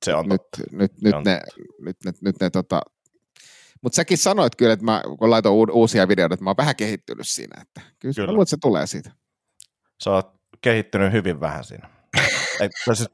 Se 0.05 0.15
on 0.15 0.29
nyt, 0.29 0.43
nyt, 0.73 0.93
nyt, 1.03 1.15
on 1.15 1.23
ne, 1.25 1.41
nyt, 1.81 1.97
nyt, 2.05 2.23
nyt 2.23 2.37
ne 2.41 2.51
tota... 2.51 2.81
Mutta 3.83 3.97
säkin 3.97 4.19
sanoit 4.19 4.57
kyllä, 4.57 4.73
että 4.73 4.85
mä, 4.85 5.03
kun 5.19 5.31
laitoin 5.31 5.71
uusia 5.71 6.09
videoita, 6.09 6.35
että 6.35 6.45
mä 6.45 6.51
oon 6.51 6.57
vähän 6.57 6.77
kehittynyt 6.77 7.29
siinä. 7.29 7.63
Että 7.63 7.81
kyllä, 7.99 8.15
kyllä. 8.15 8.27
Mä 8.27 8.33
luulen, 8.33 8.43
että 8.43 8.51
se 8.51 8.57
tulee 8.61 8.87
siitä. 8.87 9.11
Sä 10.05 10.11
oot 10.11 10.33
kehittynyt 10.61 11.13
hyvin 11.13 11.41
vähän 11.41 11.65
siinä. 11.65 11.89
Ei, 12.61 12.69
siis, 12.95 13.09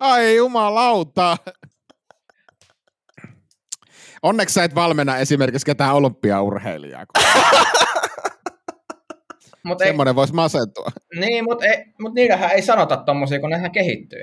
Ai 0.00 0.36
jumalauta! 0.36 1.36
Onneksi 4.22 4.52
sä 4.52 4.64
et 4.64 4.74
valmenna 4.74 5.16
esimerkiksi 5.18 5.66
ketään 5.66 5.94
olympiaurheilijaa, 5.94 7.06
kun 7.06 7.24
Mut 9.62 9.80
ei, 9.80 9.88
semmoinen 9.88 10.14
voisi 10.14 10.34
masentua. 10.34 10.88
niin, 11.20 11.44
mutta 11.44 11.64
mut 12.00 12.14
niillähän 12.14 12.50
ei 12.50 12.62
sanota 12.62 12.96
tommosia, 12.96 13.40
kun 13.40 13.50
nehän 13.50 13.70
kehittyy. 13.70 14.22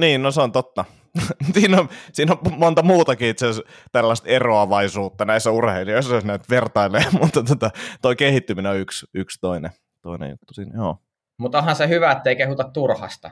niin, 0.00 0.22
no 0.22 0.30
se 0.30 0.40
on 0.40 0.52
totta. 0.52 0.84
siinä, 1.54 1.80
on, 1.80 1.88
siinä 2.12 2.32
on 2.32 2.38
monta 2.58 2.82
muutakin 2.82 3.28
itse 3.28 3.46
asiassa 3.46 3.72
tällaista 3.92 4.28
eroavaisuutta 4.28 5.24
näissä 5.24 5.50
urheilijoissa, 5.50 6.14
jos 6.14 6.24
näitä 6.24 6.44
vertailee, 6.50 7.04
mutta 7.20 7.42
tota, 7.42 7.70
toi 8.02 8.16
kehittyminen 8.16 8.72
on 8.72 8.78
yksi, 8.78 9.06
yksi 9.14 9.38
toinen, 9.40 9.70
toinen 10.02 10.30
juttu 10.30 10.54
siinä. 10.54 10.72
Joo. 10.76 10.98
Mutta 11.38 11.58
onhan 11.58 11.76
se 11.76 11.88
hyvä, 11.88 12.12
ettei 12.12 12.36
kehuta 12.36 12.64
turhasta. 12.64 13.30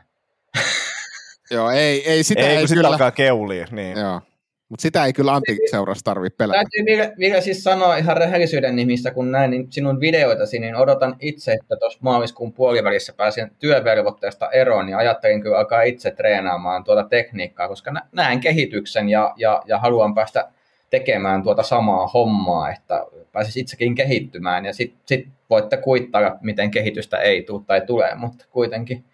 Joo, 1.51 1.71
ei, 1.71 2.11
ei 2.11 2.23
sitä 2.23 2.41
Ei, 2.41 2.57
ei, 2.57 2.67
kyllä. 2.67 2.89
alkaa 2.89 3.11
keulia. 3.11 3.67
Niin. 3.71 3.99
Joo. 3.99 4.21
Mutta 4.69 4.83
sitä 4.83 5.05
ei 5.05 5.13
kyllä 5.13 5.35
Antin 5.35 5.59
seurassa 5.71 6.05
tarvitse 6.05 6.37
pelätä. 6.37 6.57
Täytyy 6.57 6.85
vielä, 6.85 7.13
vielä 7.19 7.41
siis 7.41 7.65
sanoa 7.65 7.97
ihan 7.97 8.17
rehellisyyden 8.17 8.77
nimissä, 8.77 9.11
kun 9.11 9.33
näin 9.33 9.51
niin 9.51 9.67
sinun 9.71 10.01
videoitasi, 10.01 10.59
niin 10.59 10.77
odotan 10.77 11.17
itse, 11.21 11.53
että 11.53 11.77
tuossa 11.77 11.99
maaliskuun 12.03 12.53
puolivälissä 12.53 13.13
pääsen 13.13 13.51
työvelvoitteesta 13.59 14.51
eroon, 14.51 14.87
niin 14.87 14.97
ajattelin 14.97 15.43
kyllä 15.43 15.59
alkaa 15.59 15.83
itse 15.83 16.11
treenaamaan 16.11 16.85
tuota 16.85 17.05
tekniikkaa, 17.05 17.69
koska 17.69 17.91
nä- 17.91 18.07
näen 18.13 18.41
kehityksen 18.41 19.09
ja, 19.09 19.35
ja, 19.37 19.63
ja 19.67 19.79
haluan 19.79 20.15
päästä 20.15 20.49
tekemään 20.91 21.43
tuota 21.43 21.63
samaa 21.63 22.07
hommaa, 22.07 22.71
että 22.71 23.07
pääsis 23.33 23.57
itsekin 23.57 23.95
kehittymään 23.95 24.65
ja 24.65 24.75
sitten 24.75 25.01
sit 25.07 25.29
voitte 25.51 25.77
kuittaa, 25.77 26.39
miten 26.41 26.71
kehitystä 26.71 27.19
ei 27.19 27.43
tule 27.43 27.63
tai 27.67 27.81
tule, 27.87 28.15
mutta 28.15 28.45
kuitenkin. 28.51 29.05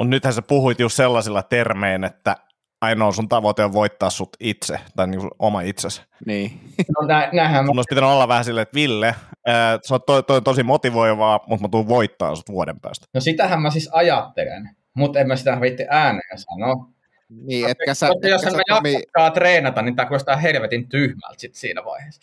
Mutta 0.00 0.10
nythän 0.10 0.32
sä 0.32 0.42
puhuit 0.42 0.80
just 0.80 0.96
sellaisilla 0.96 1.42
termein, 1.42 2.04
että 2.04 2.36
ainoa 2.80 3.12
sun 3.12 3.28
tavoite 3.28 3.64
on 3.64 3.72
voittaa 3.72 4.10
sut 4.10 4.28
itse, 4.40 4.80
tai 4.96 5.06
niinku 5.06 5.20
sun 5.20 5.30
oma 5.38 5.60
itsesi. 5.60 6.02
Niin. 6.26 6.60
No, 7.00 7.06
nä, 7.06 7.28
näinhän 7.32 7.66
Sun 7.66 7.78
olisi 7.78 7.88
pitänyt 7.88 8.10
olla 8.10 8.28
vähän 8.28 8.44
silleen, 8.44 8.62
että 8.62 8.74
Ville, 8.74 9.14
ää, 9.46 9.78
se 9.82 9.94
on 9.94 10.00
toi, 10.06 10.22
toi, 10.22 10.42
tosi 10.42 10.62
motivoivaa, 10.62 11.40
mutta 11.46 11.64
mä 11.64 11.68
tuun 11.68 11.88
voittaa 11.88 12.36
sut 12.36 12.48
vuoden 12.48 12.80
päästä. 12.80 13.06
No 13.14 13.20
sitähän 13.20 13.62
mä 13.62 13.70
siis 13.70 13.88
ajattelen, 13.92 14.70
mutta 14.94 15.20
en 15.20 15.28
mä 15.28 15.36
sitä 15.36 15.60
viitti 15.60 15.86
ääneen 15.90 16.38
sanoa. 16.38 16.86
Niin, 17.28 17.68
etkä 17.68 17.94
sä, 17.94 18.08
Mutta 18.08 18.28
jos 18.28 18.42
sä 18.42 18.50
mä 18.50 18.62
Tomi, 18.68 19.02
treenata, 19.34 19.82
niin 19.82 19.96
tämä 19.96 20.06
kuulostaa 20.06 20.36
helvetin 20.36 20.88
tyhmältä 20.88 21.38
sit 21.38 21.54
siinä 21.54 21.84
vaiheessa. 21.84 22.20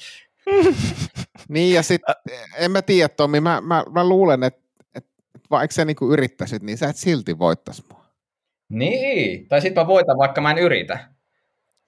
niin 1.50 1.76
ja 1.76 1.84
sit, 1.84 2.02
en 2.58 2.72
mä 2.72 2.82
tiedä 2.82 3.10
Tomi, 3.10 3.40
mä, 3.40 3.62
mä, 3.62 3.84
mä 3.92 4.10
luulen, 4.10 4.44
että 4.44 4.67
vaikka 5.52 5.74
sä 5.74 5.86
niinku 5.86 6.14
yrittäisit, 6.14 6.64
niin 6.64 6.78
sä 6.78 6.90
et 6.90 6.96
silti 6.96 7.40
voittais 7.40 7.84
mua. 7.90 8.06
Niin, 8.70 9.48
tai 9.48 9.62
sitten 9.62 9.84
mä 9.84 9.88
voitan, 9.88 10.18
vaikka 10.18 10.42
mä 10.42 10.52
en 10.52 10.58
yritä. 10.58 11.00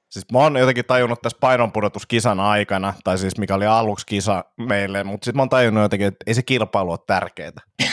Siis 0.09 0.25
mä 0.31 0.39
oon 0.39 0.57
jotenkin 0.57 0.85
tajunnut 0.85 1.21
tässä 1.21 1.37
painonpudotuskisan 1.41 2.39
aikana, 2.39 2.93
tai 3.03 3.17
siis 3.17 3.37
mikä 3.37 3.55
oli 3.55 3.65
aluksi 3.65 4.05
kisa 4.05 4.45
meille, 4.57 5.03
mutta 5.03 5.25
sitten 5.25 5.37
mä 5.37 5.41
oon 5.41 5.49
tajunnut 5.49 5.81
jotenkin, 5.81 6.07
että 6.07 6.23
ei 6.27 6.33
se 6.33 6.43
kilpailu 6.43 6.91
ole 6.91 6.99
tärkeää. 7.07 7.51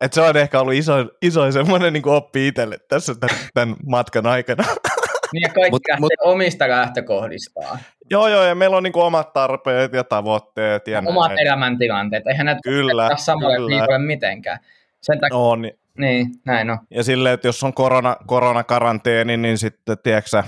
Et 0.00 0.12
se 0.12 0.20
on 0.20 0.36
ehkä 0.36 0.60
ollut 0.60 0.74
iso, 0.74 0.92
iso 1.22 1.52
semmoinen 1.52 1.92
niin 1.92 2.08
oppi 2.08 2.48
itselle 2.48 2.78
tässä 2.88 3.14
tämän, 3.14 3.36
tämän 3.54 3.76
matkan 3.86 4.26
aikana. 4.26 4.64
Niin 5.32 5.42
ja 5.42 5.48
kaikki 5.48 5.70
Mut- 5.70 5.80
lähtee 5.90 6.00
mut, 6.00 6.12
omista 6.20 6.68
lähtökohdistaan. 6.68 7.78
Joo, 8.12 8.28
joo, 8.28 8.42
ja 8.44 8.54
meillä 8.54 8.76
on 8.76 8.82
niin 8.82 8.92
omat 8.96 9.32
tarpeet 9.32 9.92
ja 9.92 10.04
tavoitteet. 10.04 10.88
Ja 10.88 11.02
Omat 11.06 11.28
näin. 11.28 11.46
elämäntilanteet. 11.46 12.26
Eihän 12.26 12.46
näitä 12.46 12.60
Kyllä, 12.64 13.16
samalle 13.16 13.56
kyllä. 13.56 13.68
viikolle 13.70 13.98
mitenkään. 13.98 14.58
Sen 15.02 15.20
takia, 15.20 15.36
On, 15.36 15.62
niin, 15.98 16.26
näin 16.44 16.70
on. 16.70 16.78
Ja 16.90 17.04
silleen, 17.04 17.34
että 17.34 17.48
jos 17.48 17.64
on 17.64 17.74
korona, 17.74 18.16
koronakaranteeni, 18.26 19.36
niin 19.36 19.58
sitten, 19.58 19.96
tiedätkö 20.02 20.42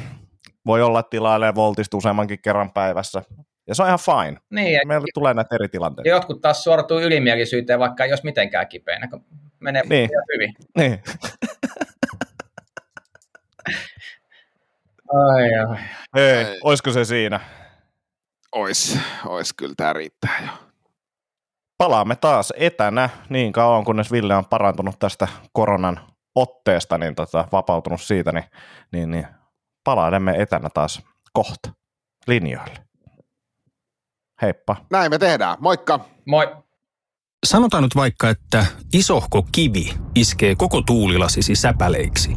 voi 0.67 0.83
olla 0.83 1.03
tilailee 1.03 1.55
voltista 1.55 1.97
useammankin 1.97 2.39
kerran 2.43 2.71
päivässä. 2.73 3.23
Ja 3.67 3.75
se 3.75 3.83
on 3.83 3.89
ihan 3.89 3.99
fine. 3.99 4.39
Niin, 4.51 4.73
ja 4.73 4.81
Meillä 4.87 5.07
tulee 5.15 5.35
näitä 5.35 5.55
eri 5.55 5.69
tilanteita. 5.69 6.09
jotkut 6.09 6.41
taas 6.41 6.65
suorituu 6.65 7.01
ylimielisyyteen, 7.01 7.79
vaikka 7.79 8.05
olisi 8.05 8.25
mitenkään 8.25 8.69
kipeänä, 8.69 9.09
kun 9.09 9.25
menee 9.61 9.83
Niin. 9.89 10.11
hyvin. 10.35 10.55
Niin. 10.79 11.03
Ai, 15.15 15.69
ai. 15.69 15.79
Hei, 16.15 16.45
Ei. 16.45 16.61
olisiko 16.65 16.93
se 16.93 17.05
siinä? 17.05 17.41
Ois, 18.53 18.99
ois 19.27 19.53
kyllä 19.53 19.75
tää 19.77 19.93
riittää 19.93 20.43
jo. 20.47 20.53
Palaamme 21.79 22.17
taas 22.17 22.53
etänä 22.57 23.09
niin 23.29 23.53
kauan, 23.53 23.85
kunnes 23.85 24.13
Ville 24.13 24.37
on 24.37 24.45
parantunut 24.45 24.99
tästä 24.99 25.29
koronan 25.53 26.01
otteesta, 26.35 26.99
niin 26.99 27.15
tota, 27.15 27.49
vapautunut 27.53 28.01
siitä, 28.01 28.33
niin, 28.33 28.45
niin, 28.93 29.11
niin 29.11 29.27
palailemme 29.85 30.35
etänä 30.39 30.69
taas 30.75 31.03
kohta 31.33 31.71
linjoille. 32.27 32.85
Heippa. 34.43 34.77
Näin 34.91 35.11
me 35.11 35.19
tehdään. 35.19 35.57
Moikka! 35.61 36.01
Moi. 36.27 36.57
Sanotaan 37.47 37.83
nyt 37.83 37.97
vaikka, 37.97 38.31
että 38.31 38.67
isohko 38.93 39.47
kivi 39.53 39.95
iskee 40.15 40.55
koko 40.55 40.83
tuulilasisi 40.83 41.55
säpäleiksi. 41.55 42.37